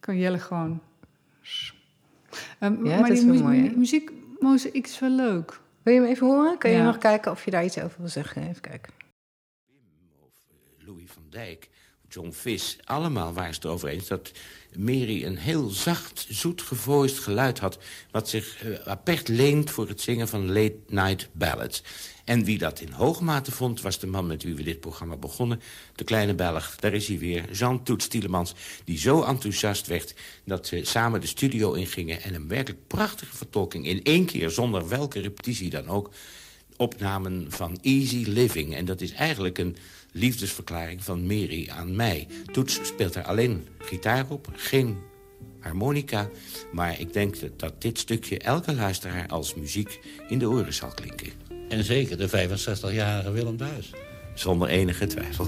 [0.00, 0.80] kan Jelle gewoon...
[2.62, 5.60] Ehm, Ja, maar dat die is wel mu- mooi, muziek, muziek is wel leuk.
[5.82, 6.58] Wil je hem even horen?
[6.58, 6.84] Kun je Ja.
[6.84, 8.48] nog kijken of je daar iets over wil zeggen?
[8.48, 8.92] Even kijken.
[10.78, 11.68] Louis van Dijk,
[12.08, 14.32] John Vis, allemaal waren ze het erover eens dat
[14.76, 17.78] Mary een heel zacht, zoet gevoiced geluid had...
[18.10, 21.82] wat zich eh, apert leent voor het zingen van late night ballads.
[22.24, 25.16] En wie dat in hoge mate vond, was de man met wie we dit programma
[25.16, 25.60] begonnen...
[25.94, 28.54] de kleine Belg, daar is hij weer, Jean Toets Tielemans...
[28.84, 32.22] die zo enthousiast werd dat ze samen de studio ingingen...
[32.22, 36.10] en een werkelijk prachtige vertolking in één keer, zonder welke repetitie dan ook
[36.76, 38.74] opnamen van Easy Living.
[38.74, 39.76] En dat is eigenlijk een
[40.12, 42.26] liefdesverklaring van Mary aan mij.
[42.52, 44.96] Toets speelt er alleen gitaar op, geen
[45.60, 46.28] harmonica.
[46.72, 51.41] Maar ik denk dat dit stukje elke luisteraar als muziek in de oren zal klinken.
[51.72, 53.90] En zeker de 65-jarige Willem Duis.
[54.34, 55.46] Zonder enige twijfel.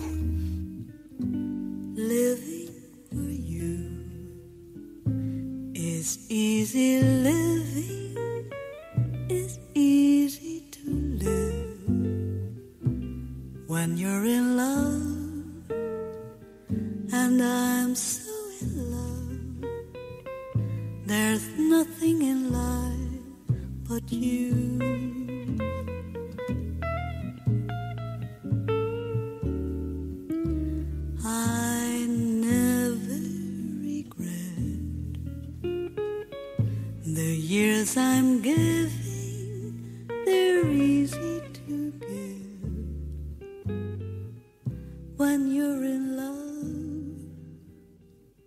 [1.94, 2.70] Living
[3.10, 3.76] for you
[5.72, 8.18] is easy living,
[9.26, 10.80] is easy to
[11.18, 11.76] live
[13.66, 15.02] when you're in love,
[17.10, 18.30] and I'm so
[18.60, 19.68] in love.
[21.06, 23.22] There's nothing in life
[23.88, 25.23] but you.
[37.54, 40.10] Years I'm giving.
[40.24, 42.50] They're easy to give
[45.16, 46.34] when you're in love.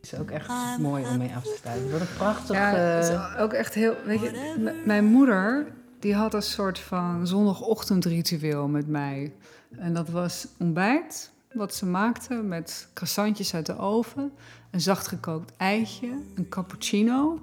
[0.02, 1.92] is ook echt mooi om mee af te sluiten.
[1.92, 2.56] Wat een prachtig...
[2.56, 3.96] Ja, het eh, is ook echt heel...
[4.06, 5.68] Weet je, mijn moeder,
[6.00, 9.34] die had een soort van zondagochtendritueel met mij.
[9.78, 14.32] En dat was ontbijt, wat ze maakte met croissantjes uit de oven...
[14.72, 17.40] een zacht gekookt eitje, een cappuccino...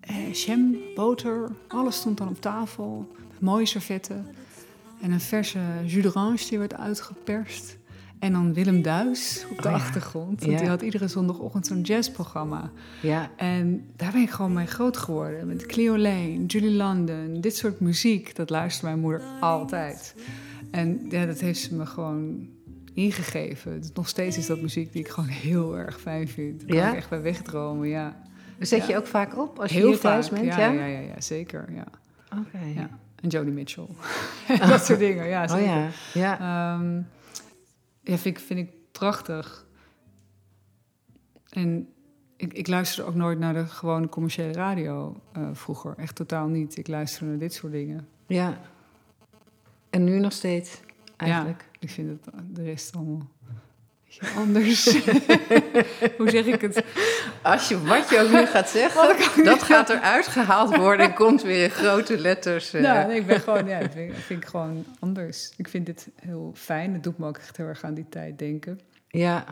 [0.00, 3.12] eh, jam, boter, alles stond dan op tafel.
[3.30, 4.26] Met mooie servetten.
[5.00, 7.76] En een verse jus d'orange die werd uitgeperst.
[8.18, 10.40] En dan Willem Duis op de Oh achtergrond.
[10.40, 10.58] Want Ja.
[10.58, 12.70] die had iedere zondagochtend zo'n jazzprogramma.
[13.02, 15.46] ja, En daar ben ik gewoon mee groot geworden.
[15.46, 17.40] Met Cleo Lane, Julie London.
[17.40, 20.14] Dit soort muziek, dat luistert mijn moeder altijd.
[20.70, 22.48] En ja, dat heeft ze me gewoon
[23.04, 23.80] ingegeven.
[23.80, 26.58] Dus nog steeds is dat muziek die ik gewoon heel erg fijn vind.
[26.60, 26.90] Daar kan Ja?
[26.90, 28.16] ik echt bij wegdromen, ja.
[28.58, 28.98] Zet je Ja.
[28.98, 30.54] ook vaak op als je Heel hier thuis vaak, bent?
[30.54, 31.84] ja, ja, ja, ja, zeker, ja.
[32.38, 32.64] Oké.
[32.74, 32.88] ja.
[33.22, 33.86] En Joni Mitchell.
[34.68, 35.64] dat soort dingen, ja, Oh zeker.
[35.64, 36.38] ja, ja.
[36.74, 36.96] Ehm,
[38.02, 39.66] ja, vind ik, vind ik prachtig.
[41.48, 41.88] En
[42.36, 45.94] ik, ik luisterde ook nooit naar de gewone commerciële radio eh, vroeger.
[45.96, 46.76] Echt totaal niet.
[46.76, 48.08] Ik luisterde naar dit soort dingen.
[48.26, 48.60] ja.
[49.90, 50.80] En nu nog steeds,
[51.20, 51.60] eigenlijk.
[51.72, 53.28] Ja, ik vind het de rest allemaal
[54.36, 54.84] anders.
[56.18, 56.84] Hoe zeg ik het?
[57.42, 61.42] Als je wat je ook nu gaat zeggen, dat gaat eruit gehaald worden en komt
[61.42, 62.70] weer in grote letters.
[62.72, 65.52] Nou, nee, ik ben gewoon, ja, vind, ik- vind ik gewoon anders.
[65.56, 66.92] Ik vind dit heel fijn.
[66.92, 68.80] Het doet me ook echt heel erg aan die tijd denken.
[69.08, 69.44] Ja.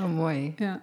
[0.00, 0.54] Oh, mooi.
[0.56, 0.80] Ja,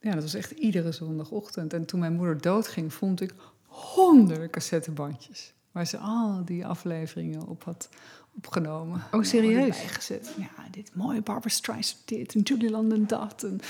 [0.00, 1.72] ja, dat was echt iedere zondagochtend.
[1.72, 3.32] En toen mijn moeder doodging, vond ik
[3.66, 5.54] honderden cassettebandjes.
[5.72, 7.88] Waar ze al die afleveringen op had
[8.36, 9.02] opgenomen.
[9.10, 9.98] Oh, serieus?
[10.36, 13.42] Ja, dit mooie Barbara Streisand dit en Julie London dat.
[13.42, 13.60] En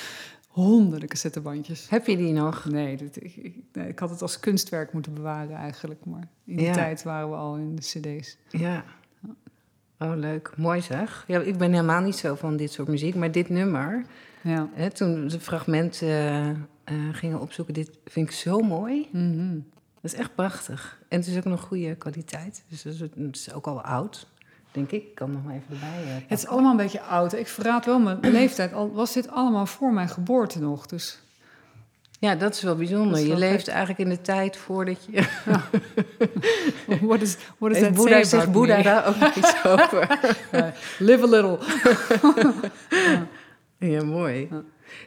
[0.49, 1.89] honderden cassettebandjes.
[1.91, 2.65] Heb je die nog?
[2.65, 6.05] Nee, dit, ik, ik, nee, ik had het als kunstwerk moeten bewaren eigenlijk.
[6.05, 6.73] Maar in die Ja.
[6.73, 8.37] tijd waren we al in de cd's.
[8.51, 8.85] Ja.
[9.99, 10.53] Oh, leuk.
[10.57, 11.25] Mooi zeg.
[11.27, 14.05] Ja, ik ben helemaal niet zo van dit soort muziek, maar dit nummer,
[14.43, 14.69] Ja.
[14.73, 16.57] hè, toen de fragmenten eh, eh,
[17.13, 19.09] gingen opzoeken, dit vind ik zo mooi.
[19.13, 19.59] Mhm.
[20.01, 21.03] Dat is echt prachtig.
[21.09, 22.65] En het is ook nog goede kwaliteit.
[22.69, 24.27] Dus het is ook al oud,
[24.73, 25.03] denk ik.
[25.03, 26.13] Ik kan nog maar even erbij.
[26.15, 27.33] eh, Het is allemaal een beetje oud.
[27.33, 28.73] Ik verraad wel mijn leeftijd.
[28.73, 30.87] Al was dit allemaal voor mijn geboorte nog.
[30.87, 31.19] Dus
[32.19, 33.21] Ja, dat is wel bijzonder.
[33.21, 35.23] Je leeft eigenlijk in de tijd voordat je...
[37.01, 38.83] What is, what is Boeddha, zegt Boeddha me?
[38.83, 40.19] daar ook iets over?
[40.99, 41.59] Live a little.
[43.79, 44.49] Ja, mooi.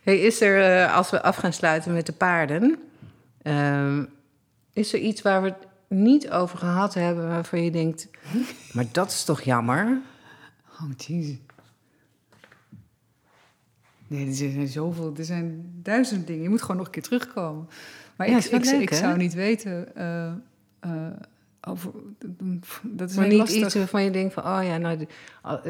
[0.04, 2.80] Hey, is er, eh, als we af gaan sluiten met de paarden...
[3.42, 4.04] ehm,
[4.74, 5.54] is er iets waar we
[5.88, 7.28] niet over gehad hebben...
[7.28, 8.08] waarvan je denkt,
[8.74, 10.02] maar dat is toch jammer?
[10.82, 11.36] Oh, jeez.
[14.08, 16.44] Nee, er zijn zoveel, er zijn duizend dingen.
[16.44, 17.68] Je moet gewoon nog een keer terugkomen.
[18.16, 20.28] Maar Ja, ik, ik, leuk, ik zou niet weten eh,
[20.80, 21.12] eh,
[21.62, 21.92] over...
[22.84, 23.64] Dat is Maar niet lastig.
[23.64, 24.44] iets waarvan je denkt van...
[24.44, 25.06] oh ja, nou,
[25.42, 25.62] al-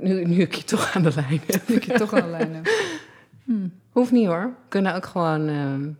[0.00, 1.66] nu, nu ik je toch aan de lijn heb.
[1.66, 2.70] Dat je toch aan de lijn hebt.
[3.92, 4.42] Hoeft niet hoor.
[4.42, 5.90] We kunnen ook gewoon ehm,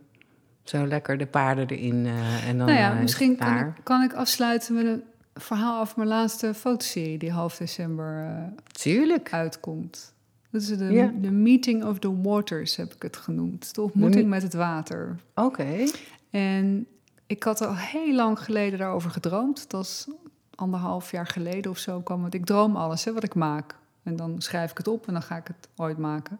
[0.69, 3.65] zo lekker de paarden erin eh, en dan nou ja, eh, is misschien kan ik,
[3.83, 7.17] kan ik afsluiten met een verhaal over mijn laatste fotoserie...
[7.17, 9.33] die half december eh, Tuurlijk.
[9.33, 10.13] uitkomt.
[10.51, 11.11] Dat is de, Ja.
[11.21, 13.75] de Meeting of the Waters, heb ik het genoemd.
[13.75, 15.15] De ontmoeting me- met het water.
[15.35, 15.83] Oké.
[16.29, 16.87] En
[17.27, 19.55] ik had al heel lang geleden daarover gedroomd.
[19.69, 20.07] Dat was
[20.55, 22.33] anderhalf jaar geleden of zo kwam het.
[22.33, 23.75] Ik droom alles, hè, wat ik maak.
[24.03, 26.39] En dan schrijf ik het op en dan ga ik het ooit maken.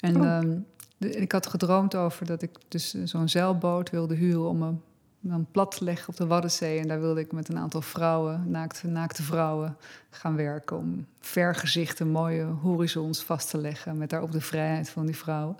[0.00, 0.26] En Oh.
[0.26, 0.56] ehm,
[1.04, 4.72] ik had gedroomd over dat ik dus eh, zo'n zeilboot wilde huren om me
[5.20, 6.78] dan plat te leggen op de Waddenzee.
[6.78, 9.76] En daar wilde ik met een aantal vrouwen, naakte, naakte vrouwen,
[10.10, 10.76] gaan werken.
[10.76, 13.98] Om vergezichten, mooie horizons vast te leggen.
[13.98, 15.56] Met daarop de vrijheid van die vrouwen.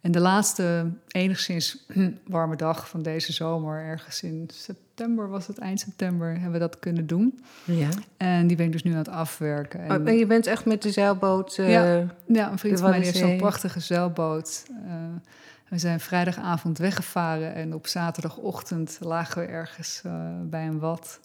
[0.00, 1.84] En de laatste enigszins
[2.26, 6.78] warme dag van deze zomer, ergens in september was het, eind september, hebben we dat
[6.78, 7.40] kunnen doen.
[7.64, 7.88] Ja.
[8.16, 9.80] En die ben ik dus nu aan het afwerken.
[9.80, 11.58] En, Oh, en je bent echt met de zeilboot...
[11.58, 12.06] eh, Ja.
[12.26, 14.64] ja, een vriend van mij heeft zo'n prachtige zeilboot.
[14.86, 14.94] Eh,
[15.68, 20.12] we zijn vrijdagavond weggevaren en op zaterdagochtend lagen we ergens eh,
[20.42, 21.20] bij een wad.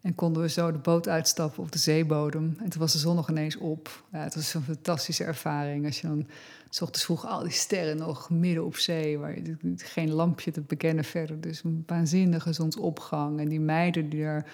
[0.00, 2.56] En konden we zo de boot uitstappen op de zeebodem.
[2.62, 4.02] En toen was de zon nog ineens op.
[4.12, 5.86] Ja, het was een fantastische ervaring.
[5.86, 6.26] Als je dan
[6.74, 9.18] s ochtends vroeg al die sterren nog midden op zee...
[9.18, 11.40] waar je geen lampje te bekennen verder.
[11.40, 13.40] Dus een waanzinnige zonsopgang.
[13.40, 14.46] En die meiden die daar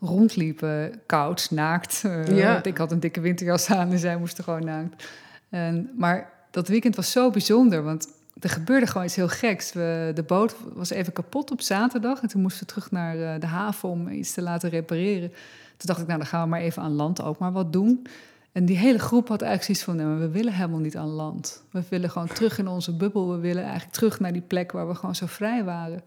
[0.00, 2.00] rondliepen, koud, naakt.
[2.26, 2.52] Ja.
[2.52, 5.08] want Ik had een dikke winterjas aan en zij moesten gewoon naakt.
[5.48, 8.08] En, maar dat weekend was zo bijzonder, want
[8.40, 9.72] er gebeurde gewoon iets heel geks.
[9.72, 13.40] We, de boot was even kapot op zaterdag en toen moesten we terug naar eh,
[13.40, 15.28] de haven om iets te laten repareren.
[15.76, 18.06] Toen dacht ik, nou dan gaan we maar even aan land ook maar wat doen.
[18.52, 21.08] En die hele groep had eigenlijk zoiets van, nee, maar we willen helemaal niet aan
[21.08, 21.62] land.
[21.70, 23.30] We willen gewoon terug in onze bubbel.
[23.30, 26.02] We willen eigenlijk terug naar die plek waar we gewoon zo vrij waren.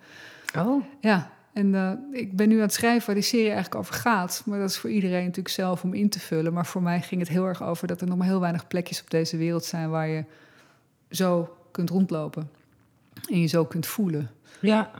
[0.58, 3.94] Oh, Ja, en eh, ik ben nu aan het schrijven waar die serie eigenlijk over
[3.94, 4.42] gaat.
[4.46, 6.54] Maar dat is voor iedereen natuurlijk zelf om in te vullen.
[6.54, 9.02] Maar voor mij ging het heel erg over dat er nog maar heel weinig plekjes
[9.02, 10.24] op deze wereld zijn waar je
[11.10, 12.50] zo kunt rondlopen.
[13.30, 14.30] En je zo kunt voelen.
[14.62, 14.92] ja.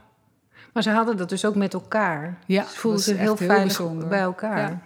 [0.72, 2.38] Maar ze hadden dat dus ook met elkaar.
[2.46, 4.58] Ja, Ze voelden zich heel heel veilig bij elkaar.
[4.58, 4.82] Ja,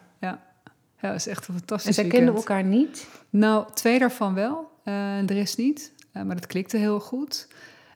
[1.01, 1.09] ja.
[1.09, 2.25] dat is echt een En fantastisch zij weekend.
[2.25, 3.09] kenden elkaar niet?
[3.31, 5.93] Nou, twee daarvan wel, eh, en de rest niet.
[6.13, 7.49] Eh, maar dat klikte heel goed.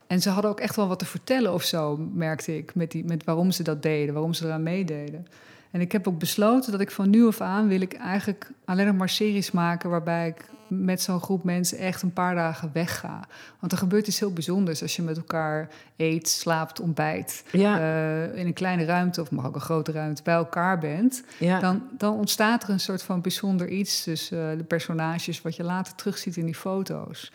[0.06, 3.04] En ze hadden ook echt wel wat te vertellen of zo, merkte ik, met, die,
[3.04, 5.26] met waarom ze dat deden, waarom ze eraan meededen.
[5.70, 8.86] En ik heb ook besloten dat ik van nu af aan wil ik eigenlijk alleen
[8.86, 13.20] nog maar series maken waarbij ik met zo'n groep mensen echt een paar dagen wegga.
[13.58, 17.44] Want er gebeurt iets heel bijzonders als je met elkaar eet, slaapt, ontbijt.
[17.52, 21.22] Ja, eh, in een kleine ruimte, of mag ook een grote ruimte, bij elkaar bent
[21.38, 21.60] ja.
[21.60, 25.62] dan, dan ontstaat er een soort van bijzonder iets tussen eh, de personages, wat je
[25.62, 27.32] later terugziet in die foto's.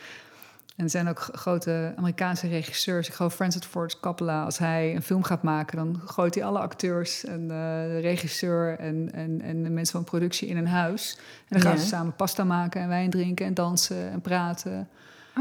[0.75, 3.07] En er zijn ook grote Amerikaanse regisseurs.
[3.07, 6.59] Ik geloof Francis Ford Coppola, als hij een film gaat maken, dan gooit hij alle
[6.59, 7.47] acteurs en eh,
[7.87, 11.17] de regisseur en, en, en de mensen van productie in een huis.
[11.17, 11.77] En dan gaan Ja.
[11.77, 14.89] ze samen pasta maken en wijn drinken en dansen en praten.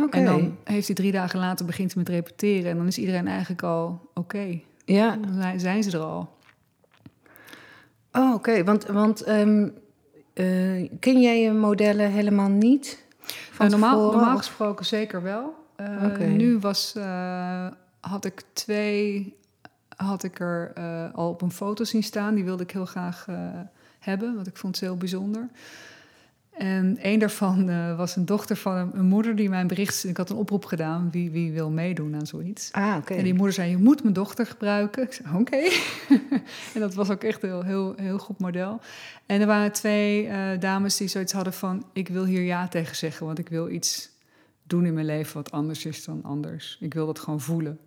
[0.02, 0.16] Oké.
[0.16, 3.28] En dan heeft hij drie dagen later begint hij met repeteren en dan is iedereen
[3.28, 4.60] eigenlijk al oké.
[4.84, 5.16] Ja.
[5.16, 6.28] Dan zijn- zijn ze er al.
[8.12, 8.64] Oh, oké.
[8.64, 9.68] Want, want ehm,
[10.34, 13.03] eh, ken jij je modellen helemaal niet?
[13.26, 14.16] Van Eh, normaal, tevoren?
[14.16, 15.54] normaal Of- gesproken zeker wel.
[15.76, 16.18] Eh.
[16.18, 17.66] Nu was, eh,
[18.00, 19.36] had ik twee,
[19.96, 22.34] had ik er eh, al op een foto zien staan.
[22.34, 23.26] Die wilde ik heel graag
[23.98, 25.48] hebben, want ik vond ze heel bijzonder.
[26.56, 30.04] En een daarvan eh, was een dochter van een, een moeder die mijn bericht...
[30.04, 32.72] Ik had een oproep gedaan, wie, wie wil meedoen aan zoiets.
[32.72, 33.14] Ah, oké.
[33.14, 35.02] En die moeder zei, je moet mijn dochter gebruiken.
[35.02, 35.56] Ik zei, oké.
[36.74, 38.80] en dat was ook echt een heel, heel, heel goed model.
[39.26, 41.84] En er waren twee eh, dames die zoiets hadden van...
[41.92, 44.10] ik wil hier ja tegen zeggen, want ik wil iets
[44.62, 45.34] doen in mijn leven...
[45.34, 46.78] wat anders is dan anders.
[46.80, 47.78] Ik wil dat gewoon voelen.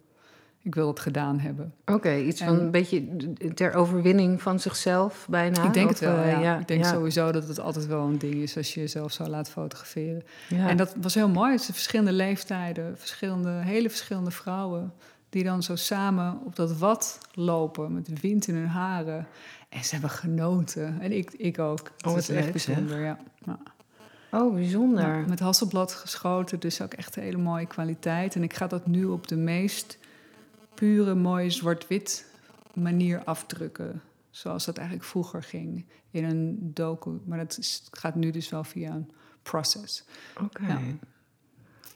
[0.67, 1.73] Ik wil dat gedaan hebben.
[1.85, 3.05] Oké, iets van En- een beetje
[3.53, 5.63] ter overwinning van zichzelf bijna.
[5.63, 6.59] ik denk Of, het wel, eh, ja.
[6.59, 6.91] Ik denk ja.
[6.91, 8.57] sowieso dat het altijd wel een ding is...
[8.57, 10.23] als je jezelf zo laat fotograferen.
[10.49, 10.69] Ja.
[10.69, 11.51] En dat was heel mooi.
[11.51, 14.93] Het zijn verschillende leeftijden, verschillende, hele verschillende vrouwen.
[15.29, 19.27] Die dan zo samen op dat wat lopen met de wind in hun haren.
[19.69, 20.97] En ze hebben genoten.
[21.01, 21.91] En ik, ik ook.
[21.97, 23.17] Het wat is echt bijzonder, ja.
[24.31, 25.23] Oh, bijzonder.
[25.27, 28.35] Met hasselblad geschoten, dus ook echt een hele mooie kwaliteit.
[28.35, 29.97] En ik ga dat nu op de meest
[30.77, 32.25] pure, mooie zwart-wit
[32.73, 34.01] manier afdrukken.
[34.29, 37.19] Zoals dat eigenlijk vroeger ging in een docu.
[37.25, 39.09] Maar dat is- gaat nu dus wel via een
[39.41, 40.03] process.
[40.43, 40.65] Oké.
[40.67, 40.77] Ja.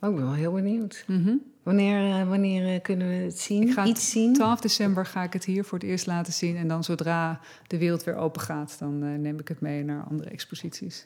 [0.02, 1.04] Oh, ik ben wel heel benieuwd.
[1.08, 1.34] Mhm.
[1.64, 3.62] Wanneer, eh, wanneer eh, kunnen we het zien?
[3.68, 4.34] Ik ga Iets zien?
[4.34, 6.58] 12 december ga ik het hier voor het eerst laten zien.
[6.58, 10.04] En dan zodra de wereld weer open gaat, dan eh, neem ik het mee naar
[10.10, 11.06] andere exposities.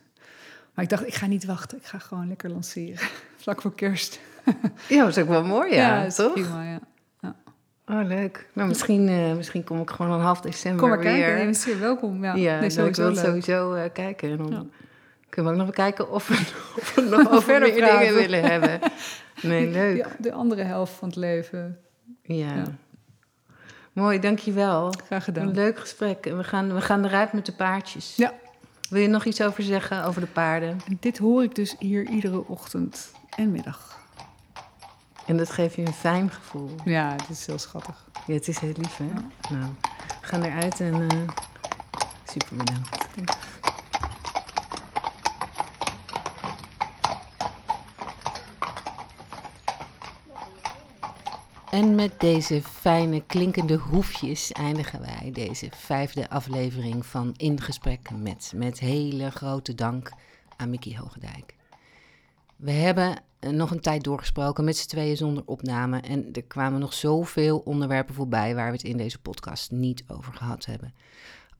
[0.74, 1.78] Maar ik dacht, ik ga niet wachten.
[1.78, 3.08] Ik ga gewoon lekker lanceren.
[3.38, 4.20] Vlak voor kerst.
[4.90, 6.34] Ja, dat is ook wel mooi, ja, is toch?
[6.34, 6.80] prima, ja.
[7.88, 8.48] Oh, leuk.
[8.54, 11.12] Nou, misschien, eh, misschien kom ik gewoon een half december Kom maar weer.
[11.26, 11.44] kijken.
[11.44, 12.24] Bent zeer welkom.
[12.24, 13.18] Ja, Ja, nee, nou, ik wil leuk.
[13.26, 14.30] sowieso eh, kijken.
[14.32, 14.64] En dan Ja.
[15.30, 16.34] kunnen we ook nog kijken of we,
[16.82, 18.80] of we nog over meer dingen willen hebben.
[19.42, 19.98] Nee, leuk.
[19.98, 21.78] Ja, de andere helft van het leven.
[22.22, 22.54] Ja.
[22.56, 22.64] Ja.
[23.94, 24.94] Mooi, dankjewel.
[25.06, 25.48] Graag gedaan.
[25.48, 26.26] Een leuk gesprek.
[26.26, 28.16] En we gaan, we gaan eruit met de paardjes.
[28.16, 28.34] Ja.
[28.90, 30.70] Wil je nog iets over zeggen, over de paarden?
[30.70, 34.00] En dit hoor ik dus hier iedere ochtend en middag.
[35.26, 36.70] En dat geeft je een fijn gevoel.
[36.84, 38.08] Ja, het is heel schattig.
[38.28, 39.06] Ja, het is heel lief, hè?
[39.56, 39.72] Nou,
[40.22, 41.20] we gaan eruit en eh,
[42.24, 43.06] super bedankt.
[51.72, 58.52] En met deze fijne klinkende hoefjes eindigen wij deze vijfde aflevering van In Gesprek met.
[58.56, 60.12] Met hele grote dank
[60.58, 61.56] aan Mickey Hogendijk.
[62.56, 66.00] We hebben eh, nog een tijd doorgesproken met z'n tweeën zonder opname.
[66.00, 70.34] En er kwamen nog zoveel onderwerpen voorbij waar we het in deze podcast niet over
[70.34, 70.94] gehad hebben.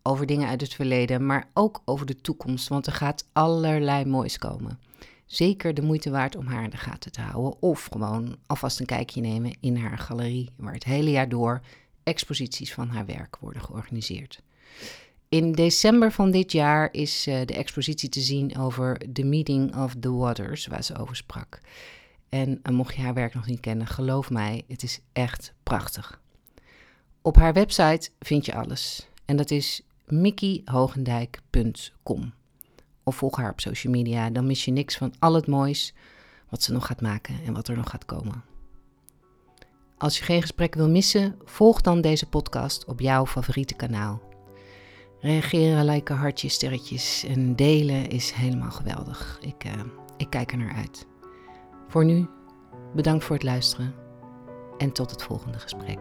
[0.04, 4.38] Over dingen uit het verleden, maar ook over de toekomst, want er gaat allerlei moois
[4.38, 4.80] komen.
[5.26, 8.86] Zeker de moeite waard om haar in de gaten te houden of gewoon alvast een
[8.86, 11.62] kijkje nemen in haar galerie, waar het hele jaar door
[12.04, 14.42] exposities van haar werk worden georganiseerd.
[15.36, 19.96] In december van dit jaar is eh, de expositie te zien over The Meeting of
[20.00, 21.60] the Waters, waar ze over sprak.
[22.30, 26.22] En eh, mocht je haar werk nog niet kennen, geloof mij, het is echt prachtig.
[27.22, 29.10] Op haar website vind je alles.
[29.26, 32.34] En dat is mickeyhogendijk.com.
[33.04, 35.94] Of volg haar op social media, dan mis je niks van al het moois
[36.50, 38.44] wat ze nog gaat maken en wat er nog gaat komen.
[39.98, 44.34] Als je geen gesprek wil missen, volg dan deze podcast op jouw favoriete kanaal.
[45.26, 49.40] Reageren, liken, hartjes, sterretjes en delen is helemaal geweldig.
[49.42, 49.72] Ik, eh,
[50.18, 51.08] ik kijk er naar uit.
[51.88, 52.28] Voor nu,
[52.96, 53.94] bedankt voor het luisteren
[54.78, 56.00] en tot het volgende gesprek.